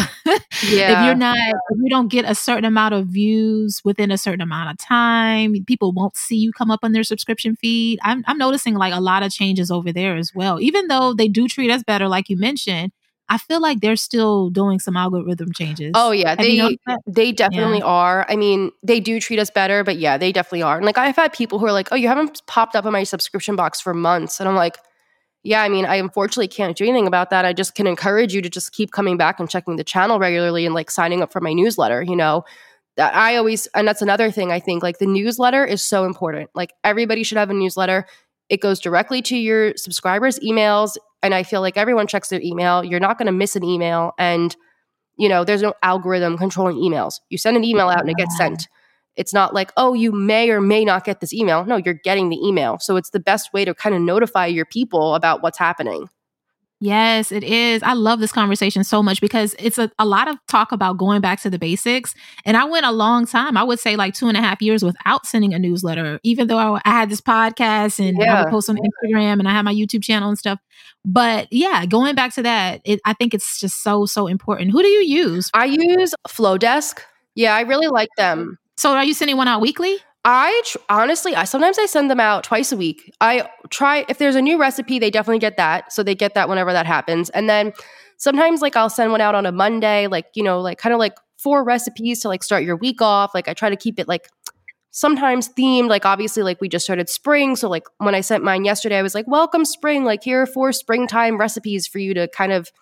Yeah. 0.62 1.00
if 1.00 1.06
you're 1.06 1.14
not, 1.14 1.36
if 1.36 1.78
you 1.82 1.90
don't 1.90 2.08
get 2.08 2.24
a 2.24 2.34
certain 2.34 2.64
amount 2.64 2.94
of 2.94 3.08
views 3.08 3.80
within 3.84 4.10
a 4.10 4.18
certain 4.18 4.40
amount 4.40 4.70
of 4.70 4.78
time, 4.78 5.54
people 5.66 5.92
won't 5.92 6.16
see 6.16 6.36
you 6.36 6.52
come 6.52 6.70
up 6.70 6.80
on 6.82 6.92
their 6.92 7.04
subscription 7.04 7.56
feed. 7.56 7.98
I'm, 8.02 8.24
I'm 8.26 8.38
noticing 8.38 8.74
like 8.74 8.94
a 8.94 9.00
lot 9.00 9.22
of 9.22 9.32
changes 9.32 9.70
over 9.70 9.92
there 9.92 10.16
as 10.16 10.32
well. 10.34 10.60
Even 10.60 10.88
though 10.88 11.12
they 11.12 11.28
do 11.28 11.48
treat 11.48 11.70
us 11.70 11.82
better, 11.82 12.08
like 12.08 12.28
you 12.28 12.36
mentioned, 12.36 12.92
I 13.28 13.38
feel 13.38 13.60
like 13.60 13.80
they're 13.80 13.96
still 13.96 14.50
doing 14.50 14.78
some 14.78 14.96
algorithm 14.96 15.52
changes. 15.52 15.92
Oh 15.94 16.10
yeah, 16.10 16.40
you 16.42 16.76
they 16.86 16.96
they 17.06 17.32
definitely 17.32 17.80
are. 17.82 18.26
I 18.28 18.36
mean, 18.36 18.70
they 18.82 19.00
do 19.00 19.18
treat 19.18 19.38
us 19.38 19.50
better, 19.50 19.82
but 19.82 19.96
yeah, 19.96 20.18
they 20.18 20.30
definitely 20.30 20.62
are. 20.62 20.76
And 20.76 20.84
like 20.84 20.98
I've 20.98 21.16
had 21.16 21.32
people 21.32 21.58
who 21.58 21.66
are 21.66 21.72
like, 21.72 21.88
"Oh, 21.90 21.96
you 21.96 22.08
haven't 22.08 22.42
popped 22.46 22.76
up 22.76 22.84
in 22.84 22.92
my 22.92 23.02
subscription 23.04 23.56
box 23.56 23.80
for 23.80 23.94
months," 23.94 24.40
and 24.40 24.48
I'm 24.48 24.56
like, 24.56 24.76
"Yeah, 25.42 25.62
I 25.62 25.70
mean, 25.70 25.86
I 25.86 25.96
unfortunately 25.96 26.48
can't 26.48 26.76
do 26.76 26.84
anything 26.84 27.06
about 27.06 27.30
that. 27.30 27.46
I 27.46 27.54
just 27.54 27.74
can 27.74 27.86
encourage 27.86 28.34
you 28.34 28.42
to 28.42 28.50
just 28.50 28.72
keep 28.72 28.92
coming 28.92 29.16
back 29.16 29.40
and 29.40 29.48
checking 29.48 29.76
the 29.76 29.84
channel 29.84 30.18
regularly 30.18 30.66
and 30.66 30.74
like 30.74 30.90
signing 30.90 31.22
up 31.22 31.32
for 31.32 31.40
my 31.40 31.54
newsletter. 31.54 32.02
You 32.02 32.16
know, 32.16 32.44
that 32.96 33.14
I 33.14 33.36
always 33.36 33.66
and 33.68 33.88
that's 33.88 34.02
another 34.02 34.30
thing 34.30 34.52
I 34.52 34.60
think 34.60 34.82
like 34.82 34.98
the 34.98 35.06
newsletter 35.06 35.64
is 35.64 35.82
so 35.82 36.04
important. 36.04 36.50
Like 36.54 36.72
everybody 36.84 37.22
should 37.22 37.38
have 37.38 37.50
a 37.50 37.54
newsletter. 37.54 38.06
It 38.48 38.60
goes 38.60 38.80
directly 38.80 39.22
to 39.22 39.36
your 39.36 39.76
subscribers' 39.76 40.38
emails, 40.40 40.96
and 41.22 41.34
I 41.34 41.42
feel 41.42 41.60
like 41.60 41.76
everyone 41.76 42.06
checks 42.06 42.28
their 42.28 42.40
email. 42.42 42.84
You're 42.84 43.00
not 43.00 43.18
going 43.18 43.26
to 43.26 43.32
miss 43.32 43.56
an 43.56 43.64
email, 43.64 44.12
and 44.18 44.54
you 45.16 45.28
know, 45.28 45.44
there's 45.44 45.62
no 45.62 45.74
algorithm 45.82 46.36
controlling 46.36 46.76
emails. 46.76 47.20
You 47.30 47.38
send 47.38 47.56
an 47.56 47.64
email 47.64 47.88
out 47.88 48.00
and 48.00 48.10
it 48.10 48.16
gets 48.16 48.36
sent. 48.36 48.68
It's 49.16 49.32
not 49.32 49.54
like, 49.54 49.72
oh, 49.76 49.94
you 49.94 50.10
may 50.10 50.50
or 50.50 50.60
may 50.60 50.84
not 50.84 51.04
get 51.04 51.20
this 51.20 51.32
email. 51.32 51.64
No, 51.64 51.76
you're 51.76 51.94
getting 51.94 52.30
the 52.30 52.38
email. 52.44 52.78
So 52.80 52.96
it's 52.96 53.10
the 53.10 53.20
best 53.20 53.52
way 53.52 53.64
to 53.64 53.74
kind 53.74 53.94
of 53.94 54.00
notify 54.00 54.46
your 54.46 54.64
people 54.64 55.14
about 55.14 55.42
what's 55.42 55.58
happening. 55.58 56.08
Yes, 56.84 57.32
it 57.32 57.42
is. 57.42 57.82
I 57.82 57.94
love 57.94 58.20
this 58.20 58.30
conversation 58.30 58.84
so 58.84 59.02
much 59.02 59.18
because 59.22 59.56
it's 59.58 59.78
a, 59.78 59.90
a 59.98 60.04
lot 60.04 60.28
of 60.28 60.36
talk 60.48 60.70
about 60.70 60.98
going 60.98 61.22
back 61.22 61.40
to 61.40 61.48
the 61.48 61.58
basics. 61.58 62.14
And 62.44 62.58
I 62.58 62.64
went 62.64 62.84
a 62.84 62.92
long 62.92 63.24
time, 63.24 63.56
I 63.56 63.62
would 63.62 63.80
say 63.80 63.96
like 63.96 64.12
two 64.12 64.28
and 64.28 64.36
a 64.36 64.42
half 64.42 64.60
years 64.60 64.84
without 64.84 65.24
sending 65.24 65.54
a 65.54 65.58
newsletter, 65.58 66.20
even 66.24 66.46
though 66.46 66.58
I, 66.58 66.82
I 66.84 66.90
had 66.90 67.08
this 67.08 67.22
podcast 67.22 68.06
and 68.06 68.20
I 68.20 68.24
Yeah. 68.26 68.42
would 68.44 68.50
post 68.50 68.68
on 68.68 68.76
Instagram 68.76 69.38
and 69.38 69.48
I 69.48 69.52
had 69.52 69.62
my 69.62 69.72
YouTube 69.74 70.02
channel 70.02 70.28
and 70.28 70.36
stuff. 70.38 70.58
But 71.06 71.48
yeah, 71.50 71.86
going 71.86 72.14
back 72.14 72.34
to 72.34 72.42
that, 72.42 72.82
it, 72.84 73.00
I 73.06 73.14
think 73.14 73.32
it's 73.32 73.58
just 73.58 73.82
so, 73.82 74.04
so 74.04 74.26
important. 74.26 74.70
Who 74.72 74.82
do 74.82 74.88
you 74.88 75.00
use? 75.00 75.50
I 75.54 75.64
use 75.64 76.14
Flodesk. 76.28 77.00
Yeah, 77.34 77.54
I 77.56 77.62
really 77.62 77.86
like 77.88 78.10
them. 78.18 78.58
So 78.76 78.92
are 78.92 79.04
you 79.04 79.14
sending 79.14 79.38
one 79.38 79.48
out 79.48 79.62
weekly? 79.62 79.96
I 80.24 80.62
tr- 80.64 80.78
honestly, 80.88 81.34
I 81.34 81.44
sometimes 81.44 81.78
I 81.78 81.86
send 81.86 82.10
them 82.10 82.20
out 82.20 82.44
twice 82.44 82.72
a 82.72 82.76
week. 82.76 83.12
I 83.20 83.48
try 83.68 84.06
if 84.08 84.18
there's 84.18 84.36
a 84.36 84.42
new 84.42 84.58
recipe, 84.58 84.98
they 84.98 85.10
definitely 85.10 85.38
get 85.38 85.56
that, 85.58 85.92
so 85.92 86.02
they 86.02 86.14
get 86.14 86.34
that 86.34 86.48
whenever 86.48 86.72
that 86.72 86.86
happens. 86.86 87.28
And 87.30 87.48
then 87.48 87.72
sometimes 88.16 88.62
like 88.62 88.74
I'll 88.74 88.88
send 88.90 89.12
one 89.12 89.20
out 89.20 89.34
on 89.34 89.44
a 89.44 89.52
Monday, 89.52 90.06
like 90.06 90.26
you 90.34 90.42
know, 90.42 90.60
like 90.60 90.78
kind 90.78 90.94
of 90.94 90.98
like 90.98 91.14
four 91.38 91.62
recipes 91.62 92.20
to 92.20 92.28
like 92.28 92.42
start 92.42 92.64
your 92.64 92.76
week 92.76 93.02
off. 93.02 93.34
Like 93.34 93.48
I 93.48 93.54
try 93.54 93.68
to 93.68 93.76
keep 93.76 93.98
it 94.00 94.08
like 94.08 94.28
sometimes 94.92 95.50
themed. 95.50 95.90
Like 95.90 96.06
obviously, 96.06 96.42
like 96.42 96.58
we 96.58 96.70
just 96.70 96.86
started 96.86 97.10
spring, 97.10 97.54
so 97.54 97.68
like 97.68 97.84
when 97.98 98.14
I 98.14 98.22
sent 98.22 98.42
mine 98.42 98.64
yesterday, 98.64 98.96
I 98.98 99.02
was 99.02 99.14
like, 99.14 99.28
"Welcome 99.28 99.66
spring! 99.66 100.04
Like 100.04 100.24
here 100.24 100.40
are 100.40 100.46
four 100.46 100.72
springtime 100.72 101.36
recipes 101.36 101.86
for 101.86 101.98
you 101.98 102.14
to 102.14 102.28
kind 102.28 102.52
of 102.52 102.72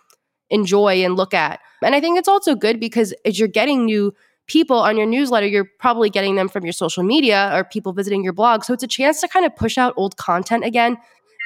enjoy 0.48 1.04
and 1.04 1.16
look 1.16 1.34
at." 1.34 1.58
And 1.82 1.96
I 1.96 2.00
think 2.00 2.20
it's 2.20 2.28
also 2.28 2.54
good 2.54 2.78
because 2.78 3.12
as 3.24 3.36
you're 3.40 3.48
getting 3.48 3.84
new 3.84 4.14
people 4.46 4.78
on 4.78 4.96
your 4.96 5.06
newsletter, 5.06 5.46
you're 5.46 5.68
probably 5.78 6.10
getting 6.10 6.34
them 6.34 6.48
from 6.48 6.64
your 6.64 6.72
social 6.72 7.02
media 7.02 7.50
or 7.54 7.64
people 7.64 7.92
visiting 7.92 8.24
your 8.24 8.32
blog. 8.32 8.64
So 8.64 8.72
it's 8.72 8.82
a 8.82 8.88
chance 8.88 9.20
to 9.20 9.28
kind 9.28 9.46
of 9.46 9.54
push 9.56 9.78
out 9.78 9.94
old 9.96 10.16
content 10.16 10.64
again. 10.64 10.96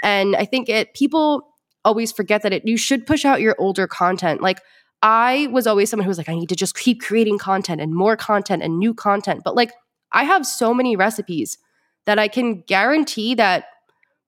And 0.03 0.37
I 0.37 0.45
think 0.45 0.69
it 0.69 0.95
people 0.95 1.55
always 1.85 2.13
forget 2.13 2.43
that 2.43 2.53
it 2.53 2.67
you 2.67 2.77
should 2.77 3.07
push 3.07 3.25
out 3.25 3.41
your 3.41 3.55
older 3.59 3.87
content. 3.87 4.43
Like 4.43 4.61
I 5.03 5.49
was 5.53 5.67
always 5.67 5.91
someone 5.91 6.05
who 6.05 6.09
was 6.09 6.19
like, 6.19 6.29
I 6.29 6.35
need 6.35 6.49
to 6.49 6.57
just 6.57 6.77
keep 6.77 7.01
creating 7.01 7.39
content 7.39 7.81
and 7.81 7.95
more 7.95 8.17
content 8.17 8.63
and 8.63 8.79
new 8.79 8.95
content. 8.95 9.43
But 9.45 9.55
like 9.55 9.73
I 10.13 10.25
have 10.25 10.47
so 10.47 10.73
many 10.75 10.97
recipes 10.97 11.59
that 12.07 12.19
I 12.19 12.29
can 12.29 12.63
guarantee 12.63 13.35
that 13.35 13.67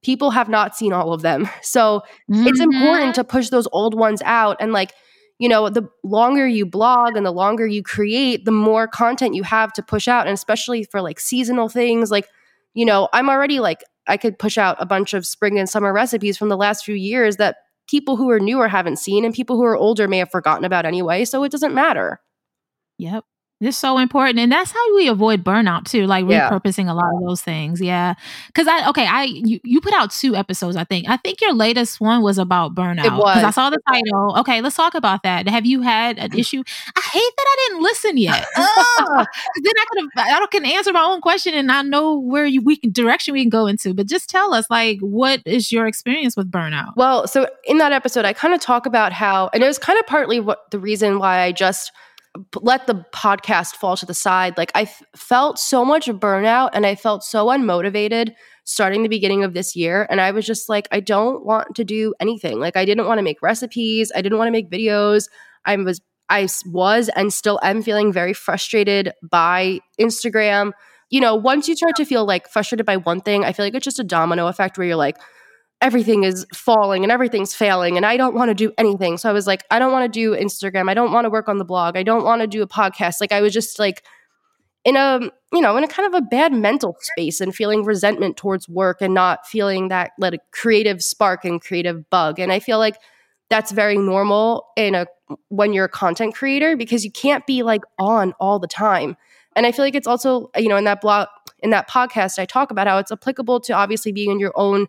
people 0.03 0.31
have 0.31 0.49
not 0.49 0.77
seen 0.77 0.93
all 0.93 1.13
of 1.13 1.23
them. 1.23 1.49
So 1.63 2.03
mm-hmm. 2.31 2.47
it's 2.47 2.61
important 2.61 3.15
to 3.17 3.25
push 3.25 3.49
those 3.49 3.69
old 3.73 3.95
ones 3.95 4.23
out 4.25 4.57
and 4.61 4.73
like 4.73 4.93
you 5.39 5.49
know, 5.49 5.69
the 5.69 5.89
longer 6.03 6.47
you 6.47 6.67
blog 6.67 7.17
and 7.17 7.25
the 7.25 7.33
longer 7.33 7.67
you 7.67 7.83
create, 7.83 8.45
the 8.45 8.53
more 8.53 8.89
content 8.89 9.35
you 9.35 9.45
have 9.45 9.73
to 9.75 9.83
push 9.83 10.09
out. 10.09 10.27
And 10.27 10.35
especially 10.35 10.85
for 10.85 11.01
like 11.01 11.21
seasonal 11.21 11.69
things, 11.69 12.11
like, 12.11 12.29
you 12.75 12.85
know, 12.85 13.09
I'm 13.13 13.31
already 13.31 13.61
like, 13.61 13.85
I 14.07 14.17
could 14.17 14.39
push 14.39 14.59
out 14.59 14.77
a 14.81 14.87
bunch 14.87 15.15
of 15.15 15.27
spring 15.27 15.59
and 15.59 15.69
summer 15.69 15.93
recipes 15.93 16.37
from 16.37 16.49
the 16.49 16.57
last 16.57 16.85
few 16.85 16.95
years 16.95 17.37
that 17.37 17.57
people 17.89 18.17
who 18.17 18.31
are 18.31 18.41
newer 18.41 18.69
haven't 18.69 18.99
seen 18.99 19.25
and 19.25 19.33
people 19.35 19.57
who 19.57 19.65
are 19.65 19.77
older 19.77 20.09
may 20.09 20.19
have 20.19 20.31
forgotten 20.31 20.65
about 20.65 20.85
anyway. 20.85 21.25
So 21.25 21.45
it 21.45 21.53
doesn't 21.53 21.75
matter. 21.75 22.21
Yep. 22.99 23.25
It's 23.61 23.77
so 23.77 23.99
important. 23.99 24.39
And 24.39 24.53
that's 24.53 24.71
how 24.71 24.95
we 24.95 25.09
avoid 25.09 25.43
burnout 25.43 25.85
too, 25.85 26.07
like 26.07 26.25
yeah. 26.29 26.49
repurposing 26.49 26.89
a 26.89 26.95
lot 26.95 27.13
of 27.13 27.27
those 27.27 27.43
things. 27.43 27.81
Yeah. 27.81 28.15
Cause 28.55 28.69
I, 28.69 28.89
okay, 28.91 29.05
I, 29.05 29.25
you, 29.25 29.59
you 29.65 29.81
put 29.81 29.93
out 29.95 30.13
two 30.13 30.37
episodes, 30.37 30.77
I 30.77 30.85
think. 30.85 31.09
I 31.09 31.17
think 31.17 31.41
your 31.41 31.53
latest 31.53 32.01
one 32.01 32.23
was 32.23 32.39
about 32.39 32.77
burnout. 32.77 33.05
It 33.05 33.13
was. 33.13 33.35
Cause 33.35 33.45
I 33.45 33.51
saw 33.51 33.71
the 33.71 33.81
title. 33.89 34.37
Okay, 34.39 34.61
let's 34.61 34.77
talk 34.77 34.95
about 34.95 35.25
that. 35.25 35.49
Have 35.49 35.67
you 35.67 35.83
had 35.83 36.19
an 36.19 36.33
issue? 36.39 36.63
I 36.95 37.01
hate 37.13 37.33
that 37.37 37.47
I 37.49 37.69
didn't 37.69 37.83
listen 37.83 38.17
yet. 38.17 38.47
then 38.57 38.67
I 39.77 39.85
could 39.91 40.09
have, 40.15 40.43
I 40.43 40.47
can 40.53 40.65
answer 40.65 40.93
my 40.93 41.03
own 41.03 41.21
question 41.21 41.53
and 41.55 41.73
I 41.73 41.83
know 41.83 42.17
where 42.17 42.47
you, 42.47 42.63
we 42.63 42.77
can, 42.77 42.93
direction 42.93 43.35
we 43.35 43.43
can 43.43 43.51
go 43.51 43.67
into. 43.67 43.93
But 43.93 44.07
just 44.07 44.31
tell 44.31 44.55
us, 44.55 44.67
like, 44.71 45.01
what 45.01 45.43
is 45.45 45.73
your 45.73 45.89
experience 45.89 46.37
with 46.37 46.49
burnout? 46.49 46.93
Well, 46.95 47.27
so 47.27 47.49
in 47.65 47.79
that 47.79 47.91
episode, 47.91 48.25
I 48.25 48.35
kind 48.35 48.55
of 48.55 48.61
talk 48.61 48.87
about 48.87 49.13
how, 49.13 49.51
and 49.53 49.65
it 49.65 49.67
was 49.67 49.79
kind 49.79 49.99
of 49.99 50.07
partly 50.07 50.39
what 50.39 50.71
the 50.71 50.79
reason 50.79 51.19
why 51.19 51.41
I 51.41 51.51
just, 51.51 51.91
let 52.61 52.87
the 52.87 53.05
podcast 53.13 53.77
fall 53.77 53.97
to 53.97 54.07
the 54.07 54.15
side. 54.15 54.57
Like 54.57 54.71
I 54.75 54.83
f- 54.83 55.03
felt 55.17 55.59
so 55.59 55.85
much 55.85 56.07
burnout 56.07 56.71
and 56.73 56.87
I 56.87 56.95
felt 56.95 57.25
so 57.25 57.47
unmotivated 57.47 58.33
starting 58.65 59.03
the 59.03 59.09
beginning 59.09 59.45
of 59.45 59.55
this 59.55 59.75
year. 59.75 60.07
And 60.11 60.21
I 60.21 60.31
was 60.31 60.47
just 60.47 60.69
like, 60.69 60.89
I 60.93 61.01
don't 61.01 61.45
want 61.45 61.75
to 61.77 61.85
do 61.85 62.15
anything. 62.21 62.61
Like 62.61 62.77
I 62.77 62.85
didn't 62.85 63.07
want 63.07 63.19
to 63.19 63.23
make 63.23 63.41
recipes. 63.43 64.13
I 64.15 64.21
didn't 64.21 64.39
want 64.39 64.49
to 64.49 64.53
make 64.53 64.71
videos. 64.71 65.29
I 65.65 65.77
was, 65.77 66.01
I 66.29 66.49
was 66.67 67.09
and 67.11 67.33
still 67.33 67.59
am 67.63 67.83
feeling 67.83 68.13
very 68.13 68.35
frustrated 68.35 69.13
by 69.23 69.81
Instagram. 69.99 70.73
You 71.11 71.21
know, 71.21 71.35
once 71.35 71.67
you 71.69 71.77
start 71.77 71.97
to 71.97 72.05
feel 72.05 72.27
like 72.27 72.49
frustrated 72.49 72.85
by 72.85 72.99
one 72.99 73.23
thing, 73.23 73.45
I 73.45 73.53
feel 73.53 73.65
like 73.65 73.75
it's 73.75 73.85
just 73.85 73.99
a 73.99 74.05
domino 74.05 74.47
effect 74.49 74.77
where 74.77 74.87
you're 74.87 74.97
like, 74.97 75.17
everything 75.81 76.25
is 76.25 76.45
falling 76.53 77.05
and 77.05 77.13
everything's 77.13 77.55
failing 77.55 77.97
and 77.97 78.05
I 78.05 78.17
don't 78.17 78.35
want 78.35 78.49
to 78.49 78.55
do 78.55 78.73
anything. 78.79 79.17
So 79.17 79.31
I 79.31 79.33
was 79.33 79.47
like, 79.47 79.65
I 79.71 79.79
don't 79.79 79.93
want 79.93 80.13
to 80.13 80.21
do 80.21 80.35
Instagram. 80.35 80.91
I 80.91 80.95
don't 80.95 81.13
want 81.13 81.25
to 81.25 81.31
work 81.31 81.49
on 81.49 81.59
the 81.59 81.65
blog. 81.65 81.97
I 81.97 82.03
don't 82.03 82.25
want 82.25 82.41
to 82.41 82.47
do 82.47 82.63
a 82.63 82.67
podcast. 82.67 83.21
Like 83.21 83.33
I 83.33 83.41
was 83.41 83.53
just 83.53 83.79
like 83.79 84.03
in 84.85 84.97
a, 84.97 85.21
you 85.53 85.61
know, 85.61 85.77
in 85.77 85.85
a 85.85 85.89
kind 85.89 86.13
of 86.13 86.21
a 86.21 86.25
bad 86.25 86.53
mental 86.53 86.97
space 87.01 87.41
and 87.41 87.55
feeling 87.55 87.85
resentment 87.85 88.37
towards 88.37 88.69
work 88.69 89.01
and 89.01 89.15
not 89.15 89.47
feeling 89.47 89.89
that 89.89 90.13
like 90.19 90.35
a 90.35 90.39
creative 90.51 91.03
spark 91.03 91.45
and 91.45 91.61
creative 91.61 92.09
bug. 92.11 92.41
And 92.41 92.51
I 92.51 92.59
feel 92.59 92.79
like 92.79 92.97
that's 93.49 93.71
very 93.71 93.97
normal 93.97 94.67
in 94.77 94.95
a 94.95 95.07
when 95.49 95.73
you're 95.73 95.85
a 95.85 95.91
content 95.91 96.35
creator 96.35 96.77
because 96.77 97.05
you 97.05 97.13
can't 97.13 97.47
be 97.47 97.63
like 97.63 97.83
on 97.99 98.33
all 98.41 98.59
the 98.59 98.67
time. 98.67 99.17
And 99.55 99.67
I 99.67 99.73
feel 99.73 99.85
like 99.85 99.95
it's 99.95 100.07
also, 100.07 100.51
you 100.57 100.69
know, 100.69 100.77
in 100.77 100.85
that 100.85 101.01
blog 101.01 101.29
in 101.61 101.71
that 101.71 101.89
podcast 101.89 102.39
I 102.39 102.47
talk 102.47 102.71
about 102.71 102.87
how 102.87 102.99
it's 102.99 103.13
applicable 103.13 103.61
to 103.61 103.73
obviously 103.73 104.13
being 104.13 104.31
in 104.31 104.41
your 104.41 104.53
own 104.57 104.87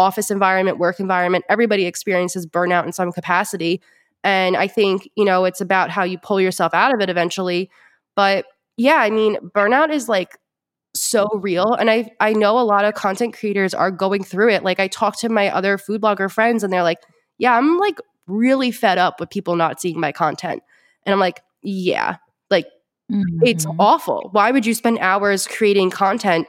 office 0.00 0.30
environment, 0.30 0.78
work 0.78 0.98
environment, 0.98 1.44
everybody 1.48 1.86
experiences 1.86 2.46
burnout 2.46 2.86
in 2.86 2.92
some 2.92 3.12
capacity. 3.12 3.80
And 4.24 4.56
I 4.56 4.66
think, 4.66 5.08
you 5.16 5.24
know, 5.24 5.44
it's 5.44 5.60
about 5.60 5.90
how 5.90 6.02
you 6.02 6.18
pull 6.18 6.40
yourself 6.40 6.74
out 6.74 6.94
of 6.94 7.00
it 7.00 7.08
eventually. 7.08 7.70
But 8.16 8.46
yeah, 8.76 8.96
I 8.96 9.10
mean, 9.10 9.36
burnout 9.54 9.90
is 9.90 10.08
like 10.08 10.36
so 10.94 11.28
real. 11.34 11.74
And 11.74 11.90
I 11.90 12.10
I 12.20 12.32
know 12.32 12.58
a 12.58 12.62
lot 12.64 12.84
of 12.84 12.94
content 12.94 13.36
creators 13.36 13.74
are 13.74 13.90
going 13.90 14.24
through 14.24 14.50
it. 14.50 14.64
Like 14.64 14.80
I 14.80 14.88
talk 14.88 15.18
to 15.20 15.28
my 15.28 15.50
other 15.54 15.78
food 15.78 16.00
blogger 16.00 16.30
friends 16.30 16.64
and 16.64 16.72
they're 16.72 16.82
like, 16.82 16.98
yeah, 17.38 17.56
I'm 17.56 17.78
like 17.78 17.98
really 18.26 18.70
fed 18.70 18.98
up 18.98 19.20
with 19.20 19.30
people 19.30 19.56
not 19.56 19.80
seeing 19.80 20.00
my 20.00 20.12
content. 20.12 20.62
And 21.04 21.12
I'm 21.12 21.20
like, 21.20 21.40
yeah, 21.62 22.16
like 22.50 22.66
mm-hmm. 23.10 23.40
it's 23.44 23.66
awful. 23.78 24.28
Why 24.32 24.50
would 24.50 24.66
you 24.66 24.74
spend 24.74 24.98
hours 24.98 25.46
creating 25.46 25.90
content 25.90 26.46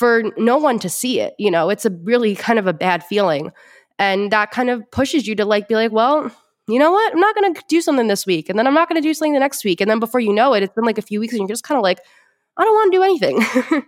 for 0.00 0.22
no 0.38 0.56
one 0.56 0.78
to 0.78 0.88
see 0.88 1.20
it. 1.20 1.34
You 1.38 1.50
know, 1.50 1.68
it's 1.68 1.84
a 1.84 1.90
really 1.90 2.34
kind 2.34 2.58
of 2.58 2.66
a 2.66 2.72
bad 2.72 3.04
feeling. 3.04 3.52
And 3.98 4.32
that 4.32 4.50
kind 4.50 4.70
of 4.70 4.90
pushes 4.90 5.26
you 5.26 5.34
to 5.34 5.44
like 5.44 5.68
be 5.68 5.74
like, 5.74 5.92
well, 5.92 6.34
you 6.66 6.78
know 6.78 6.90
what? 6.90 7.12
I'm 7.12 7.20
not 7.20 7.34
going 7.34 7.52
to 7.52 7.62
do 7.68 7.82
something 7.82 8.08
this 8.08 8.24
week. 8.24 8.48
And 8.48 8.58
then 8.58 8.66
I'm 8.66 8.72
not 8.72 8.88
going 8.88 9.00
to 9.00 9.06
do 9.06 9.12
something 9.12 9.34
the 9.34 9.40
next 9.40 9.62
week. 9.62 9.78
And 9.78 9.90
then 9.90 10.00
before 10.00 10.18
you 10.18 10.32
know 10.32 10.54
it, 10.54 10.62
it's 10.62 10.72
been 10.72 10.86
like 10.86 10.96
a 10.96 11.02
few 11.02 11.20
weeks 11.20 11.34
and 11.34 11.40
you're 11.40 11.48
just 11.48 11.64
kind 11.64 11.76
of 11.76 11.82
like, 11.82 12.00
I 12.56 12.64
don't 12.64 12.74
want 12.74 12.92
to 12.92 12.98
do 12.98 13.02
anything. 13.02 13.84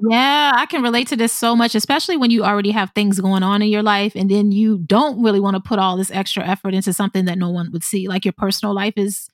yeah, 0.10 0.50
I 0.52 0.66
can 0.66 0.82
relate 0.82 1.06
to 1.08 1.16
this 1.16 1.32
so 1.32 1.54
much, 1.54 1.76
especially 1.76 2.16
when 2.16 2.32
you 2.32 2.42
already 2.42 2.72
have 2.72 2.90
things 2.96 3.20
going 3.20 3.44
on 3.44 3.62
in 3.62 3.68
your 3.68 3.84
life 3.84 4.16
and 4.16 4.28
then 4.28 4.50
you 4.50 4.78
don't 4.78 5.22
really 5.22 5.38
want 5.38 5.54
to 5.54 5.60
put 5.60 5.78
all 5.78 5.96
this 5.96 6.10
extra 6.10 6.44
effort 6.44 6.74
into 6.74 6.92
something 6.92 7.26
that 7.26 7.38
no 7.38 7.50
one 7.50 7.70
would 7.70 7.84
see. 7.84 8.08
Like 8.08 8.24
your 8.24 8.32
personal 8.32 8.74
life 8.74 8.94
is 8.96 9.30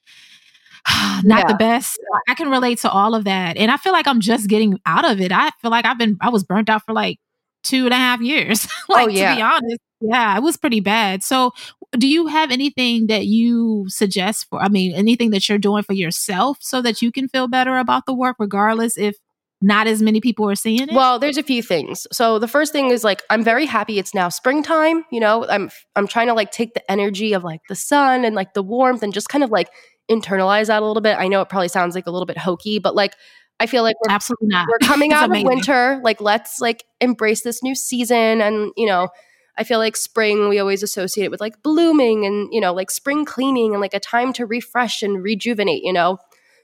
not 1.24 1.40
yeah. 1.40 1.46
the 1.46 1.54
best. 1.54 1.98
I 2.28 2.34
can 2.34 2.50
relate 2.50 2.78
to 2.78 2.90
all 2.90 3.14
of 3.14 3.24
that. 3.24 3.56
And 3.56 3.70
I 3.70 3.76
feel 3.76 3.92
like 3.92 4.06
I'm 4.06 4.20
just 4.20 4.48
getting 4.48 4.80
out 4.86 5.10
of 5.10 5.20
it. 5.20 5.32
I 5.32 5.50
feel 5.60 5.70
like 5.70 5.84
I've 5.84 5.98
been, 5.98 6.16
I 6.20 6.30
was 6.30 6.44
burnt 6.44 6.70
out 6.70 6.82
for 6.84 6.92
like 6.92 7.18
two 7.62 7.84
and 7.84 7.94
a 7.94 7.96
half 7.96 8.20
years. 8.20 8.66
Oh, 8.90 8.94
like, 8.94 9.08
oh, 9.08 9.10
yeah. 9.10 9.30
to 9.30 9.36
be 9.36 9.42
honest. 9.42 9.82
Yeah, 10.00 10.36
it 10.36 10.42
was 10.42 10.56
pretty 10.56 10.80
bad. 10.80 11.22
So, 11.22 11.52
do 11.92 12.06
you 12.08 12.28
have 12.28 12.50
anything 12.50 13.08
that 13.08 13.26
you 13.26 13.84
suggest 13.88 14.46
for, 14.48 14.62
I 14.62 14.68
mean, 14.68 14.94
anything 14.94 15.30
that 15.30 15.46
you're 15.48 15.58
doing 15.58 15.82
for 15.82 15.92
yourself 15.92 16.58
so 16.60 16.80
that 16.82 17.02
you 17.02 17.12
can 17.12 17.28
feel 17.28 17.48
better 17.48 17.76
about 17.76 18.06
the 18.06 18.14
work, 18.14 18.36
regardless 18.38 18.96
if 18.96 19.16
not 19.60 19.86
as 19.86 20.00
many 20.00 20.20
people 20.20 20.48
are 20.48 20.54
seeing 20.54 20.88
it? 20.88 20.92
Well, 20.92 21.18
there's 21.18 21.36
a 21.36 21.42
few 21.42 21.62
things. 21.62 22.06
So 22.12 22.38
the 22.38 22.48
first 22.48 22.72
thing 22.72 22.90
is 22.90 23.04
like 23.04 23.22
I'm 23.28 23.42
very 23.42 23.66
happy 23.66 23.98
it's 23.98 24.14
now 24.14 24.28
springtime, 24.28 25.04
you 25.10 25.20
know. 25.20 25.46
I'm 25.48 25.70
I'm 25.96 26.06
trying 26.06 26.28
to 26.28 26.34
like 26.34 26.52
take 26.52 26.74
the 26.74 26.90
energy 26.90 27.32
of 27.32 27.44
like 27.44 27.60
the 27.68 27.74
sun 27.74 28.24
and 28.24 28.34
like 28.34 28.54
the 28.54 28.62
warmth 28.62 29.02
and 29.02 29.12
just 29.12 29.28
kind 29.28 29.42
of 29.42 29.50
like 29.50 29.68
internalize 30.10 30.66
that 30.66 30.82
a 30.82 30.86
little 30.86 31.00
bit. 31.00 31.16
I 31.18 31.28
know 31.28 31.40
it 31.40 31.48
probably 31.48 31.68
sounds 31.68 31.94
like 31.94 32.06
a 32.06 32.10
little 32.10 32.26
bit 32.26 32.38
hokey, 32.38 32.78
but 32.78 32.94
like 32.94 33.14
I 33.60 33.66
feel 33.66 33.82
like 33.82 33.96
we're 34.00 34.14
absolutely 34.14 34.48
not. 34.48 34.68
We're 34.68 34.86
coming 34.86 35.12
out 35.14 35.34
of 35.34 35.42
winter. 35.42 36.00
Like 36.02 36.20
let's 36.20 36.60
like 36.60 36.84
embrace 37.00 37.42
this 37.42 37.62
new 37.62 37.74
season 37.74 38.40
and 38.40 38.72
you 38.76 38.86
know, 38.86 39.08
I 39.56 39.64
feel 39.64 39.78
like 39.78 39.96
spring 39.96 40.48
we 40.48 40.58
always 40.58 40.82
associate 40.82 41.24
it 41.24 41.30
with 41.30 41.40
like 41.40 41.62
blooming 41.62 42.24
and 42.24 42.48
you 42.52 42.60
know, 42.60 42.72
like 42.72 42.90
spring 42.90 43.24
cleaning 43.24 43.72
and 43.72 43.80
like 43.80 43.94
a 43.94 44.00
time 44.00 44.32
to 44.34 44.46
refresh 44.46 45.02
and 45.02 45.22
rejuvenate, 45.22 45.82
you 45.82 45.92
know. 45.92 46.18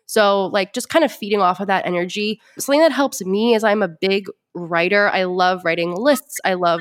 So 0.07 0.46
like 0.46 0.72
just 0.72 0.88
kind 0.88 1.04
of 1.04 1.11
feeding 1.12 1.40
off 1.40 1.61
of 1.61 1.66
that 1.66 1.87
energy. 1.87 2.40
Something 2.59 2.80
that 2.80 2.92
helps 2.92 3.24
me 3.24 3.54
is 3.54 3.64
I'm 3.64 3.83
a 3.83 3.88
big 3.88 4.26
writer. 4.54 5.09
I 5.09 5.24
love 5.24 5.64
writing 5.64 5.94
lists. 5.94 6.38
I 6.44 6.54
love 6.54 6.80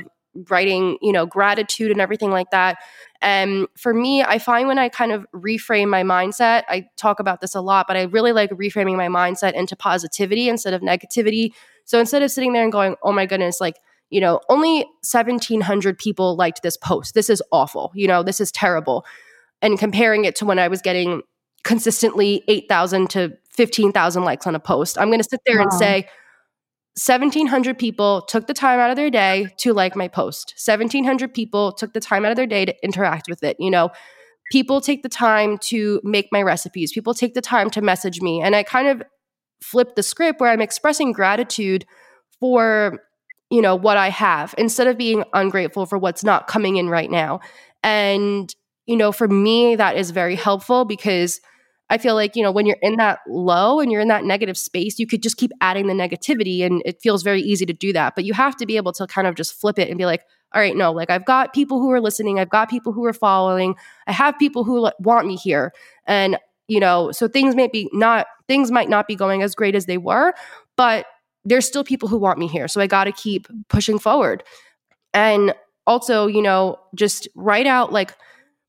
writing, 0.49 0.97
you 1.01 1.11
know, 1.11 1.25
gratitude 1.25 1.91
and 1.91 2.01
everything 2.01 2.31
like 2.31 2.49
that. 2.51 2.77
And 3.21 3.67
for 3.77 3.93
me, 3.93 4.21
I 4.23 4.39
find 4.39 4.67
when 4.67 4.79
I 4.79 4.89
kind 4.89 5.11
of 5.11 5.25
reframe 5.33 5.89
my 5.89 6.03
mindset, 6.03 6.63
I 6.67 6.87
talk 6.97 7.19
about 7.19 7.41
this 7.41 7.55
a 7.55 7.61
lot, 7.61 7.85
but 7.87 7.95
I 7.95 8.03
really 8.03 8.33
like 8.33 8.49
reframing 8.51 8.97
my 8.97 9.07
mindset 9.07 9.53
into 9.53 9.75
positivity 9.75 10.49
instead 10.49 10.73
of 10.73 10.81
negativity. 10.81 11.51
So 11.85 11.99
instead 11.99 12.21
of 12.21 12.31
sitting 12.31 12.53
there 12.53 12.63
and 12.63 12.71
going, 12.71 12.95
oh 13.03 13.11
my 13.11 13.25
goodness, 13.25 13.61
like, 13.61 13.75
you 14.09 14.21
know, 14.21 14.41
only 14.49 14.85
1,700 15.09 15.97
people 15.97 16.35
liked 16.35 16.61
this 16.61 16.77
post. 16.77 17.13
This 17.13 17.29
is 17.29 17.41
awful. 17.51 17.91
You 17.95 18.07
know, 18.07 18.23
this 18.23 18.39
is 18.39 18.51
terrible. 18.51 19.05
And 19.61 19.79
comparing 19.79 20.25
it 20.25 20.35
to 20.37 20.45
when 20.45 20.59
I 20.59 20.67
was 20.67 20.81
getting 20.81 21.21
consistently 21.63 22.43
8,000 22.47 23.09
to 23.11 23.37
15,000 23.51 24.23
likes 24.23 24.45
on 24.45 24.55
a 24.55 24.59
post, 24.59 24.97
I'm 24.97 25.07
going 25.07 25.21
to 25.21 25.27
sit 25.27 25.41
there 25.45 25.57
wow. 25.57 25.63
and 25.63 25.73
say, 25.73 26.07
1700 26.95 27.79
people 27.79 28.21
took 28.21 28.45
the 28.45 28.53
time 28.53 28.79
out 28.79 28.91
of 28.91 28.95
their 28.95 29.09
day 29.09 29.47
to 29.57 29.73
like 29.73 29.95
my 29.95 30.07
post. 30.07 30.53
1700 30.63 31.33
people 31.33 31.71
took 31.71 31.93
the 31.93 31.99
time 31.99 32.23
out 32.23 32.31
of 32.31 32.35
their 32.35 32.45
day 32.45 32.65
to 32.65 32.75
interact 32.83 33.27
with 33.29 33.43
it 33.43 33.57
you 33.59 33.71
know? 33.71 33.89
People 34.51 34.81
take 34.81 35.01
the 35.01 35.09
time 35.09 35.57
to 35.57 35.99
make 36.03 36.27
my 36.31 36.41
recipes. 36.41 36.91
People 36.91 37.13
take 37.13 37.33
the 37.33 37.41
time 37.41 37.69
to 37.71 37.81
message 37.81 38.21
me. 38.21 38.41
And 38.41 38.55
i 38.55 38.61
kind 38.61 38.87
of 38.87 39.01
flip 39.63 39.95
the 39.95 40.03
script 40.03 40.39
where 40.41 40.51
I'm 40.51 40.61
expressing 40.61 41.13
gratitude 41.13 41.85
for 42.39 42.99
you 43.49 43.61
know 43.61 43.75
what 43.75 43.97
I 43.97 44.09
have 44.09 44.53
instead 44.57 44.87
of 44.87 44.97
being 44.97 45.23
ungrateful 45.33 45.85
for 45.85 45.97
what's 45.97 46.23
not 46.23 46.47
coming 46.47 46.77
in 46.77 46.89
right 46.89 47.09
now. 47.09 47.39
And 47.81 48.53
you 48.85 48.97
know, 48.97 49.11
for 49.11 49.27
me 49.27 49.75
that 49.75 49.95
is 49.95 50.11
very 50.11 50.35
helpful 50.35 50.85
because 50.85 51.39
I 51.89 51.97
feel 51.97 52.15
like, 52.15 52.35
you 52.35 52.43
know, 52.43 52.51
when 52.51 52.65
you're 52.65 52.77
in 52.81 52.95
that 52.95 53.19
low 53.27 53.79
and 53.79 53.91
you're 53.91 54.01
in 54.01 54.07
that 54.07 54.23
negative 54.23 54.57
space, 54.57 54.97
you 54.99 55.05
could 55.05 55.21
just 55.21 55.37
keep 55.37 55.51
adding 55.61 55.87
the 55.87 55.93
negativity 55.93 56.65
and 56.65 56.81
it 56.85 57.01
feels 57.01 57.23
very 57.23 57.41
easy 57.41 57.65
to 57.65 57.73
do 57.73 57.93
that. 57.93 58.15
But 58.15 58.25
you 58.25 58.33
have 58.33 58.55
to 58.57 58.65
be 58.65 58.77
able 58.77 58.93
to 58.93 59.05
kind 59.05 59.27
of 59.27 59.35
just 59.35 59.53
flip 59.59 59.77
it 59.77 59.89
and 59.89 59.97
be 59.97 60.05
like, 60.05 60.23
all 60.53 60.61
right, 60.61 60.75
no, 60.75 60.91
like 60.91 61.09
I've 61.09 61.25
got 61.25 61.53
people 61.53 61.79
who 61.79 61.91
are 61.91 62.01
listening, 62.01 62.39
I've 62.39 62.49
got 62.49 62.69
people 62.69 62.93
who 62.93 63.05
are 63.05 63.13
following, 63.13 63.75
I 64.07 64.11
have 64.11 64.37
people 64.39 64.63
who 64.63 64.89
want 64.99 65.27
me 65.27 65.35
here. 65.35 65.73
And, 66.05 66.37
you 66.67 66.79
know, 66.79 67.11
so 67.11 67.27
things 67.27 67.55
may 67.55 67.67
be 67.67 67.89
not, 67.91 68.27
things 68.47 68.71
might 68.71 68.89
not 68.89 69.07
be 69.07 69.15
going 69.15 69.41
as 69.41 69.55
great 69.55 69.75
as 69.75 69.85
they 69.85 69.97
were, 69.97 70.33
but 70.77 71.05
there's 71.43 71.67
still 71.67 71.83
people 71.83 72.07
who 72.07 72.17
want 72.17 72.39
me 72.39 72.47
here. 72.47 72.67
So 72.67 72.81
I 72.81 72.87
got 72.87 73.03
to 73.03 73.11
keep 73.11 73.47
pushing 73.67 73.99
forward. 73.99 74.43
And 75.13 75.53
also, 75.85 76.27
you 76.27 76.41
know, 76.41 76.77
just 76.95 77.27
write 77.35 77.67
out 77.67 77.91
like 77.91 78.15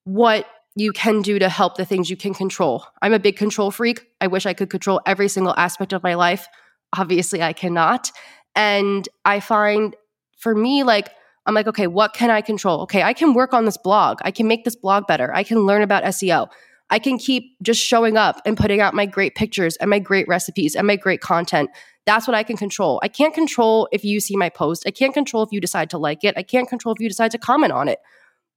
what 0.05 0.47
you 0.77 0.93
can 0.93 1.23
do 1.23 1.39
to 1.39 1.49
help 1.49 1.77
the 1.77 1.85
things 1.85 2.11
you 2.11 2.17
can 2.17 2.35
control. 2.35 2.85
I'm 3.01 3.13
a 3.13 3.19
big 3.19 3.37
control 3.37 3.71
freak. 3.71 4.07
I 4.21 4.27
wish 4.27 4.47
I 4.47 4.55
could 4.55 4.71
control 4.71 5.01
every 5.07 5.29
single 5.29 5.55
aspect 5.57 5.93
of 5.93 6.03
my 6.03 6.15
life. 6.15 6.49
Obviously, 6.97 7.43
I 7.43 7.53
cannot. 7.53 8.11
And 8.57 9.09
I 9.25 9.41
find 9.41 9.95
for 10.39 10.55
me, 10.55 10.83
like, 10.83 11.11
I'm 11.47 11.55
like, 11.55 11.67
okay, 11.67 11.87
what 11.87 12.15
can 12.15 12.31
I 12.31 12.41
control? 12.41 12.81
Okay, 12.83 13.03
I 13.03 13.13
can 13.13 13.35
work 13.35 13.53
on 13.53 13.67
this 13.67 13.77
blog. 13.77 14.19
I 14.23 14.31
can 14.31 14.49
make 14.49 14.65
this 14.65 14.77
blog 14.77 15.07
better. 15.07 15.35
I 15.35 15.43
can 15.43 15.61
learn 15.61 15.83
about 15.83 16.03
SEO. 16.05 16.49
I 16.91 16.99
can 16.99 17.19
keep 17.19 17.57
just 17.63 17.81
showing 17.81 18.17
up 18.17 18.41
and 18.45 18.57
putting 18.57 18.81
out 18.81 18.95
my 18.95 19.07
great 19.07 19.35
pictures 19.35 19.77
and 19.77 19.91
my 19.91 19.99
great 19.99 20.27
recipes 20.29 20.75
and 20.75 20.87
my 20.87 20.97
great 20.97 21.21
content. 21.21 21.71
That's 22.07 22.27
what 22.27 22.35
I 22.35 22.43
can 22.43 22.57
control. 22.57 23.01
I 23.03 23.09
can't 23.09 23.35
control 23.35 23.89
if 23.93 24.05
you 24.05 24.21
see 24.21 24.37
my 24.37 24.49
post. 24.49 24.85
I 24.87 24.91
can't 24.91 25.15
control 25.15 25.43
if 25.43 25.51
you 25.53 25.61
decide 25.61 25.91
to 25.91 25.99
like 25.99 26.25
it. 26.25 26.35
I 26.37 26.43
can't 26.43 26.69
control 26.69 26.95
if 26.95 27.01
you 27.01 27.09
decide 27.09 27.31
to 27.31 27.39
comment 27.39 27.73
on 27.73 27.89
it 27.89 28.01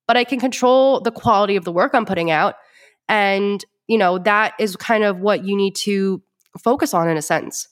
but 0.07 0.17
I 0.17 0.23
can 0.23 0.39
control 0.39 1.01
the 1.01 1.11
quality 1.11 1.55
of 1.55 1.65
the 1.65 1.71
work 1.71 1.91
I'm 1.93 2.05
putting 2.05 2.31
out. 2.31 2.55
And, 3.09 3.63
you 3.87 3.97
know, 3.97 4.17
that 4.19 4.53
is 4.59 4.75
kind 4.75 5.03
of 5.03 5.19
what 5.19 5.45
you 5.45 5.55
need 5.55 5.75
to 5.77 6.21
focus 6.63 6.93
on 6.93 7.09
in 7.09 7.17
a 7.17 7.21
sense. 7.21 7.67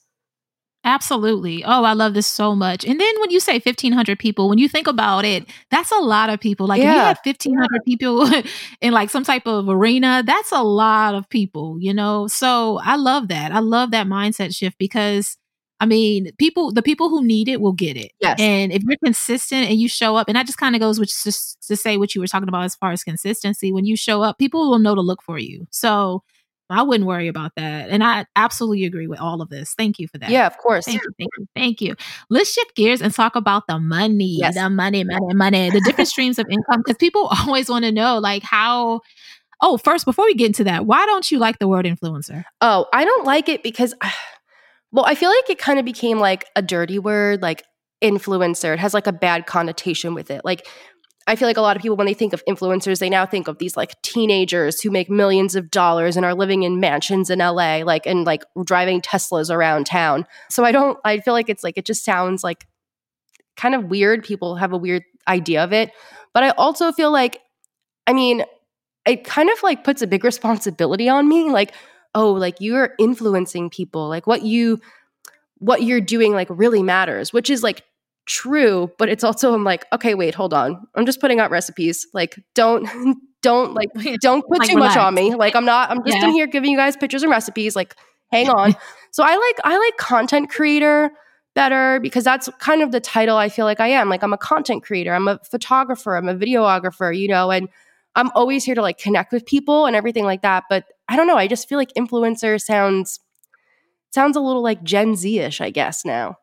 Absolutely. 0.84 1.64
Oh, 1.64 1.82
I 1.82 1.94
love 1.94 2.14
this 2.14 2.28
so 2.28 2.54
much. 2.54 2.84
And 2.84 3.00
then 3.00 3.20
when 3.20 3.30
you 3.30 3.40
say 3.40 3.54
1,500 3.54 4.20
people, 4.20 4.48
when 4.48 4.58
you 4.58 4.68
think 4.68 4.86
about 4.86 5.24
it, 5.24 5.44
that's 5.68 5.90
a 5.90 5.98
lot 5.98 6.30
of 6.30 6.38
people. 6.38 6.68
Like 6.68 6.80
yeah. 6.80 6.90
if 6.90 6.94
you 6.94 7.00
have 7.00 7.20
1,500 7.24 7.68
yeah. 7.72 7.78
people 7.84 8.30
in 8.80 8.92
like 8.92 9.10
some 9.10 9.24
type 9.24 9.46
of 9.46 9.68
arena, 9.68 10.22
that's 10.24 10.52
a 10.52 10.62
lot 10.62 11.16
of 11.16 11.28
people, 11.28 11.76
you 11.80 11.92
know? 11.92 12.28
So 12.28 12.78
I 12.84 12.94
love 12.94 13.26
that. 13.28 13.50
I 13.50 13.58
love 13.58 13.90
that 13.90 14.06
mindset 14.06 14.54
shift 14.54 14.78
because 14.78 15.36
I 15.78 15.86
mean, 15.86 16.30
people, 16.38 16.72
the 16.72 16.82
people 16.82 17.10
who 17.10 17.24
need 17.24 17.48
it 17.48 17.60
will 17.60 17.72
get 17.72 17.96
it. 17.96 18.12
Yes. 18.20 18.40
And 18.40 18.72
if 18.72 18.82
you're 18.82 18.96
consistent 19.04 19.68
and 19.68 19.78
you 19.78 19.88
show 19.88 20.16
up, 20.16 20.28
and 20.28 20.36
that 20.36 20.46
just 20.46 20.58
kind 20.58 20.74
of 20.74 20.80
goes 20.80 20.98
with 20.98 21.10
just 21.10 21.66
to 21.68 21.76
say 21.76 21.96
what 21.96 22.14
you 22.14 22.20
were 22.20 22.26
talking 22.26 22.48
about 22.48 22.64
as 22.64 22.74
far 22.74 22.92
as 22.92 23.04
consistency. 23.04 23.72
When 23.72 23.84
you 23.84 23.96
show 23.96 24.22
up, 24.22 24.38
people 24.38 24.70
will 24.70 24.78
know 24.78 24.94
to 24.94 25.02
look 25.02 25.22
for 25.22 25.38
you. 25.38 25.66
So 25.70 26.22
I 26.68 26.82
wouldn't 26.82 27.06
worry 27.06 27.28
about 27.28 27.52
that. 27.56 27.90
And 27.90 28.02
I 28.02 28.26
absolutely 28.34 28.84
agree 28.84 29.06
with 29.06 29.20
all 29.20 29.40
of 29.40 29.48
this. 29.50 29.74
Thank 29.74 29.98
you 29.98 30.08
for 30.08 30.18
that. 30.18 30.30
Yeah, 30.30 30.46
of 30.46 30.58
course. 30.58 30.84
Thank 30.84 31.02
you. 31.02 31.10
Thank 31.18 31.30
you. 31.38 31.46
Thank 31.54 31.80
you. 31.80 31.94
Let's 32.28 32.52
shift 32.52 32.74
gears 32.74 33.00
and 33.00 33.14
talk 33.14 33.36
about 33.36 33.66
the 33.68 33.78
money, 33.78 34.38
yes. 34.40 34.54
the 34.54 34.68
money, 34.68 35.04
money, 35.04 35.34
money, 35.34 35.70
the 35.70 35.80
different 35.82 36.08
streams 36.08 36.38
of 36.38 36.46
income. 36.50 36.82
Because 36.84 36.96
people 36.96 37.26
always 37.46 37.68
want 37.68 37.84
to 37.84 37.92
know, 37.92 38.18
like, 38.18 38.42
how. 38.42 39.00
Oh, 39.62 39.78
first, 39.78 40.04
before 40.04 40.26
we 40.26 40.34
get 40.34 40.48
into 40.48 40.64
that, 40.64 40.84
why 40.84 41.06
don't 41.06 41.30
you 41.30 41.38
like 41.38 41.58
the 41.58 41.68
word 41.68 41.86
influencer? 41.86 42.44
Oh, 42.60 42.86
I 42.92 43.04
don't 43.04 43.24
like 43.24 43.48
it 43.48 43.62
because. 43.62 43.94
Well, 44.92 45.04
I 45.06 45.14
feel 45.14 45.30
like 45.30 45.50
it 45.50 45.58
kind 45.58 45.78
of 45.78 45.84
became 45.84 46.18
like 46.18 46.46
a 46.54 46.62
dirty 46.62 46.98
word, 46.98 47.42
like 47.42 47.64
influencer. 48.02 48.72
It 48.72 48.78
has 48.78 48.94
like 48.94 49.06
a 49.06 49.12
bad 49.12 49.46
connotation 49.46 50.14
with 50.14 50.30
it. 50.30 50.44
Like, 50.44 50.66
I 51.28 51.34
feel 51.34 51.48
like 51.48 51.56
a 51.56 51.60
lot 51.60 51.74
of 51.74 51.82
people, 51.82 51.96
when 51.96 52.06
they 52.06 52.14
think 52.14 52.32
of 52.32 52.44
influencers, 52.48 53.00
they 53.00 53.10
now 53.10 53.26
think 53.26 53.48
of 53.48 53.58
these 53.58 53.76
like 53.76 54.00
teenagers 54.02 54.80
who 54.80 54.90
make 54.92 55.10
millions 55.10 55.56
of 55.56 55.72
dollars 55.72 56.16
and 56.16 56.24
are 56.24 56.34
living 56.34 56.62
in 56.62 56.78
mansions 56.78 57.30
in 57.30 57.40
LA, 57.40 57.78
like, 57.78 58.06
and 58.06 58.24
like 58.24 58.44
driving 58.64 59.00
Teslas 59.00 59.50
around 59.50 59.86
town. 59.86 60.24
So 60.50 60.64
I 60.64 60.70
don't, 60.70 60.98
I 61.04 61.18
feel 61.18 61.34
like 61.34 61.48
it's 61.48 61.64
like, 61.64 61.76
it 61.76 61.84
just 61.84 62.04
sounds 62.04 62.44
like 62.44 62.64
kind 63.56 63.74
of 63.74 63.86
weird. 63.86 64.22
People 64.22 64.54
have 64.56 64.72
a 64.72 64.78
weird 64.78 65.02
idea 65.26 65.64
of 65.64 65.72
it. 65.72 65.90
But 66.32 66.44
I 66.44 66.50
also 66.50 66.92
feel 66.92 67.10
like, 67.10 67.40
I 68.06 68.12
mean, 68.12 68.44
it 69.04 69.24
kind 69.24 69.50
of 69.50 69.60
like 69.64 69.82
puts 69.82 70.02
a 70.02 70.06
big 70.06 70.22
responsibility 70.22 71.08
on 71.08 71.28
me. 71.28 71.50
Like, 71.50 71.72
oh 72.16 72.32
like 72.32 72.56
you're 72.58 72.94
influencing 72.98 73.70
people 73.70 74.08
like 74.08 74.26
what 74.26 74.42
you 74.42 74.80
what 75.58 75.84
you're 75.84 76.00
doing 76.00 76.32
like 76.32 76.48
really 76.50 76.82
matters 76.82 77.32
which 77.32 77.48
is 77.48 77.62
like 77.62 77.84
true 78.26 78.90
but 78.98 79.08
it's 79.08 79.22
also 79.22 79.54
i'm 79.54 79.62
like 79.62 79.86
okay 79.92 80.14
wait 80.14 80.34
hold 80.34 80.52
on. 80.52 80.86
I'm 80.96 81.06
just 81.06 81.20
putting 81.20 81.40
out 81.40 81.50
recipes. 81.50 82.06
Like 82.12 82.38
don't 82.54 82.88
don't 83.42 83.72
like 83.74 83.88
don't 84.20 84.42
put 84.46 84.58
like, 84.58 84.68
too 84.68 84.74
relax. 84.74 84.96
much 84.96 85.04
on 85.04 85.14
me. 85.14 85.34
Like 85.34 85.54
i'm 85.54 85.64
not 85.64 85.90
i'm 85.90 86.04
just 86.04 86.18
yeah. 86.18 86.26
in 86.26 86.32
here 86.32 86.46
giving 86.46 86.72
you 86.72 86.76
guys 86.76 86.96
pictures 86.96 87.22
and 87.22 87.30
recipes 87.30 87.76
like 87.76 87.94
hang 88.30 88.50
on. 88.50 88.74
So 89.12 89.22
i 89.24 89.34
like 89.34 89.56
i 89.64 89.78
like 89.78 89.96
content 89.96 90.50
creator 90.50 91.10
better 91.54 92.00
because 92.00 92.22
that's 92.22 92.50
kind 92.58 92.82
of 92.82 92.92
the 92.92 93.00
title 93.00 93.38
i 93.38 93.48
feel 93.48 93.64
like 93.64 93.80
i 93.80 93.86
am. 93.86 94.10
Like 94.10 94.22
i'm 94.22 94.34
a 94.34 94.38
content 94.38 94.82
creator. 94.82 95.14
I'm 95.14 95.28
a 95.28 95.38
photographer. 95.50 96.16
I'm 96.16 96.28
a 96.28 96.34
videographer 96.34 97.16
you 97.16 97.28
know 97.28 97.50
and 97.50 97.68
i'm 98.16 98.30
always 98.34 98.64
here 98.64 98.74
to 98.74 98.82
like 98.82 98.98
connect 98.98 99.32
with 99.32 99.46
people 99.46 99.86
and 99.86 99.94
everything 99.94 100.24
like 100.24 100.42
that 100.42 100.64
but 100.68 100.84
I 101.08 101.16
don't 101.16 101.26
know. 101.26 101.36
I 101.36 101.46
just 101.46 101.68
feel 101.68 101.78
like 101.78 101.92
influencer 101.94 102.60
sounds 102.60 103.20
sounds 104.12 104.36
a 104.36 104.40
little 104.40 104.62
like 104.62 104.82
Gen 104.82 105.14
Z-ish, 105.14 105.60
I 105.60 105.70
guess 105.70 106.04
now. 106.04 106.36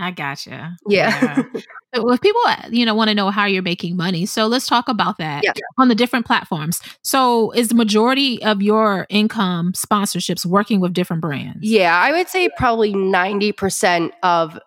I 0.00 0.10
gotcha. 0.10 0.76
Yeah. 0.86 1.42
yeah. 1.54 1.60
well, 1.94 2.12
if 2.12 2.20
people, 2.20 2.40
you 2.70 2.86
know, 2.86 2.94
want 2.94 3.08
to 3.08 3.14
know 3.14 3.30
how 3.30 3.46
you're 3.46 3.62
making 3.62 3.96
money, 3.96 4.26
so 4.26 4.46
let's 4.46 4.66
talk 4.66 4.88
about 4.88 5.18
that 5.18 5.42
yeah. 5.42 5.52
on 5.76 5.88
the 5.88 5.94
different 5.94 6.24
platforms. 6.24 6.80
So, 7.02 7.50
is 7.52 7.68
the 7.68 7.74
majority 7.74 8.42
of 8.44 8.62
your 8.62 9.06
income 9.08 9.72
sponsorships 9.72 10.46
working 10.46 10.80
with 10.80 10.92
different 10.92 11.22
brands? 11.22 11.58
Yeah, 11.62 11.96
I 11.96 12.12
would 12.12 12.28
say 12.28 12.48
probably 12.56 12.94
ninety 12.94 13.50
percent 13.50 14.12
of 14.22 14.58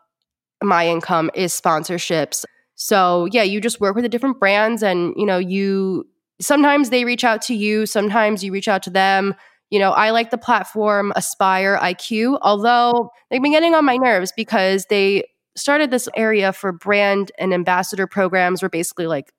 my 0.61 0.87
income 0.87 1.31
is 1.33 1.53
sponsorships. 1.53 2.43
So, 2.75 3.27
yeah, 3.31 3.43
you 3.43 3.61
just 3.61 3.79
work 3.79 3.95
with 3.95 4.03
the 4.03 4.09
different 4.09 4.39
brands, 4.39 4.83
and 4.83 5.13
you 5.15 5.25
know, 5.25 5.37
you 5.37 6.07
sometimes 6.41 6.89
they 6.89 7.05
reach 7.05 7.23
out 7.23 7.41
to 7.43 7.55
you, 7.55 7.85
sometimes 7.85 8.43
you 8.43 8.51
reach 8.51 8.67
out 8.67 8.83
to 8.83 8.89
them. 8.89 9.35
You 9.69 9.79
know, 9.79 9.91
I 9.91 10.09
like 10.09 10.31
the 10.31 10.37
platform 10.37 11.13
Aspire 11.15 11.77
IQ, 11.81 12.39
although 12.41 13.09
they've 13.29 13.41
been 13.41 13.51
getting 13.51 13.73
on 13.73 13.85
my 13.85 13.95
nerves 13.95 14.33
because 14.35 14.85
they 14.87 15.23
started 15.55 15.91
this 15.91 16.09
area 16.15 16.51
for 16.51 16.71
brand 16.71 17.31
and 17.37 17.53
ambassador 17.53 18.07
programs 18.07 18.61
where 18.61 18.69
basically 18.69 19.07
like 19.07 19.31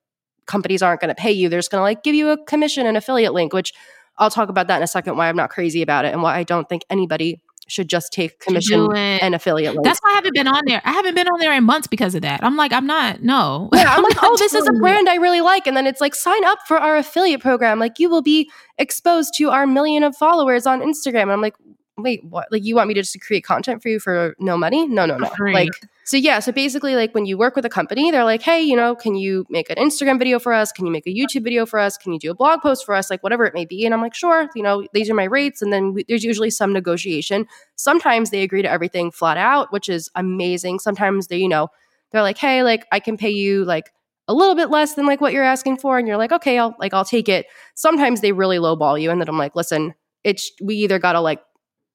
companies 0.46 0.82
aren't 0.82 1.00
going 1.00 1.08
to 1.08 1.14
pay 1.14 1.32
you. 1.32 1.48
They're 1.48 1.58
just 1.58 1.70
going 1.70 1.80
to 1.80 1.84
like 1.84 2.02
give 2.02 2.14
you 2.14 2.30
a 2.30 2.42
commission 2.44 2.86
and 2.86 2.96
affiliate 2.96 3.34
link, 3.34 3.52
which 3.52 3.72
I'll 4.18 4.30
talk 4.30 4.48
about 4.48 4.66
that 4.68 4.76
in 4.76 4.82
a 4.82 4.86
second 4.86 5.16
why 5.16 5.28
I'm 5.28 5.36
not 5.36 5.50
crazy 5.50 5.82
about 5.82 6.04
it 6.04 6.12
and 6.12 6.22
why 6.22 6.36
I 6.36 6.44
don't 6.44 6.68
think 6.68 6.84
anybody 6.90 7.42
should 7.68 7.88
just 7.88 8.12
take 8.12 8.38
commission 8.40 8.94
and 8.94 9.34
affiliate 9.34 9.74
links. 9.74 9.88
That's 9.88 10.00
why 10.02 10.12
I 10.12 10.14
haven't 10.14 10.34
been 10.34 10.48
on 10.48 10.62
there. 10.66 10.82
I 10.84 10.92
haven't 10.92 11.14
been 11.14 11.28
on 11.28 11.38
there 11.40 11.52
in 11.52 11.64
months 11.64 11.86
because 11.86 12.14
of 12.14 12.22
that. 12.22 12.42
I'm 12.42 12.56
like, 12.56 12.72
I'm 12.72 12.86
not, 12.86 13.22
no. 13.22 13.68
Yeah, 13.74 13.94
I'm 13.94 14.02
like, 14.02 14.16
oh, 14.22 14.36
this 14.36 14.54
is 14.54 14.66
a 14.68 14.72
brand 14.72 15.08
I 15.08 15.16
really 15.16 15.40
like. 15.40 15.66
And 15.66 15.76
then 15.76 15.86
it's 15.86 16.00
like, 16.00 16.14
sign 16.14 16.44
up 16.44 16.58
for 16.66 16.78
our 16.78 16.96
affiliate 16.96 17.40
program. 17.40 17.78
Like, 17.78 17.98
you 17.98 18.10
will 18.10 18.22
be 18.22 18.50
exposed 18.78 19.34
to 19.38 19.50
our 19.50 19.66
million 19.66 20.02
of 20.02 20.16
followers 20.16 20.66
on 20.66 20.80
Instagram. 20.80 21.22
And 21.22 21.32
I'm 21.32 21.40
like, 21.40 21.56
wait, 21.96 22.24
what? 22.24 22.48
Like, 22.50 22.64
you 22.64 22.74
want 22.74 22.88
me 22.88 22.94
to 22.94 23.02
just 23.02 23.20
create 23.20 23.44
content 23.44 23.82
for 23.82 23.88
you 23.88 24.00
for 24.00 24.34
no 24.38 24.56
money? 24.56 24.86
No, 24.86 25.06
no, 25.06 25.16
no. 25.16 25.30
Like, 25.38 25.70
so 26.04 26.16
yeah. 26.16 26.40
So 26.40 26.52
basically, 26.52 26.96
like 26.96 27.14
when 27.14 27.26
you 27.26 27.38
work 27.38 27.54
with 27.54 27.64
a 27.64 27.68
company, 27.68 28.10
they're 28.10 28.24
like, 28.24 28.42
hey, 28.42 28.60
you 28.60 28.76
know, 28.76 28.94
can 28.94 29.14
you 29.14 29.46
make 29.48 29.70
an 29.70 29.76
Instagram 29.76 30.18
video 30.18 30.38
for 30.38 30.52
us? 30.52 30.72
Can 30.72 30.86
you 30.86 30.92
make 30.92 31.06
a 31.06 31.10
YouTube 31.10 31.44
video 31.44 31.66
for 31.66 31.78
us? 31.78 31.96
Can 31.96 32.12
you 32.12 32.18
do 32.18 32.30
a 32.30 32.34
blog 32.34 32.60
post 32.60 32.84
for 32.84 32.94
us? 32.94 33.10
Like 33.10 33.22
whatever 33.22 33.44
it 33.44 33.54
may 33.54 33.64
be. 33.64 33.84
And 33.84 33.94
I'm 33.94 34.00
like, 34.00 34.14
sure. 34.14 34.48
You 34.54 34.62
know, 34.62 34.86
these 34.92 35.08
are 35.10 35.14
my 35.14 35.24
rates. 35.24 35.62
And 35.62 35.72
then 35.72 35.94
we, 35.94 36.04
there's 36.08 36.24
usually 36.24 36.50
some 36.50 36.72
negotiation. 36.72 37.46
Sometimes 37.76 38.30
they 38.30 38.42
agree 38.42 38.62
to 38.62 38.70
everything 38.70 39.10
flat 39.10 39.36
out, 39.36 39.72
which 39.72 39.88
is 39.88 40.10
amazing. 40.14 40.80
Sometimes 40.80 41.28
they, 41.28 41.38
you 41.38 41.48
know, 41.48 41.68
they're 42.10 42.22
like, 42.22 42.38
hey, 42.38 42.62
like 42.62 42.86
I 42.92 43.00
can 43.00 43.16
pay 43.16 43.30
you 43.30 43.64
like 43.64 43.92
a 44.28 44.34
little 44.34 44.54
bit 44.54 44.70
less 44.70 44.94
than 44.94 45.06
like 45.06 45.20
what 45.20 45.32
you're 45.32 45.44
asking 45.44 45.76
for 45.76 45.98
and 45.98 46.06
you're 46.06 46.16
like 46.16 46.30
okay 46.30 46.56
i'll 46.56 46.76
like 46.78 46.94
i'll 46.94 47.04
take 47.04 47.28
it 47.28 47.44
sometimes 47.74 48.20
they 48.20 48.30
really 48.30 48.56
lowball 48.56 48.98
you 48.98 49.10
and 49.10 49.20
then 49.20 49.28
i'm 49.28 49.36
like 49.36 49.56
listen 49.56 49.92
it's 50.22 50.52
we 50.62 50.76
either 50.76 51.00
gotta 51.00 51.20
like 51.20 51.40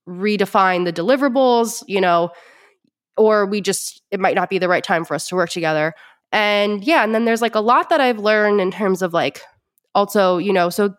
redefine 0.07 0.85
the 0.85 0.93
deliverables, 0.93 1.83
you 1.87 2.01
know, 2.01 2.29
or 3.17 3.45
we 3.45 3.61
just, 3.61 4.01
it 4.11 4.19
might 4.19 4.35
not 4.35 4.49
be 4.49 4.57
the 4.57 4.69
right 4.69 4.83
time 4.83 5.05
for 5.05 5.13
us 5.13 5.27
to 5.29 5.35
work 5.35 5.49
together. 5.49 5.93
And 6.31 6.83
yeah, 6.83 7.03
and 7.03 7.15
then 7.15 7.25
there's 7.25 7.41
like 7.41 7.55
a 7.55 7.59
lot 7.59 7.89
that 7.89 8.01
I've 8.01 8.19
learned 8.19 8.59
in 8.59 8.71
terms 8.71 9.01
of 9.01 9.13
like 9.13 9.41
also, 9.95 10.37
you 10.37 10.53
know, 10.53 10.69
so 10.69 10.93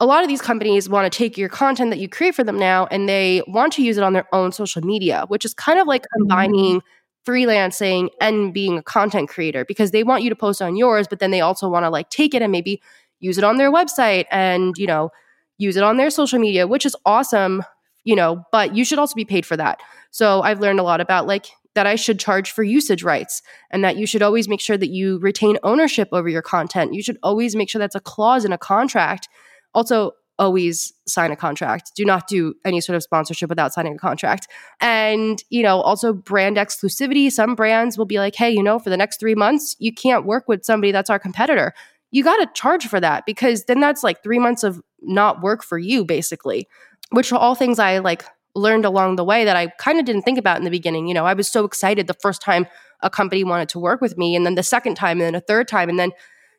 a 0.00 0.06
lot 0.06 0.22
of 0.22 0.28
these 0.28 0.42
companies 0.42 0.88
want 0.88 1.10
to 1.10 1.16
take 1.16 1.36
your 1.36 1.48
content 1.48 1.90
that 1.90 1.98
you 1.98 2.08
create 2.08 2.34
for 2.34 2.44
them 2.44 2.58
now 2.58 2.86
and 2.86 3.08
they 3.08 3.42
want 3.46 3.72
to 3.74 3.82
use 3.82 3.96
it 3.96 4.02
on 4.02 4.12
their 4.12 4.26
own 4.34 4.52
social 4.52 4.82
media, 4.82 5.24
which 5.28 5.44
is 5.44 5.54
kind 5.54 5.78
of 5.78 5.86
like 5.86 6.02
mm-hmm. 6.02 6.22
combining 6.22 6.82
freelancing 7.26 8.08
and 8.20 8.52
being 8.52 8.78
a 8.78 8.82
content 8.82 9.28
creator 9.28 9.64
because 9.64 9.90
they 9.92 10.04
want 10.04 10.22
you 10.22 10.30
to 10.30 10.36
post 10.36 10.60
on 10.60 10.76
yours, 10.76 11.06
but 11.08 11.20
then 11.20 11.30
they 11.30 11.40
also 11.40 11.68
want 11.68 11.84
to 11.84 11.90
like 11.90 12.10
take 12.10 12.34
it 12.34 12.42
and 12.42 12.52
maybe 12.52 12.82
use 13.20 13.38
it 13.38 13.44
on 13.44 13.56
their 13.56 13.72
website 13.72 14.26
and, 14.30 14.76
you 14.76 14.86
know, 14.86 15.10
use 15.56 15.76
it 15.76 15.82
on 15.82 15.96
their 15.96 16.10
social 16.10 16.38
media, 16.38 16.66
which 16.66 16.84
is 16.84 16.96
awesome 17.06 17.62
you 18.04 18.14
know, 18.14 18.44
but 18.52 18.76
you 18.76 18.84
should 18.84 18.98
also 18.98 19.14
be 19.14 19.24
paid 19.24 19.44
for 19.44 19.56
that. 19.56 19.80
So 20.14 20.42
I've 20.42 20.60
learned 20.60 20.78
a 20.78 20.84
lot 20.84 21.00
about 21.00 21.26
like 21.26 21.48
that 21.74 21.88
I 21.88 21.96
should 21.96 22.20
charge 22.20 22.52
for 22.52 22.62
usage 22.62 23.02
rights 23.02 23.42
and 23.72 23.82
that 23.82 23.96
you 23.96 24.06
should 24.06 24.22
always 24.22 24.46
make 24.46 24.60
sure 24.60 24.78
that 24.78 24.90
you 24.90 25.18
retain 25.18 25.58
ownership 25.64 26.08
over 26.12 26.28
your 26.28 26.40
content. 26.40 26.94
You 26.94 27.02
should 27.02 27.18
always 27.24 27.56
make 27.56 27.68
sure 27.68 27.80
that's 27.80 27.96
a 27.96 28.00
clause 28.00 28.44
in 28.44 28.52
a 28.52 28.58
contract. 28.58 29.28
Also, 29.74 30.12
always 30.38 30.92
sign 31.08 31.32
a 31.32 31.36
contract. 31.36 31.90
Do 31.96 32.04
not 32.04 32.28
do 32.28 32.54
any 32.64 32.80
sort 32.80 32.94
of 32.94 33.02
sponsorship 33.02 33.48
without 33.48 33.72
signing 33.72 33.96
a 33.96 33.98
contract. 33.98 34.46
And, 34.80 35.42
you 35.50 35.64
know, 35.64 35.80
also 35.80 36.12
brand 36.12 36.58
exclusivity. 36.58 37.28
Some 37.28 37.56
brands 37.56 37.98
will 37.98 38.06
be 38.06 38.20
like, 38.20 38.36
hey, 38.36 38.52
you 38.52 38.62
know, 38.62 38.78
for 38.78 38.90
the 38.90 38.96
next 38.96 39.18
three 39.18 39.34
months, 39.34 39.74
you 39.80 39.92
can't 39.92 40.24
work 40.24 40.46
with 40.46 40.64
somebody 40.64 40.92
that's 40.92 41.10
our 41.10 41.18
competitor. 41.18 41.74
You 42.12 42.22
got 42.22 42.36
to 42.36 42.48
charge 42.54 42.86
for 42.86 43.00
that 43.00 43.26
because 43.26 43.64
then 43.64 43.80
that's 43.80 44.04
like 44.04 44.22
three 44.22 44.38
months 44.38 44.62
of 44.62 44.80
not 45.02 45.42
work 45.42 45.64
for 45.64 45.76
you, 45.76 46.04
basically, 46.04 46.68
which 47.10 47.32
are 47.32 47.38
all 47.40 47.56
things 47.56 47.80
I 47.80 47.98
like 47.98 48.24
learned 48.54 48.84
along 48.84 49.16
the 49.16 49.24
way 49.24 49.44
that 49.44 49.56
I 49.56 49.68
kind 49.78 49.98
of 49.98 50.04
didn't 50.04 50.22
think 50.22 50.38
about 50.38 50.58
in 50.58 50.64
the 50.64 50.70
beginning. 50.70 51.08
You 51.08 51.14
know, 51.14 51.26
I 51.26 51.34
was 51.34 51.50
so 51.50 51.64
excited 51.64 52.06
the 52.06 52.14
first 52.14 52.40
time 52.40 52.66
a 53.00 53.10
company 53.10 53.44
wanted 53.44 53.68
to 53.70 53.78
work 53.78 54.00
with 54.00 54.16
me, 54.16 54.34
and 54.36 54.46
then 54.46 54.54
the 54.54 54.62
second 54.62 54.94
time, 54.94 55.20
and 55.20 55.22
then 55.22 55.34
a 55.34 55.40
third 55.40 55.68
time. 55.68 55.88
And 55.88 55.98
then, 55.98 56.10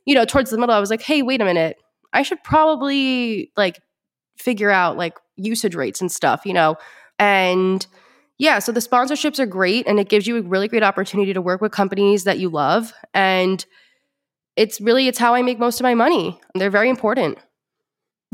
you 0.05 0.13
know, 0.13 0.25
towards 0.25 0.51
the 0.51 0.57
middle, 0.57 0.75
I 0.75 0.79
was 0.79 0.89
like, 0.89 1.01
hey, 1.01 1.21
wait 1.21 1.41
a 1.41 1.45
minute 1.45 1.77
I 2.15 2.23
should 2.23 2.41
probably 2.43 3.51
like 3.57 3.81
figure 4.37 4.71
out 4.71 4.97
like 4.97 5.19
usage 5.35 5.75
rates 5.75 5.99
and 5.99 6.09
stuff, 6.11 6.45
you 6.45 6.53
know? 6.53 6.77
And 7.19 7.85
yeah, 8.37 8.59
so 8.59 8.71
the 8.71 8.79
sponsorships 8.79 9.37
are 9.37 9.45
great 9.45 9.85
and 9.85 9.99
it 9.99 10.07
gives 10.07 10.25
you 10.25 10.37
a 10.37 10.41
really 10.41 10.69
great 10.69 10.81
opportunity 10.81 11.33
to 11.33 11.41
work 11.41 11.59
with 11.61 11.73
companies 11.73 12.23
that 12.23 12.39
you 12.39 12.49
love. 12.49 12.93
And 13.13 13.63
it's 14.55 14.79
really 14.79 15.09
it's 15.09 15.19
how 15.19 15.35
I 15.35 15.41
make 15.41 15.59
most 15.59 15.81
of 15.81 15.83
my 15.83 15.93
money. 15.93 16.39
They're 16.53 16.69
very 16.69 16.89
important. 16.89 17.37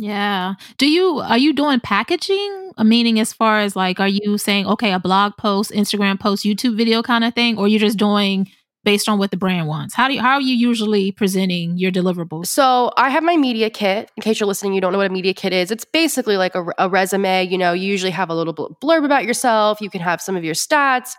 Yeah. 0.02 0.56
Do 0.80 0.90
you 0.90 1.20
are 1.20 1.38
you 1.38 1.54
doing 1.54 1.80
packaging? 1.80 2.72
Meaning 2.80 3.20
as 3.20 3.34
far 3.34 3.60
as 3.60 3.76
like 3.76 4.00
are 4.00 4.08
you 4.08 4.36
saying 4.40 4.66
okay, 4.66 4.94
a 4.94 5.00
blog 5.00 5.38
post, 5.38 5.70
Instagram 5.72 6.20
post, 6.20 6.44
YouTube 6.44 6.76
video 6.76 7.04
kind 7.04 7.24
of 7.24 7.36
thing 7.36 7.56
or 7.60 7.68
you're 7.68 7.80
just 7.80 8.00
doing 8.00 8.48
based 8.84 9.08
on 9.08 9.20
what 9.20 9.30
the 9.30 9.38
brand 9.38 9.68
wants? 9.68 9.94
How 9.94 10.08
do 10.08 10.16
you, 10.16 10.22
how 10.22 10.34
are 10.34 10.42
you 10.42 10.56
usually 10.56 11.12
presenting 11.12 11.78
your 11.78 11.92
deliverables? 11.92 12.48
So 12.48 12.92
I 12.98 13.12
have 13.12 13.22
my 13.22 13.38
media 13.38 13.70
kit. 13.70 14.10
In 14.18 14.24
case 14.24 14.40
you're 14.40 14.48
listening, 14.48 14.74
you 14.74 14.82
don't 14.82 14.92
know 14.92 14.98
what 14.98 15.06
a 15.06 15.14
media 15.14 15.36
kit 15.36 15.54
is. 15.54 15.70
It's 15.70 15.86
basically 15.86 16.36
like 16.36 16.56
a, 16.56 16.66
a 16.80 16.90
resume. 16.90 17.44
You 17.46 17.60
know, 17.60 17.74
you 17.74 17.88
usually 17.88 18.10
have 18.10 18.32
a 18.32 18.34
little 18.34 18.56
blurb 18.56 19.06
about 19.06 19.24
yourself. 19.24 19.82
You 19.82 19.92
can 19.92 20.02
have 20.02 20.20
some 20.20 20.36
of 20.36 20.44
your 20.44 20.56
stats. 20.56 21.12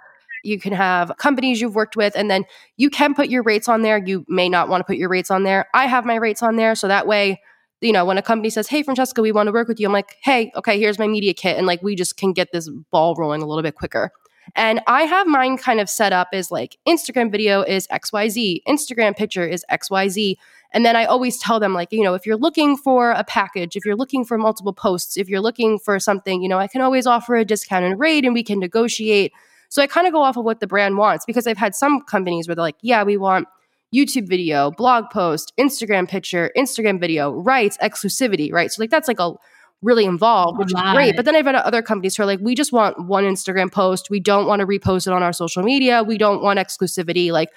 You 0.43 0.59
can 0.59 0.73
have 0.73 1.17
companies 1.19 1.61
you've 1.61 1.77
worked 1.77 1.95
with, 1.95 2.17
and 2.17 2.29
then 2.29 2.47
you 2.77 2.91
can 2.91 3.15
put 3.15 3.29
your 3.29 3.45
rates 3.45 3.69
on 3.69 3.83
there. 3.83 3.99
You 4.05 4.25
may 4.29 4.49
not 4.49 4.69
want 4.69 4.81
to 4.81 4.85
put 4.85 4.97
your 4.97 5.09
rates 5.09 5.31
on 5.31 5.45
there. 5.45 5.69
I 5.73 5.87
have 5.87 6.05
my 6.05 6.17
rates 6.17 6.43
on 6.43 6.57
there, 6.57 6.75
so 6.75 6.89
that 6.89 7.07
way, 7.07 7.41
you 7.83 7.93
know, 7.93 8.05
when 8.05 8.19
a 8.19 8.23
company 8.23 8.49
says, 8.51 8.69
"Hey, 8.69 8.83
Francesca, 8.83 9.21
we 9.21 9.33
want 9.33 9.49
to 9.49 9.53
work 9.53 9.69
with 9.69 9.79
you," 9.81 9.87
I'm 9.87 9.93
like, 9.93 10.17
"Hey, 10.23 10.53
okay, 10.57 10.79
here's 10.79 10.99
my 10.99 11.07
media 11.07 11.35
kit," 11.35 11.59
and 11.59 11.67
like 11.67 11.83
we 11.83 11.95
just 11.95 12.17
can 12.17 12.33
get 12.33 12.53
this 12.53 12.69
ball 12.91 13.15
rolling 13.17 13.43
a 13.43 13.47
little 13.47 13.63
bit 13.63 13.75
quicker. 13.75 14.13
And 14.55 14.81
I 14.87 15.03
have 15.03 15.27
mine 15.27 15.57
kind 15.57 15.81
of 15.81 15.89
set 15.89 16.13
up 16.13 16.29
as 16.33 16.51
like 16.51 16.77
Instagram 16.87 17.31
video 17.31 17.63
is 17.63 17.87
XYZ, 17.89 18.63
Instagram 18.69 19.17
picture 19.17 19.47
is 19.47 19.65
XYZ. 19.71 20.37
And 20.75 20.87
then 20.87 20.97
I 20.97 21.05
always 21.05 21.39
tell 21.39 21.61
them, 21.61 21.75
like, 21.75 21.93
you 21.93 22.03
know, 22.03 22.15
if 22.15 22.25
you're 22.27 22.37
looking 22.37 22.77
for 22.77 23.11
a 23.11 23.25
package, 23.25 23.77
if 23.77 23.85
you're 23.85 23.97
looking 23.97 24.25
for 24.25 24.39
multiple 24.39 24.73
posts, 24.73 25.17
if 25.17 25.29
you're 25.29 25.41
looking 25.41 25.79
for 25.79 25.99
something, 26.01 26.43
you 26.43 26.49
know, 26.49 26.59
I 26.59 26.67
can 26.67 26.81
always 26.81 27.07
offer 27.07 27.37
a 27.37 27.45
discount 27.45 27.85
and 27.85 28.01
rate 28.01 28.25
and 28.25 28.33
we 28.35 28.43
can 28.43 28.59
negotiate. 28.59 29.33
So 29.69 29.83
I 29.83 29.87
kind 29.87 30.07
of 30.07 30.13
go 30.13 30.23
off 30.23 30.37
of 30.37 30.45
what 30.45 30.61
the 30.61 30.67
brand 30.67 30.97
wants 30.97 31.25
because 31.25 31.47
I've 31.47 31.59
had 31.59 31.75
some 31.75 32.01
companies 32.03 32.49
where 32.49 32.55
they're 32.55 32.63
like, 32.63 32.77
yeah, 32.81 33.05
we 33.05 33.17
want 33.17 33.49
YouTube 33.95 34.29
video, 34.29 34.71
blog 34.71 35.11
post, 35.11 35.53
Instagram 35.59 36.09
picture, 36.09 36.51
Instagram 36.57 36.99
video, 36.99 37.31
rights, 37.31 37.77
exclusivity, 37.83 38.53
right? 38.53 38.71
So 38.71 38.83
like 38.83 38.91
that's 38.91 39.09
like 39.09 39.21
a 39.21 39.35
really 39.83 40.05
involved, 40.05 40.59
which 40.59 40.69
is 40.69 40.81
great. 40.93 41.17
But 41.17 41.25
then 41.25 41.37
I've 41.37 41.45
had 41.45 41.57
other 41.57 41.83
companies 41.83 42.17
who 42.17 42.23
are 42.23 42.27
like, 42.27 42.41
we 42.41 42.55
just 42.55 42.73
want 42.73 43.05
one 43.07 43.25
Instagram 43.25 43.71
post. 43.71 44.09
We 44.11 44.21
don't 44.21 44.47
want 44.47 44.61
to 44.61 44.67
repost 44.67 45.07
it 45.07 45.13
on 45.13 45.23
our 45.23 45.33
social 45.33 45.63
media. 45.63 46.03
We 46.03 46.17
don't 46.17 46.43
want 46.43 46.59
exclusivity. 46.59 47.33
Like, 47.33 47.51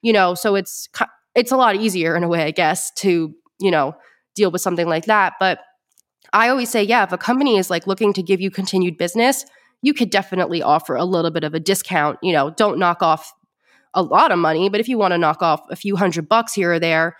you 0.00 0.12
know, 0.12 0.34
so 0.34 0.54
it's 0.54 0.88
it's 1.34 1.52
a 1.52 1.56
lot 1.56 1.76
easier 1.76 2.16
in 2.16 2.24
a 2.24 2.28
way, 2.28 2.44
I 2.44 2.50
guess, 2.52 2.90
to 2.96 3.34
you 3.60 3.70
know 3.70 3.94
deal 4.34 4.50
with 4.50 4.62
something 4.62 4.88
like 4.88 5.06
that. 5.06 5.34
But 5.38 5.58
I 6.32 6.48
always 6.48 6.70
say, 6.70 6.82
yeah, 6.82 7.02
if 7.02 7.12
a 7.12 7.18
company 7.18 7.58
is 7.58 7.68
like 7.68 7.86
looking 7.86 8.12
to 8.14 8.22
give 8.22 8.40
you 8.40 8.50
continued 8.50 8.96
business, 8.96 9.44
you 9.82 9.92
could 9.92 10.08
definitely 10.08 10.62
offer 10.62 10.96
a 10.96 11.04
little 11.04 11.30
bit 11.30 11.44
of 11.44 11.52
a 11.52 11.60
discount. 11.60 12.18
You 12.22 12.32
know, 12.32 12.50
don't 12.50 12.78
knock 12.78 13.02
off 13.02 13.32
a 13.94 14.02
lot 14.02 14.32
of 14.32 14.38
money, 14.38 14.68
but 14.68 14.80
if 14.80 14.88
you 14.88 14.98
want 14.98 15.12
to 15.12 15.18
knock 15.18 15.42
off 15.42 15.62
a 15.70 15.76
few 15.76 15.96
hundred 15.96 16.28
bucks 16.28 16.54
here 16.54 16.72
or 16.72 16.78
there, 16.78 17.16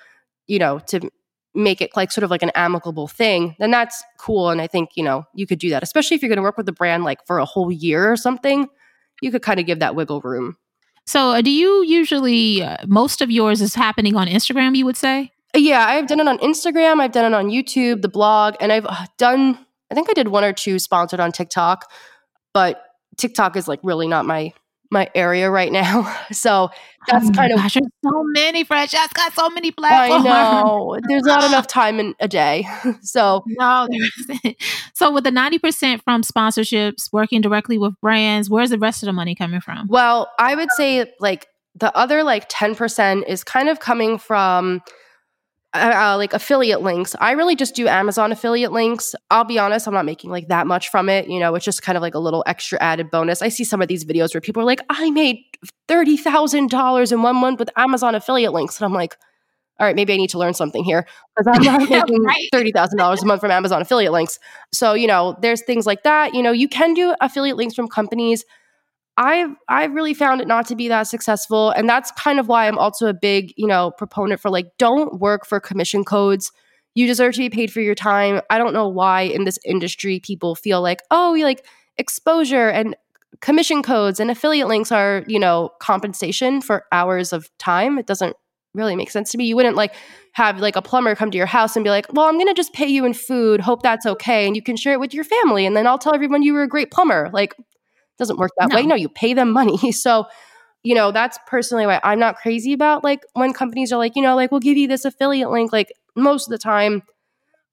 you 0.46 0.58
know, 0.58 0.78
to 0.78 1.10
make 1.54 1.80
it 1.80 1.90
like 1.96 2.10
sort 2.10 2.24
of 2.24 2.30
like 2.30 2.42
an 2.42 2.50
amicable 2.54 3.08
thing, 3.08 3.54
then 3.58 3.70
that's 3.70 4.02
cool. 4.18 4.50
And 4.50 4.60
I 4.60 4.66
think, 4.66 4.90
you 4.94 5.02
know, 5.02 5.24
you 5.34 5.46
could 5.46 5.58
do 5.58 5.70
that, 5.70 5.82
especially 5.82 6.14
if 6.14 6.22
you're 6.22 6.28
going 6.28 6.38
to 6.38 6.42
work 6.42 6.56
with 6.56 6.66
the 6.66 6.72
brand 6.72 7.04
like 7.04 7.24
for 7.26 7.38
a 7.38 7.44
whole 7.44 7.70
year 7.70 8.10
or 8.10 8.16
something. 8.16 8.68
You 9.20 9.30
could 9.30 9.42
kind 9.42 9.60
of 9.60 9.66
give 9.66 9.80
that 9.80 9.94
wiggle 9.94 10.20
room. 10.22 10.56
So, 11.06 11.30
uh, 11.30 11.42
do 11.42 11.50
you 11.50 11.84
usually, 11.84 12.62
uh, 12.62 12.78
most 12.86 13.20
of 13.20 13.30
yours 13.30 13.60
is 13.60 13.74
happening 13.74 14.16
on 14.16 14.28
Instagram, 14.28 14.76
you 14.76 14.84
would 14.84 14.96
say? 14.96 15.32
Yeah, 15.54 15.84
I've 15.84 16.06
done 16.06 16.20
it 16.20 16.28
on 16.28 16.38
Instagram, 16.38 17.00
I've 17.00 17.12
done 17.12 17.32
it 17.32 17.36
on 17.36 17.50
YouTube, 17.50 18.02
the 18.02 18.08
blog, 18.08 18.54
and 18.60 18.72
I've 18.72 18.86
uh, 18.86 19.06
done, 19.18 19.58
I 19.90 19.94
think 19.94 20.08
I 20.08 20.14
did 20.14 20.28
one 20.28 20.44
or 20.44 20.52
two 20.52 20.78
sponsored 20.78 21.20
on 21.20 21.30
TikTok, 21.32 21.90
but 22.54 22.82
TikTok 23.18 23.56
is 23.56 23.68
like 23.68 23.80
really 23.82 24.06
not 24.06 24.24
my 24.24 24.52
my 24.92 25.10
area 25.14 25.50
right 25.50 25.72
now. 25.72 26.16
So 26.32 26.70
oh 26.72 26.76
that's 27.08 27.28
oh 27.28 27.32
kind 27.32 27.52
of 27.52 27.58
gosh, 27.58 27.74
so 27.74 28.24
many 28.24 28.64
Francesca 28.64 29.14
got 29.14 29.32
so 29.34 29.50
many 29.50 29.70
platforms. 29.70 30.24
I 30.26 30.62
know. 30.62 30.98
There's 31.08 31.24
not 31.24 31.44
enough 31.44 31.66
time 31.66 32.00
in 32.00 32.14
a 32.20 32.26
day. 32.28 32.66
so 33.02 33.44
no, 33.46 33.86
So 34.94 35.12
with 35.12 35.24
the 35.24 35.30
90% 35.30 36.02
from 36.02 36.22
sponsorships, 36.22 37.12
working 37.12 37.40
directly 37.40 37.76
with 37.76 38.00
brands, 38.00 38.48
where's 38.48 38.70
the 38.70 38.78
rest 38.78 39.02
of 39.02 39.06
the 39.06 39.12
money 39.12 39.34
coming 39.34 39.60
from? 39.60 39.88
Well, 39.88 40.30
I 40.38 40.54
would 40.54 40.70
say 40.72 41.12
like 41.20 41.48
the 41.74 41.94
other 41.96 42.22
like 42.22 42.48
10% 42.48 43.26
is 43.28 43.44
kind 43.44 43.68
of 43.68 43.78
coming 43.78 44.18
from 44.18 44.80
uh, 45.74 46.12
uh, 46.12 46.16
like 46.18 46.34
affiliate 46.34 46.82
links. 46.82 47.16
I 47.18 47.32
really 47.32 47.56
just 47.56 47.74
do 47.74 47.88
Amazon 47.88 48.30
affiliate 48.30 48.72
links. 48.72 49.14
I'll 49.30 49.44
be 49.44 49.58
honest, 49.58 49.88
I'm 49.88 49.94
not 49.94 50.04
making 50.04 50.30
like 50.30 50.48
that 50.48 50.66
much 50.66 50.90
from 50.90 51.08
it. 51.08 51.28
You 51.28 51.40
know, 51.40 51.54
it's 51.54 51.64
just 51.64 51.82
kind 51.82 51.96
of 51.96 52.02
like 52.02 52.14
a 52.14 52.18
little 52.18 52.44
extra 52.46 52.78
added 52.82 53.10
bonus. 53.10 53.40
I 53.40 53.48
see 53.48 53.64
some 53.64 53.80
of 53.80 53.88
these 53.88 54.04
videos 54.04 54.34
where 54.34 54.40
people 54.40 54.62
are 54.62 54.66
like, 54.66 54.80
I 54.90 55.10
made 55.10 55.38
$30,000 55.88 57.12
in 57.12 57.22
one 57.22 57.36
month 57.36 57.58
with 57.58 57.70
Amazon 57.76 58.14
affiliate 58.14 58.52
links. 58.52 58.78
And 58.78 58.84
I'm 58.84 58.92
like, 58.92 59.16
all 59.80 59.86
right, 59.86 59.96
maybe 59.96 60.12
I 60.12 60.16
need 60.16 60.30
to 60.30 60.38
learn 60.38 60.54
something 60.54 60.84
here 60.84 61.06
because 61.36 61.56
I'm 61.56 61.62
not 61.64 61.80
making 61.90 62.22
right. 62.22 62.48
$30,000 62.54 63.22
a 63.22 63.26
month 63.26 63.40
from 63.40 63.50
Amazon 63.50 63.80
affiliate 63.80 64.12
links. 64.12 64.38
So, 64.72 64.92
you 64.92 65.06
know, 65.06 65.36
there's 65.40 65.62
things 65.62 65.86
like 65.86 66.02
that. 66.02 66.34
You 66.34 66.42
know, 66.42 66.52
you 66.52 66.68
can 66.68 66.92
do 66.94 67.14
affiliate 67.20 67.56
links 67.56 67.74
from 67.74 67.88
companies 67.88 68.44
I've 69.16 69.54
I've 69.68 69.92
really 69.92 70.14
found 70.14 70.40
it 70.40 70.48
not 70.48 70.66
to 70.68 70.76
be 70.76 70.88
that 70.88 71.02
successful, 71.02 71.70
and 71.70 71.88
that's 71.88 72.10
kind 72.12 72.40
of 72.40 72.48
why 72.48 72.66
I'm 72.66 72.78
also 72.78 73.06
a 73.06 73.14
big 73.14 73.52
you 73.56 73.66
know 73.66 73.90
proponent 73.90 74.40
for 74.40 74.50
like 74.50 74.66
don't 74.78 75.20
work 75.20 75.46
for 75.46 75.60
commission 75.60 76.04
codes. 76.04 76.50
You 76.94 77.06
deserve 77.06 77.34
to 77.34 77.38
be 77.38 77.50
paid 77.50 77.72
for 77.72 77.80
your 77.80 77.94
time. 77.94 78.40
I 78.50 78.58
don't 78.58 78.72
know 78.74 78.88
why 78.88 79.22
in 79.22 79.44
this 79.44 79.58
industry 79.64 80.20
people 80.20 80.54
feel 80.54 80.80
like 80.80 81.00
oh 81.10 81.36
like 81.42 81.66
exposure 81.98 82.68
and 82.68 82.96
commission 83.40 83.82
codes 83.82 84.18
and 84.20 84.30
affiliate 84.30 84.68
links 84.68 84.90
are 84.92 85.24
you 85.26 85.38
know 85.38 85.70
compensation 85.78 86.62
for 86.62 86.84
hours 86.90 87.32
of 87.32 87.50
time. 87.58 87.98
It 87.98 88.06
doesn't 88.06 88.36
really 88.74 88.96
make 88.96 89.10
sense 89.10 89.30
to 89.32 89.38
me. 89.38 89.44
You 89.44 89.56
wouldn't 89.56 89.76
like 89.76 89.94
have 90.32 90.58
like 90.58 90.76
a 90.76 90.82
plumber 90.82 91.14
come 91.14 91.30
to 91.30 91.36
your 91.36 91.46
house 91.46 91.76
and 91.76 91.84
be 91.84 91.90
like, 91.90 92.06
"Well, 92.14 92.26
I'm 92.26 92.36
going 92.36 92.48
to 92.48 92.54
just 92.54 92.72
pay 92.72 92.86
you 92.86 93.04
in 93.04 93.12
food. 93.12 93.60
Hope 93.60 93.82
that's 93.82 94.06
okay, 94.06 94.46
and 94.46 94.56
you 94.56 94.62
can 94.62 94.76
share 94.76 94.94
it 94.94 95.00
with 95.00 95.12
your 95.12 95.24
family, 95.24 95.66
and 95.66 95.76
then 95.76 95.86
I'll 95.86 95.98
tell 95.98 96.14
everyone 96.14 96.42
you 96.42 96.54
were 96.54 96.62
a 96.62 96.68
great 96.68 96.90
plumber." 96.90 97.28
Like 97.32 97.54
doesn't 98.22 98.38
work 98.38 98.52
that 98.58 98.70
no. 98.70 98.76
way. 98.76 98.86
No, 98.86 98.94
you 98.94 99.08
pay 99.08 99.34
them 99.34 99.50
money. 99.50 99.78
So, 99.92 100.26
you 100.82 100.94
know, 100.94 101.12
that's 101.12 101.38
personally 101.46 101.86
why 101.86 102.00
I'm 102.02 102.18
not 102.18 102.36
crazy 102.36 102.72
about 102.72 103.04
like 103.04 103.24
when 103.34 103.52
companies 103.52 103.92
are 103.92 103.98
like, 103.98 104.16
you 104.16 104.22
know, 104.22 104.34
like 104.34 104.50
we'll 104.50 104.60
give 104.60 104.76
you 104.76 104.88
this 104.88 105.04
affiliate 105.04 105.50
link. 105.50 105.72
Like 105.72 105.92
most 106.16 106.48
of 106.48 106.50
the 106.50 106.58
time, 106.58 107.02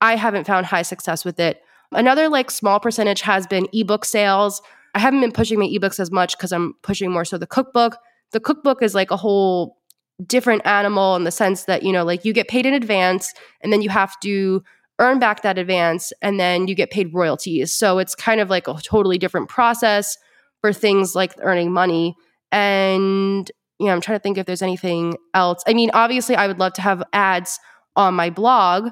I 0.02 0.16
haven't 0.16 0.46
found 0.46 0.66
high 0.66 0.84
success 0.84 1.26
with 1.26 1.40
it. 1.40 1.62
Another 1.92 2.30
like 2.30 2.52
small 2.52 2.80
percentage 2.80 3.22
has 3.22 3.48
been 3.48 3.68
ebook 3.74 4.06
sales. 4.06 4.62
I 4.94 5.00
haven't 5.00 5.22
been 5.22 5.32
pushing 5.32 5.60
my 5.60 5.66
ebooks 5.66 6.00
as 6.00 6.12
much 6.12 6.38
because 6.38 6.52
I'm 6.52 6.74
pushing 6.84 7.12
more 7.12 7.26
so 7.26 7.38
the 7.38 7.48
cookbook. 7.48 7.98
The 8.32 8.40
cookbook 8.40 8.84
is 8.84 8.94
like 8.94 9.12
a 9.12 9.18
whole 9.18 9.78
different 10.26 10.66
animal 10.66 11.16
in 11.16 11.24
the 11.24 11.32
sense 11.32 11.64
that, 11.64 11.84
you 11.84 11.92
know, 11.92 12.04
like 12.04 12.26
you 12.26 12.34
get 12.34 12.48
paid 12.48 12.66
in 12.66 12.74
advance 12.74 13.34
and 13.62 13.74
then 13.74 13.82
you 13.82 13.90
have 13.90 14.20
to 14.22 14.64
earn 15.00 15.18
back 15.18 15.42
that 15.42 15.58
advance 15.58 16.12
and 16.22 16.40
then 16.40 16.68
you 16.68 16.76
get 16.76 16.92
paid 16.92 17.14
royalties. 17.14 17.74
So 17.74 17.98
it's 17.98 18.14
kind 18.14 18.42
of 18.42 18.50
like 18.50 18.68
a 18.68 18.76
totally 18.84 19.18
different 19.18 19.50
process 19.50 20.18
for 20.62 20.74
things 20.74 21.16
like 21.16 21.34
earning 21.42 21.72
money. 21.72 22.16
And, 22.52 23.50
you 23.80 23.88
know, 23.88 23.94
I'm 23.94 24.02
trying 24.02 24.18
to 24.18 24.24
think 24.24 24.38
if 24.38 24.46
there's 24.46 24.62
anything 24.62 25.18
else. 25.34 25.64
I 25.68 25.74
mean, 25.74 25.92
obviously, 25.94 26.36
I 26.36 26.48
would 26.48 26.60
love 26.60 26.74
to 26.74 26.82
have 26.82 27.04
ads 27.14 27.60
on 27.96 28.14
my 28.14 28.30
blog, 28.30 28.90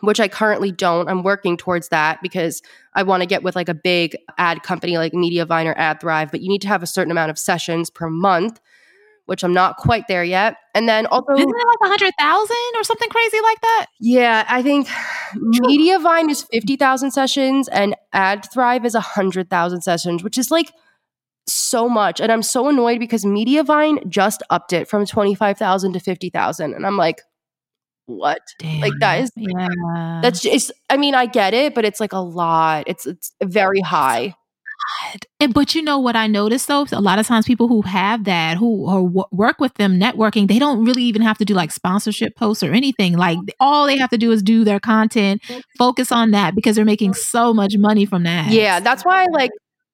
which 0.00 0.20
I 0.20 0.28
currently 0.28 0.72
don't. 0.72 1.08
I'm 1.08 1.22
working 1.22 1.56
towards 1.56 1.88
that 1.88 2.20
because 2.22 2.60
I 2.94 3.02
want 3.02 3.22
to 3.22 3.26
get 3.26 3.42
with 3.42 3.56
like 3.56 3.68
a 3.68 3.74
big 3.74 4.16
ad 4.38 4.62
company 4.62 4.98
like 4.98 5.12
Mediavine 5.12 5.66
or 5.66 5.74
AdThrive, 5.74 6.30
but 6.30 6.40
you 6.40 6.48
need 6.48 6.62
to 6.62 6.68
have 6.68 6.82
a 6.82 6.86
certain 6.86 7.10
amount 7.10 7.30
of 7.30 7.38
sessions 7.38 7.90
per 7.90 8.10
month. 8.10 8.60
Which 9.26 9.44
I'm 9.44 9.52
not 9.52 9.76
quite 9.76 10.08
there 10.08 10.24
yet. 10.24 10.56
And 10.74 10.88
then 10.88 11.06
also, 11.06 11.32
isn't 11.32 11.48
it 11.48 11.66
like 11.66 11.78
a 11.82 11.88
hundred 11.88 12.14
thousand 12.18 12.56
or 12.76 12.84
something 12.84 13.08
crazy 13.08 13.38
like 13.42 13.60
that? 13.60 13.86
Yeah, 14.00 14.46
I 14.48 14.62
think 14.62 14.88
Mediavine 15.34 16.30
is 16.30 16.42
fifty 16.42 16.76
thousand 16.76 17.10
sessions, 17.10 17.68
and 17.68 17.94
AdThrive 18.14 18.84
is 18.84 18.94
a 18.94 19.00
hundred 19.00 19.50
thousand 19.50 19.82
sessions, 19.82 20.22
which 20.22 20.38
is 20.38 20.50
like 20.50 20.72
so 21.46 21.88
much. 21.88 22.20
And 22.20 22.32
I'm 22.32 22.42
so 22.42 22.68
annoyed 22.68 22.98
because 22.98 23.24
Mediavine 23.24 24.08
just 24.08 24.42
upped 24.48 24.72
it 24.72 24.88
from 24.88 25.04
twenty 25.06 25.34
five 25.34 25.58
thousand 25.58 25.92
to 25.94 26.00
fifty 26.00 26.30
thousand, 26.30 26.74
and 26.74 26.86
I'm 26.86 26.96
like, 26.96 27.22
what? 28.06 28.40
Damn. 28.60 28.80
Like 28.80 28.92
that 29.00 29.20
is 29.20 29.30
yeah. 29.36 30.20
that's 30.22 30.40
just. 30.40 30.72
I 30.88 30.96
mean, 30.96 31.14
I 31.14 31.26
get 31.26 31.52
it, 31.52 31.74
but 31.74 31.84
it's 31.84 32.00
like 32.00 32.12
a 32.12 32.18
lot. 32.18 32.84
It's 32.86 33.06
it's 33.06 33.32
very 33.42 33.80
high. 33.80 34.34
And 35.40 35.52
but 35.52 35.74
you 35.74 35.82
know 35.82 35.98
what 35.98 36.16
I 36.16 36.26
noticed 36.26 36.68
though, 36.68 36.86
a 36.92 37.00
lot 37.00 37.18
of 37.18 37.26
times 37.26 37.46
people 37.46 37.68
who 37.68 37.82
have 37.82 38.24
that, 38.24 38.56
who 38.56 38.86
or 38.88 39.02
w- 39.02 39.24
work 39.32 39.58
with 39.60 39.74
them 39.74 39.98
networking, 39.98 40.48
they 40.48 40.58
don't 40.58 40.84
really 40.84 41.02
even 41.02 41.22
have 41.22 41.38
to 41.38 41.44
do 41.44 41.54
like 41.54 41.70
sponsorship 41.70 42.36
posts 42.36 42.62
or 42.62 42.72
anything. 42.72 43.16
Like 43.16 43.38
all 43.60 43.86
they 43.86 43.98
have 43.98 44.10
to 44.10 44.18
do 44.18 44.32
is 44.32 44.42
do 44.42 44.64
their 44.64 44.80
content, 44.80 45.42
focus 45.78 46.12
on 46.12 46.30
that 46.32 46.54
because 46.54 46.76
they're 46.76 46.84
making 46.84 47.14
so 47.14 47.52
much 47.52 47.76
money 47.76 48.06
from 48.06 48.22
that. 48.24 48.50
Yeah, 48.50 48.80
that's 48.80 49.04
why 49.04 49.24
I 49.24 49.26
like 49.26 49.50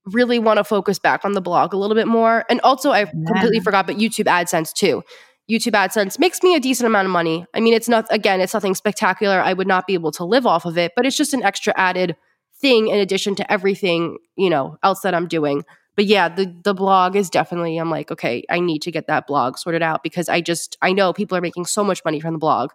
really 0.06 0.38
want 0.38 0.58
to 0.58 0.64
focus 0.64 0.98
back 0.98 1.24
on 1.24 1.32
the 1.32 1.40
blog 1.40 1.72
a 1.72 1.76
little 1.76 1.94
bit 1.94 2.08
more. 2.08 2.44
And 2.48 2.60
also, 2.62 2.90
I 2.90 3.04
completely 3.04 3.60
forgot, 3.60 3.86
but 3.86 3.96
YouTube 3.96 4.26
AdSense 4.26 4.72
too. 4.72 5.02
YouTube 5.50 5.72
AdSense 5.72 6.18
makes 6.18 6.42
me 6.42 6.54
a 6.54 6.60
decent 6.60 6.86
amount 6.86 7.06
of 7.06 7.12
money. 7.12 7.44
I 7.54 7.60
mean, 7.60 7.74
it's 7.74 7.88
not 7.88 8.06
again, 8.10 8.40
it's 8.40 8.54
nothing 8.54 8.74
spectacular. 8.74 9.40
I 9.40 9.52
would 9.52 9.66
not 9.66 9.86
be 9.86 9.94
able 9.94 10.12
to 10.12 10.24
live 10.24 10.46
off 10.46 10.64
of 10.64 10.78
it, 10.78 10.92
but 10.96 11.04
it's 11.06 11.16
just 11.16 11.34
an 11.34 11.42
extra 11.42 11.72
added 11.76 12.16
thing 12.62 12.88
in 12.88 12.98
addition 12.98 13.34
to 13.34 13.52
everything 13.52 14.16
you 14.36 14.48
know 14.48 14.78
else 14.82 15.00
that 15.00 15.14
I'm 15.14 15.28
doing. 15.28 15.64
But 15.94 16.06
yeah, 16.06 16.30
the 16.30 16.54
the 16.64 16.72
blog 16.72 17.16
is 17.16 17.28
definitely. 17.28 17.76
I'm 17.76 17.90
like, 17.90 18.10
okay, 18.10 18.44
I 18.48 18.60
need 18.60 18.80
to 18.82 18.90
get 18.90 19.08
that 19.08 19.26
blog 19.26 19.58
sorted 19.58 19.82
out 19.82 20.02
because 20.02 20.30
I 20.30 20.40
just 20.40 20.78
I 20.80 20.92
know 20.92 21.12
people 21.12 21.36
are 21.36 21.42
making 21.42 21.66
so 21.66 21.84
much 21.84 22.02
money 22.04 22.20
from 22.20 22.32
the 22.32 22.38
blog. 22.38 22.70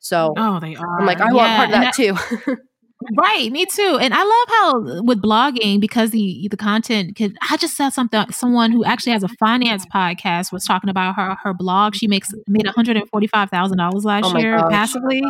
So 0.00 0.34
Oh, 0.36 0.58
they 0.58 0.74
are. 0.74 1.00
I'm 1.00 1.06
like, 1.06 1.20
I 1.20 1.32
want 1.32 1.56
part 1.56 1.68
of 1.68 1.74
and 1.74 1.84
that 1.84 1.94
too. 1.94 2.56
Right, 3.16 3.52
me 3.52 3.66
too. 3.66 3.98
And 4.00 4.14
I 4.14 4.22
love 4.22 4.48
how 4.48 4.70
uh, 4.70 5.02
with 5.02 5.20
blogging 5.20 5.80
because 5.80 6.10
the 6.10 6.48
the 6.50 6.56
content 6.56 7.14
could 7.14 7.36
I 7.50 7.58
just 7.58 7.76
saw 7.76 7.90
something 7.90 8.24
someone 8.30 8.72
who 8.72 8.84
actually 8.84 9.12
has 9.12 9.22
a 9.22 9.28
finance 9.28 9.84
podcast 9.94 10.50
was 10.50 10.64
talking 10.64 10.88
about 10.88 11.14
her 11.16 11.36
her 11.42 11.52
blog. 11.52 11.94
She 11.94 12.08
makes 12.08 12.32
mm-hmm. 12.32 12.52
made 12.52 12.66
$145,000 12.66 14.04
last 14.04 14.34
Oh 14.34 14.38
year 14.38 14.58
gosh. 14.58 14.70
passively. 14.70 15.22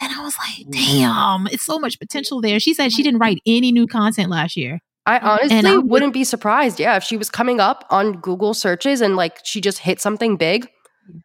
And 0.00 0.12
I 0.12 0.22
was 0.22 0.36
like, 0.38 0.66
mm-hmm. 0.66 0.98
damn, 0.98 1.46
it's 1.48 1.64
so 1.64 1.78
much 1.78 1.98
potential 1.98 2.40
there. 2.40 2.60
She 2.60 2.74
said 2.74 2.92
she 2.92 3.02
didn't 3.02 3.18
write 3.18 3.38
any 3.44 3.72
new 3.72 3.86
content 3.86 4.30
last 4.30 4.56
year. 4.56 4.80
I 5.06 5.18
honestly 5.18 5.78
wouldn't 5.78 6.12
be 6.12 6.24
surprised. 6.24 6.78
Yeah, 6.78 6.96
if 6.96 7.02
she 7.02 7.16
was 7.16 7.30
coming 7.30 7.58
up 7.58 7.84
on 7.90 8.20
Google 8.20 8.54
searches 8.54 9.00
and 9.00 9.16
like 9.16 9.38
she 9.44 9.60
just 9.60 9.78
hit 9.78 10.00
something 10.00 10.36
big. 10.36 10.68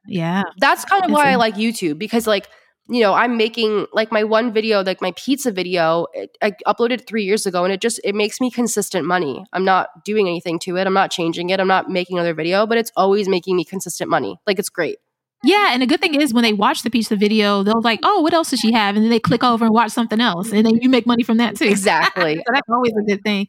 Yeah. 0.08 0.44
That's 0.58 0.86
kind 0.86 1.06
of 1.06 1.12
why 1.12 1.32
I 1.32 1.36
like 1.36 1.56
YouTube 1.56 2.00
because 2.00 2.26
like 2.26 2.48
you 2.88 3.02
know 3.02 3.14
I'm 3.14 3.38
making 3.38 3.88
like 3.94 4.12
my 4.12 4.24
one 4.24 4.54
video 4.54 4.84
like 4.84 5.02
my 5.02 5.12
pizza 5.16 5.52
video 5.52 6.08
it, 6.14 6.38
I 6.42 6.52
uploaded 6.68 7.08
three 7.08 7.24
years 7.24 7.46
ago 7.46 7.64
and 7.64 7.74
it 7.74 7.82
just 7.82 8.00
it 8.04 8.16
makes 8.16 8.40
me 8.40 8.52
consistent 8.52 9.06
money. 9.06 9.46
I'm 9.54 9.66
not 9.66 10.04
doing 10.04 10.28
anything 10.28 10.60
to 10.60 10.78
it. 10.78 10.88
I'm 10.88 10.94
not 10.94 11.12
changing 11.12 11.50
it. 11.50 11.60
I'm 11.60 11.68
not 11.68 11.90
making 11.90 12.18
another 12.18 12.34
video, 12.34 12.68
but 12.68 12.78
it's 12.78 12.92
always 12.96 13.28
making 13.28 13.56
me 13.56 13.66
consistent 13.66 14.10
money. 14.10 14.38
Like 14.46 14.60
it's 14.60 14.70
great. 14.70 14.98
Yeah, 15.44 15.70
and 15.74 15.82
the 15.82 15.86
good 15.86 16.02
thing 16.02 16.20
is 16.20 16.34
when 16.34 16.44
they 16.44 16.54
watch 16.54 16.82
the 16.82 16.90
pizza 16.90 17.16
video, 17.16 17.62
they'll 17.62 17.82
like, 17.82 18.00
oh, 18.02 18.22
what 18.22 18.34
else 18.34 18.50
does 18.50 18.62
she 18.62 18.72
have? 18.72 18.96
And 18.96 19.04
then 19.04 19.12
they 19.12 19.20
click 19.20 19.44
over 19.44 19.66
and 19.66 19.74
watch 19.74 19.92
something 19.92 20.20
else, 20.20 20.52
and 20.52 20.66
then 20.66 20.78
you 20.82 20.90
make 20.90 21.06
money 21.06 21.22
from 21.22 21.38
that 21.38 21.56
too. 21.56 21.66
Exactly. 21.66 22.36
so 22.38 22.44
that's 22.52 22.68
always 22.68 22.94
a 23.00 23.04
good 23.04 23.22
thing. 23.22 23.48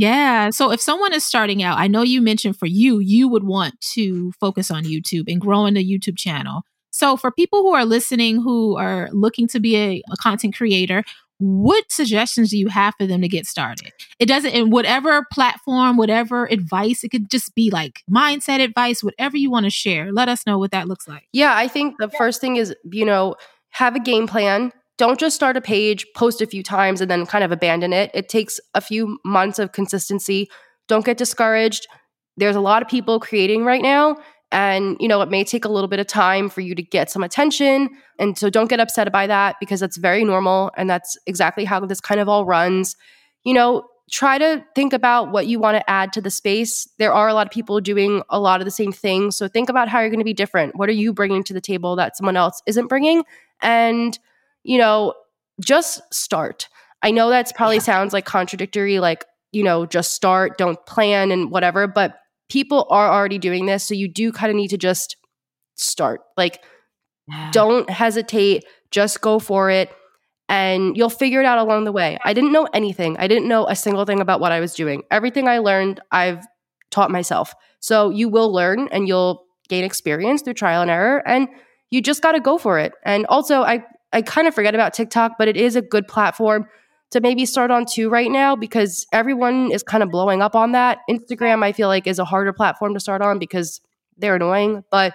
Yeah. 0.00 0.50
So 0.50 0.72
if 0.72 0.80
someone 0.80 1.12
is 1.12 1.22
starting 1.22 1.62
out, 1.62 1.78
I 1.78 1.86
know 1.86 2.02
you 2.02 2.20
mentioned 2.20 2.58
for 2.58 2.66
you, 2.66 2.98
you 2.98 3.28
would 3.28 3.44
want 3.44 3.80
to 3.92 4.32
focus 4.40 4.72
on 4.72 4.82
YouTube 4.84 5.30
and 5.30 5.40
growing 5.40 5.74
the 5.74 5.84
YouTube 5.84 6.16
channel. 6.16 6.62
So 6.96 7.18
for 7.18 7.30
people 7.30 7.60
who 7.60 7.74
are 7.74 7.84
listening 7.84 8.40
who 8.40 8.78
are 8.78 9.10
looking 9.12 9.46
to 9.48 9.60
be 9.60 9.76
a, 9.76 10.02
a 10.10 10.16
content 10.16 10.56
creator, 10.56 11.04
what 11.36 11.92
suggestions 11.92 12.48
do 12.48 12.56
you 12.56 12.68
have 12.68 12.94
for 12.98 13.06
them 13.06 13.20
to 13.20 13.28
get 13.28 13.44
started? 13.44 13.92
It 14.18 14.24
doesn't 14.24 14.52
in 14.52 14.70
whatever 14.70 15.26
platform, 15.30 15.98
whatever 15.98 16.46
advice, 16.46 17.04
it 17.04 17.10
could 17.10 17.30
just 17.30 17.54
be 17.54 17.68
like 17.68 18.02
mindset 18.10 18.64
advice, 18.64 19.04
whatever 19.04 19.36
you 19.36 19.50
want 19.50 19.64
to 19.64 19.70
share. 19.70 20.10
Let 20.10 20.30
us 20.30 20.46
know 20.46 20.58
what 20.58 20.70
that 20.70 20.88
looks 20.88 21.06
like. 21.06 21.28
Yeah, 21.34 21.54
I 21.54 21.68
think 21.68 21.96
the 21.98 22.08
first 22.08 22.40
thing 22.40 22.56
is, 22.56 22.74
you 22.90 23.04
know, 23.04 23.34
have 23.72 23.94
a 23.94 24.00
game 24.00 24.26
plan. 24.26 24.72
Don't 24.96 25.20
just 25.20 25.36
start 25.36 25.58
a 25.58 25.60
page, 25.60 26.06
post 26.16 26.40
a 26.40 26.46
few 26.46 26.62
times, 26.62 27.02
and 27.02 27.10
then 27.10 27.26
kind 27.26 27.44
of 27.44 27.52
abandon 27.52 27.92
it. 27.92 28.10
It 28.14 28.30
takes 28.30 28.58
a 28.72 28.80
few 28.80 29.18
months 29.22 29.58
of 29.58 29.72
consistency. 29.72 30.48
Don't 30.88 31.04
get 31.04 31.18
discouraged. 31.18 31.88
There's 32.38 32.56
a 32.56 32.60
lot 32.60 32.80
of 32.80 32.88
people 32.88 33.20
creating 33.20 33.66
right 33.66 33.82
now. 33.82 34.16
And, 34.52 34.96
you 35.00 35.08
know, 35.08 35.20
it 35.22 35.30
may 35.30 35.44
take 35.44 35.64
a 35.64 35.68
little 35.68 35.88
bit 35.88 35.98
of 35.98 36.06
time 36.06 36.48
for 36.48 36.60
you 36.60 36.74
to 36.74 36.82
get 36.82 37.10
some 37.10 37.22
attention. 37.22 37.90
And 38.18 38.38
so 38.38 38.48
don't 38.48 38.70
get 38.70 38.80
upset 38.80 39.10
by 39.12 39.26
that 39.26 39.56
because 39.58 39.80
that's 39.80 39.96
very 39.96 40.24
normal. 40.24 40.70
And 40.76 40.88
that's 40.88 41.18
exactly 41.26 41.64
how 41.64 41.80
this 41.80 42.00
kind 42.00 42.20
of 42.20 42.28
all 42.28 42.44
runs. 42.44 42.96
You 43.44 43.54
know, 43.54 43.88
try 44.10 44.38
to 44.38 44.64
think 44.76 44.92
about 44.92 45.32
what 45.32 45.48
you 45.48 45.58
want 45.58 45.76
to 45.76 45.90
add 45.90 46.12
to 46.12 46.20
the 46.20 46.30
space. 46.30 46.88
There 46.98 47.12
are 47.12 47.26
a 47.26 47.34
lot 47.34 47.46
of 47.46 47.52
people 47.52 47.80
doing 47.80 48.22
a 48.30 48.38
lot 48.38 48.60
of 48.60 48.64
the 48.64 48.70
same 48.70 48.92
things. 48.92 49.36
So 49.36 49.48
think 49.48 49.68
about 49.68 49.88
how 49.88 50.00
you're 50.00 50.10
going 50.10 50.20
to 50.20 50.24
be 50.24 50.32
different. 50.32 50.76
What 50.76 50.88
are 50.88 50.92
you 50.92 51.12
bringing 51.12 51.42
to 51.44 51.52
the 51.52 51.60
table 51.60 51.96
that 51.96 52.16
someone 52.16 52.36
else 52.36 52.62
isn't 52.66 52.86
bringing? 52.86 53.24
And, 53.60 54.16
you 54.62 54.78
know, 54.78 55.14
just 55.60 56.02
start. 56.14 56.68
I 57.02 57.10
know 57.10 57.30
that's 57.30 57.52
probably 57.52 57.80
sounds 57.80 58.12
like 58.12 58.24
contradictory, 58.24 59.00
like, 59.00 59.24
you 59.52 59.64
know, 59.64 59.86
just 59.86 60.12
start, 60.12 60.56
don't 60.56 60.84
plan 60.86 61.30
and 61.30 61.50
whatever, 61.50 61.86
but 61.86 62.16
people 62.48 62.86
are 62.90 63.10
already 63.10 63.38
doing 63.38 63.66
this. 63.66 63.84
So 63.84 63.94
you 63.94 64.08
do 64.08 64.32
kind 64.32 64.50
of 64.50 64.56
need 64.56 64.68
to 64.68 64.78
just 64.78 65.16
start. 65.76 66.20
Like, 66.36 66.62
don't 67.50 67.90
hesitate, 67.90 68.64
just 68.90 69.20
go 69.20 69.38
for 69.38 69.70
it 69.70 69.90
and 70.48 70.96
you'll 70.96 71.10
figure 71.10 71.40
it 71.40 71.46
out 71.46 71.58
along 71.58 71.84
the 71.84 71.92
way. 71.92 72.18
I 72.24 72.32
didn't 72.32 72.52
know 72.52 72.68
anything. 72.72 73.16
I 73.18 73.26
didn't 73.26 73.48
know 73.48 73.66
a 73.66 73.74
single 73.74 74.04
thing 74.04 74.20
about 74.20 74.40
what 74.40 74.52
I 74.52 74.60
was 74.60 74.74
doing. 74.74 75.02
Everything 75.10 75.48
I 75.48 75.58
learned, 75.58 76.00
I've 76.12 76.44
taught 76.90 77.10
myself. 77.10 77.52
So 77.80 78.10
you 78.10 78.28
will 78.28 78.52
learn 78.52 78.88
and 78.92 79.08
you'll 79.08 79.44
gain 79.68 79.84
experience 79.84 80.42
through 80.42 80.54
trial 80.54 80.82
and 80.82 80.90
error 80.90 81.22
and 81.26 81.48
you 81.90 82.00
just 82.00 82.22
got 82.22 82.32
to 82.32 82.40
go 82.40 82.58
for 82.58 82.78
it. 82.78 82.92
And 83.04 83.26
also 83.26 83.62
I 83.62 83.84
I 84.12 84.22
kind 84.22 84.46
of 84.46 84.54
forget 84.54 84.74
about 84.74 84.94
TikTok, 84.94 85.32
but 85.36 85.48
it 85.48 85.56
is 85.56 85.74
a 85.76 85.82
good 85.82 86.06
platform 86.06 86.66
to 87.16 87.22
maybe 87.22 87.46
start 87.46 87.70
on 87.70 87.86
too 87.86 88.10
right 88.10 88.30
now 88.30 88.54
because 88.54 89.06
everyone 89.10 89.72
is 89.72 89.82
kind 89.82 90.02
of 90.02 90.10
blowing 90.10 90.42
up 90.42 90.54
on 90.54 90.72
that. 90.72 90.98
Instagram 91.10 91.64
I 91.64 91.72
feel 91.72 91.88
like 91.88 92.06
is 92.06 92.18
a 92.18 92.24
harder 92.24 92.52
platform 92.52 92.92
to 92.94 93.00
start 93.00 93.22
on 93.22 93.38
because 93.38 93.80
they're 94.18 94.36
annoying, 94.36 94.84
but 94.90 95.14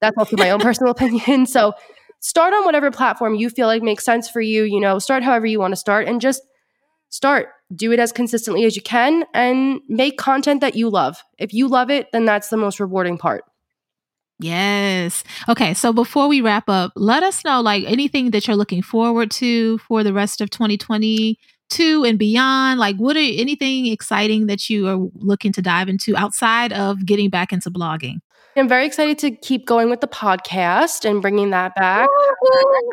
that's 0.00 0.16
also 0.18 0.36
my 0.36 0.50
own 0.50 0.60
personal 0.68 0.90
opinion. 0.90 1.46
So 1.46 1.72
start 2.20 2.52
on 2.52 2.64
whatever 2.64 2.90
platform 2.90 3.34
you 3.34 3.48
feel 3.48 3.66
like 3.66 3.82
makes 3.82 4.04
sense 4.04 4.28
for 4.28 4.42
you. 4.42 4.64
You 4.64 4.78
know, 4.78 4.98
start 4.98 5.22
however 5.22 5.46
you 5.46 5.58
want 5.58 5.72
to 5.72 5.76
start 5.76 6.06
and 6.06 6.20
just 6.20 6.42
start. 7.08 7.48
Do 7.74 7.92
it 7.92 7.98
as 7.98 8.12
consistently 8.12 8.64
as 8.64 8.76
you 8.76 8.82
can 8.82 9.24
and 9.32 9.80
make 9.88 10.18
content 10.18 10.60
that 10.60 10.74
you 10.74 10.90
love. 10.90 11.22
If 11.38 11.54
you 11.54 11.66
love 11.68 11.90
it, 11.90 12.08
then 12.12 12.26
that's 12.26 12.48
the 12.48 12.56
most 12.58 12.78
rewarding 12.78 13.16
part. 13.16 13.44
Yes. 14.40 15.24
Okay. 15.48 15.74
So 15.74 15.92
before 15.92 16.28
we 16.28 16.40
wrap 16.40 16.68
up, 16.68 16.92
let 16.94 17.22
us 17.22 17.44
know 17.44 17.60
like 17.60 17.84
anything 17.86 18.30
that 18.30 18.46
you're 18.46 18.56
looking 18.56 18.82
forward 18.82 19.30
to 19.32 19.78
for 19.78 20.04
the 20.04 20.12
rest 20.12 20.40
of 20.40 20.50
2022 20.50 22.04
and 22.04 22.18
beyond. 22.18 22.78
Like, 22.78 22.96
what 22.96 23.16
are 23.16 23.20
anything 23.20 23.86
exciting 23.86 24.46
that 24.46 24.70
you 24.70 24.86
are 24.86 24.98
looking 25.14 25.52
to 25.52 25.62
dive 25.62 25.88
into 25.88 26.16
outside 26.16 26.72
of 26.72 27.04
getting 27.04 27.30
back 27.30 27.52
into 27.52 27.70
blogging? 27.70 28.20
I'm 28.56 28.68
very 28.68 28.86
excited 28.86 29.18
to 29.18 29.30
keep 29.30 29.66
going 29.66 29.88
with 29.88 30.00
the 30.00 30.08
podcast 30.08 31.04
and 31.04 31.22
bringing 31.22 31.50
that 31.50 31.74
back. 31.76 32.08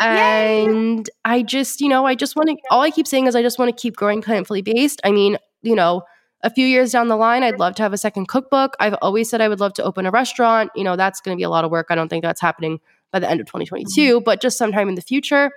And 0.01 1.09
I 1.25 1.41
just, 1.41 1.81
you 1.81 1.87
know, 1.89 2.05
I 2.05 2.13
just 2.13 2.35
want 2.35 2.49
to, 2.49 2.57
all 2.69 2.81
I 2.81 2.91
keep 2.91 3.07
saying 3.07 3.25
is 3.27 3.35
I 3.35 3.41
just 3.41 3.57
want 3.57 3.75
to 3.75 3.81
keep 3.81 3.95
growing 3.95 4.21
plantfully 4.21 4.61
based. 4.61 5.01
I 5.03 5.11
mean, 5.11 5.37
you 5.63 5.75
know, 5.75 6.03
a 6.45 6.49
few 6.51 6.65
years 6.65 6.91
down 6.91 7.07
the 7.07 7.17
line, 7.17 7.43
I'd 7.43 7.59
love 7.59 7.73
to 7.75 7.83
have 7.83 7.91
a 7.91 7.97
second 7.97 8.27
cookbook. 8.27 8.75
I've 8.79 8.93
always 9.01 9.29
said 9.29 9.41
I 9.41 9.49
would 9.49 9.59
love 9.59 9.73
to 9.73 9.83
open 9.83 10.05
a 10.05 10.11
restaurant. 10.11 10.71
You 10.75 10.83
know, 10.83 10.95
that's 10.95 11.19
going 11.19 11.35
to 11.35 11.39
be 11.39 11.43
a 11.43 11.49
lot 11.49 11.65
of 11.65 11.71
work. 11.71 11.87
I 11.89 11.95
don't 11.95 12.07
think 12.07 12.23
that's 12.23 12.39
happening 12.39 12.79
by 13.11 13.19
the 13.19 13.29
end 13.29 13.41
of 13.41 13.47
2022, 13.47 13.89
mm-hmm. 14.17 14.23
but 14.23 14.41
just 14.41 14.57
sometime 14.57 14.87
in 14.87 14.93
the 14.95 15.01
future. 15.01 15.51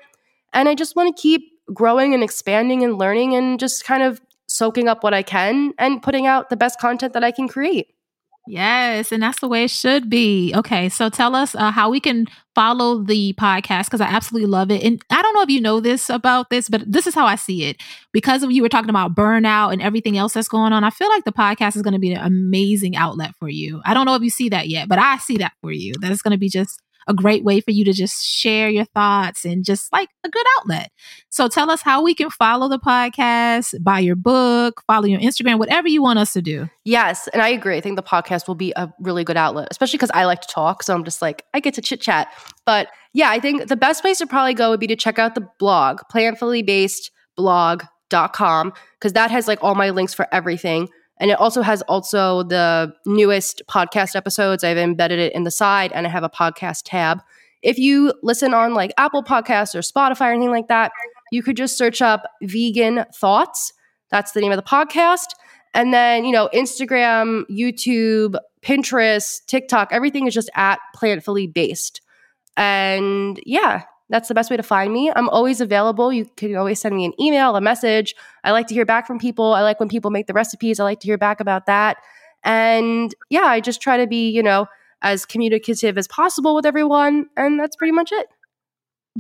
And 0.55 0.67
I 0.67 0.75
just 0.75 0.97
want 0.97 1.15
to 1.15 1.21
keep 1.21 1.43
growing 1.75 2.15
and 2.15 2.23
expanding 2.23 2.83
and 2.83 2.97
learning 2.97 3.35
and 3.35 3.61
just 3.61 3.85
kind 3.85 4.03
of 4.03 4.19
soaking 4.49 4.89
up 4.89 5.05
what 5.05 5.13
I 5.13 5.23
can 5.23 5.75
and 5.79 6.03
putting 6.03 6.27
out 6.27 6.49
the 6.49 6.57
best 6.57 6.81
content 6.81 7.13
that 7.13 7.23
I 7.23 7.33
can 7.33 7.49
create. 7.49 7.89
Yes, 8.51 9.13
and 9.13 9.23
that's 9.23 9.41
the 9.41 9.49
way 9.49 9.65
it 9.65 9.71
should 9.71 10.09
be. 10.09 10.55
Okay, 10.57 10.89
so 10.89 11.11
tell 11.11 11.35
us 11.35 11.55
uh, 11.55 11.71
how 11.71 11.91
we 11.91 12.01
can 12.01 12.27
follow 12.55 13.03
the 13.03 13.35
podcast 13.35 13.85
because 13.87 14.01
I 14.01 14.07
absolutely 14.07 14.49
love 14.49 14.71
it. 14.71 14.83
And 14.83 15.03
I 15.11 15.21
don't 15.21 15.35
know 15.35 15.43
if 15.43 15.51
you 15.51 15.61
know 15.61 15.81
this 15.81 16.09
about 16.09 16.49
this, 16.49 16.71
but 16.71 16.91
this 16.91 17.07
is 17.07 17.15
how 17.15 17.27
I 17.27 17.35
see 17.37 17.65
it. 17.65 17.77
Because 18.11 18.43
of 18.43 18.51
you 18.51 18.63
were 18.63 18.71
talking 18.71 18.89
about 18.89 19.15
burnout 19.15 19.75
and 19.75 19.83
everything 19.83 20.17
else 20.17 20.33
that's 20.33 20.49
going 20.49 20.73
on, 20.73 20.83
I 20.83 20.89
feel 20.89 21.11
like 21.11 21.25
the 21.25 21.33
podcast 21.33 21.77
is 21.77 21.83
going 21.83 21.93
to 21.93 21.99
be 22.01 22.13
an 22.13 22.25
amazing 22.25 22.97
outlet 22.97 23.33
for 23.39 23.51
you. 23.51 23.83
I 23.85 23.93
don't 23.93 24.07
know 24.07 24.15
if 24.15 24.23
you 24.23 24.31
see 24.31 24.49
that 24.49 24.69
yet, 24.69 24.89
but 24.89 24.99
I 24.99 25.19
see 25.19 25.37
that 25.39 25.53
for 25.61 25.71
you. 25.71 25.93
That 26.01 26.11
it's 26.11 26.23
going 26.23 26.33
to 26.33 26.39
be 26.39 26.49
just 26.49 26.81
a 27.09 27.15
great 27.15 27.43
way 27.43 27.61
for 27.61 27.71
you 27.71 27.85
to 27.85 27.93
just 27.93 28.25
share 28.25 28.69
your 28.69 28.85
thoughts 28.85 29.45
and 29.45 29.65
just 29.65 29.93
like 29.93 30.11
a 30.25 30.29
good 30.29 30.45
outlet. 30.59 30.93
So 31.31 31.49
tell 31.49 31.71
us 31.71 31.83
how 31.83 32.03
we 32.03 32.15
can 32.15 32.31
follow 32.31 32.69
the 32.69 32.79
podcast, 32.79 33.83
buy 33.83 34.01
your 34.01 34.15
book, 34.15 34.83
follow 34.87 35.07
your 35.07 35.21
Instagram, 35.21 35.59
whatever 35.59 35.89
you 35.89 36.03
want 36.03 36.19
us 36.19 36.35
to 36.35 36.43
do. 36.43 36.69
Yes, 36.85 37.29
and 37.29 37.41
I 37.43 37.49
agree. 37.49 37.77
I 37.77 37.81
think 37.81 37.97
the 37.97 38.03
podcast 38.03 38.47
will 38.47 38.55
be 38.55 38.75
a 38.77 38.93
really 39.01 39.25
good 39.25 39.39
outlet, 39.39 39.69
especially 39.71 39.97
because 39.97 40.11
I 40.13 40.27
like 40.27 40.43
to 40.43 40.49
talk. 40.49 40.83
So 40.83 40.95
I'm 40.95 41.05
just 41.05 41.23
like, 41.23 41.45
I 41.55 41.61
get 41.61 41.75
to 41.75 41.83
chit 41.83 42.01
chat. 42.01 42.29
But 42.67 42.89
yeah, 43.15 43.31
I 43.31 43.41
think 43.41 43.69
the 43.69 43.77
best 43.77 44.03
place 44.03 44.19
to 44.19 44.27
probably 44.27 44.53
go 44.55 44.71
would 44.71 44.81
be 44.81 44.87
to 44.89 44.97
check 44.97 45.19
out 45.19 45.35
the 45.35 45.49
blog, 45.59 46.01
plantfullybasedblog.com, 46.13 48.73
because 49.01 49.15
that 49.15 49.31
has 49.31 49.49
like 49.49 49.65
all 49.65 49.75
my 49.75 49.89
links 49.91 50.15
for 50.15 50.29
everything. 50.31 50.89
And 51.21 51.31
it 51.31 51.39
also 51.39 51.63
has 51.63 51.83
also 51.83 52.43
the 52.45 52.93
newest 53.07 53.63
podcast 53.69 54.15
episodes. 54.15 54.63
I've 54.65 54.79
embedded 54.79 55.19
it 55.19 55.33
in 55.35 55.45
the 55.45 55.51
side 55.51 55.93
and 55.93 56.07
I 56.07 56.11
have 56.11 56.23
a 56.23 56.31
podcast 56.31 56.83
tab. 56.85 57.21
If 57.63 57.79
you 57.79 58.15
listen 58.23 58.55
on 58.55 58.75
like 58.75 58.93
Apple 58.99 59.25
Podcasts 59.25 59.75
or 59.75 59.81
Spotify 59.81 60.29
or 60.29 60.33
anything 60.33 60.51
like 60.51 60.69
that, 60.69 60.93
you 61.33 61.43
could 61.43 61.57
just 61.57 61.77
search 61.77 62.01
up 62.01 62.25
vegan 62.43 63.05
thoughts. 63.15 63.73
That's 64.11 64.33
the 64.33 64.41
name 64.41 64.53
of 64.53 64.57
the 64.57 64.63
podcast. 64.63 65.27
And 65.75 65.93
then, 65.93 66.25
you 66.25 66.33
know, 66.33 66.49
Instagram, 66.55 67.43
YouTube, 67.51 68.37
Pinterest, 68.63 69.45
TikTok, 69.47 69.89
everything 69.93 70.27
is 70.27 70.35
just 70.35 70.51
at 70.55 70.79
plantfully 70.95 71.47
based. 71.47 72.01
And 72.57 73.41
yeah, 73.45 73.83
that's 74.09 74.29
the 74.29 74.35
best 74.35 74.51
way 74.51 74.57
to 74.57 74.63
find 74.63 74.93
me. 74.93 75.13
I'm 75.15 75.29
always 75.29 75.61
available. 75.61 76.13
You 76.13 76.27
can 76.37 76.57
always 76.57 76.81
send 76.81 76.97
me 76.97 77.05
an 77.05 77.13
email, 77.21 77.57
a 77.57 77.61
message. 77.61 78.15
I 78.45 78.53
like 78.53 78.67
to 78.69 78.75
hear 78.75 78.87
back 78.87 79.07
from 79.07 79.19
people. 79.19 79.53
I 79.55 79.63
like 79.63 79.81
when 79.81 79.89
people 79.89 80.11
make 80.11 80.27
the 80.27 80.33
recipes. 80.33 80.81
I 80.81 80.85
like 80.85 81.01
to 81.01 81.07
hear 81.07 81.19
back 81.19 81.41
about 81.41 81.67
that. 81.67 81.99
And 82.45 83.15
yeah, 83.31 83.45
I 83.45 83.61
just 83.61 83.81
try 83.81 83.97
to 83.97 84.07
be, 84.07 84.31
you 84.31 84.43
know, 84.43 84.67
as 85.03 85.25
communicative 85.25 85.99
as 85.99 86.09
possible 86.09 86.55
with 86.55 86.67
everyone. 86.67 87.27
And 87.37 87.59
that's 87.61 87.77
pretty 87.77 87.93
much 87.93 88.11
it. 88.13 88.29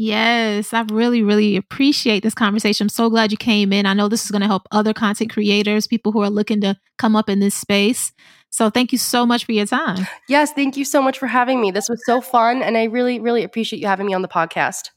Yes, 0.00 0.72
I 0.72 0.82
really, 0.82 1.24
really 1.24 1.56
appreciate 1.56 2.22
this 2.22 2.34
conversation. 2.34 2.84
I'm 2.84 2.88
so 2.88 3.10
glad 3.10 3.32
you 3.32 3.36
came 3.36 3.72
in. 3.72 3.84
I 3.84 3.94
know 3.94 4.08
this 4.08 4.24
is 4.24 4.30
going 4.30 4.42
to 4.42 4.46
help 4.46 4.68
other 4.70 4.94
content 4.94 5.32
creators, 5.32 5.88
people 5.88 6.12
who 6.12 6.22
are 6.22 6.30
looking 6.30 6.60
to 6.60 6.76
come 6.98 7.16
up 7.16 7.28
in 7.28 7.40
this 7.40 7.56
space. 7.56 8.12
So 8.50 8.70
thank 8.70 8.92
you 8.92 8.98
so 8.98 9.24
much 9.26 9.44
for 9.44 9.52
your 9.52 9.66
time. 9.66 10.06
Yes, 10.28 10.52
thank 10.52 10.76
you 10.76 10.84
so 10.84 11.00
much 11.02 11.18
for 11.18 11.26
having 11.26 11.60
me. 11.60 11.70
This 11.70 11.88
was 11.88 12.04
so 12.04 12.20
fun. 12.20 12.62
And 12.62 12.76
I 12.76 12.84
really, 12.84 13.20
really 13.20 13.44
appreciate 13.44 13.80
you 13.80 13.86
having 13.86 14.06
me 14.06 14.14
on 14.14 14.22
the 14.22 14.28
podcast. 14.28 14.90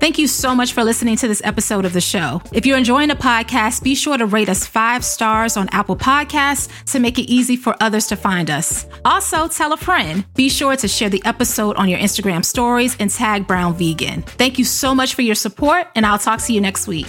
Thank 0.00 0.16
you 0.16 0.28
so 0.28 0.54
much 0.54 0.74
for 0.74 0.84
listening 0.84 1.16
to 1.16 1.26
this 1.26 1.42
episode 1.44 1.84
of 1.84 1.92
the 1.92 2.00
show. 2.00 2.40
If 2.52 2.64
you're 2.64 2.78
enjoying 2.78 3.08
the 3.08 3.16
podcast, 3.16 3.82
be 3.82 3.96
sure 3.96 4.16
to 4.16 4.26
rate 4.26 4.48
us 4.48 4.64
five 4.64 5.04
stars 5.04 5.56
on 5.56 5.68
Apple 5.70 5.96
Podcasts 5.96 6.68
to 6.92 7.00
make 7.00 7.18
it 7.18 7.28
easy 7.28 7.56
for 7.56 7.76
others 7.80 8.06
to 8.06 8.16
find 8.16 8.48
us. 8.48 8.86
Also, 9.04 9.48
tell 9.48 9.72
a 9.72 9.76
friend. 9.76 10.24
Be 10.34 10.48
sure 10.48 10.76
to 10.76 10.86
share 10.86 11.10
the 11.10 11.22
episode 11.24 11.76
on 11.76 11.88
your 11.88 11.98
Instagram 11.98 12.44
stories 12.44 12.96
and 13.00 13.10
tag 13.10 13.48
Brown 13.48 13.74
Vegan. 13.74 14.22
Thank 14.22 14.58
you 14.58 14.64
so 14.64 14.94
much 14.94 15.14
for 15.14 15.22
your 15.22 15.34
support, 15.34 15.88
and 15.96 16.06
I'll 16.06 16.18
talk 16.18 16.40
to 16.42 16.52
you 16.52 16.60
next 16.60 16.86
week. 16.86 17.08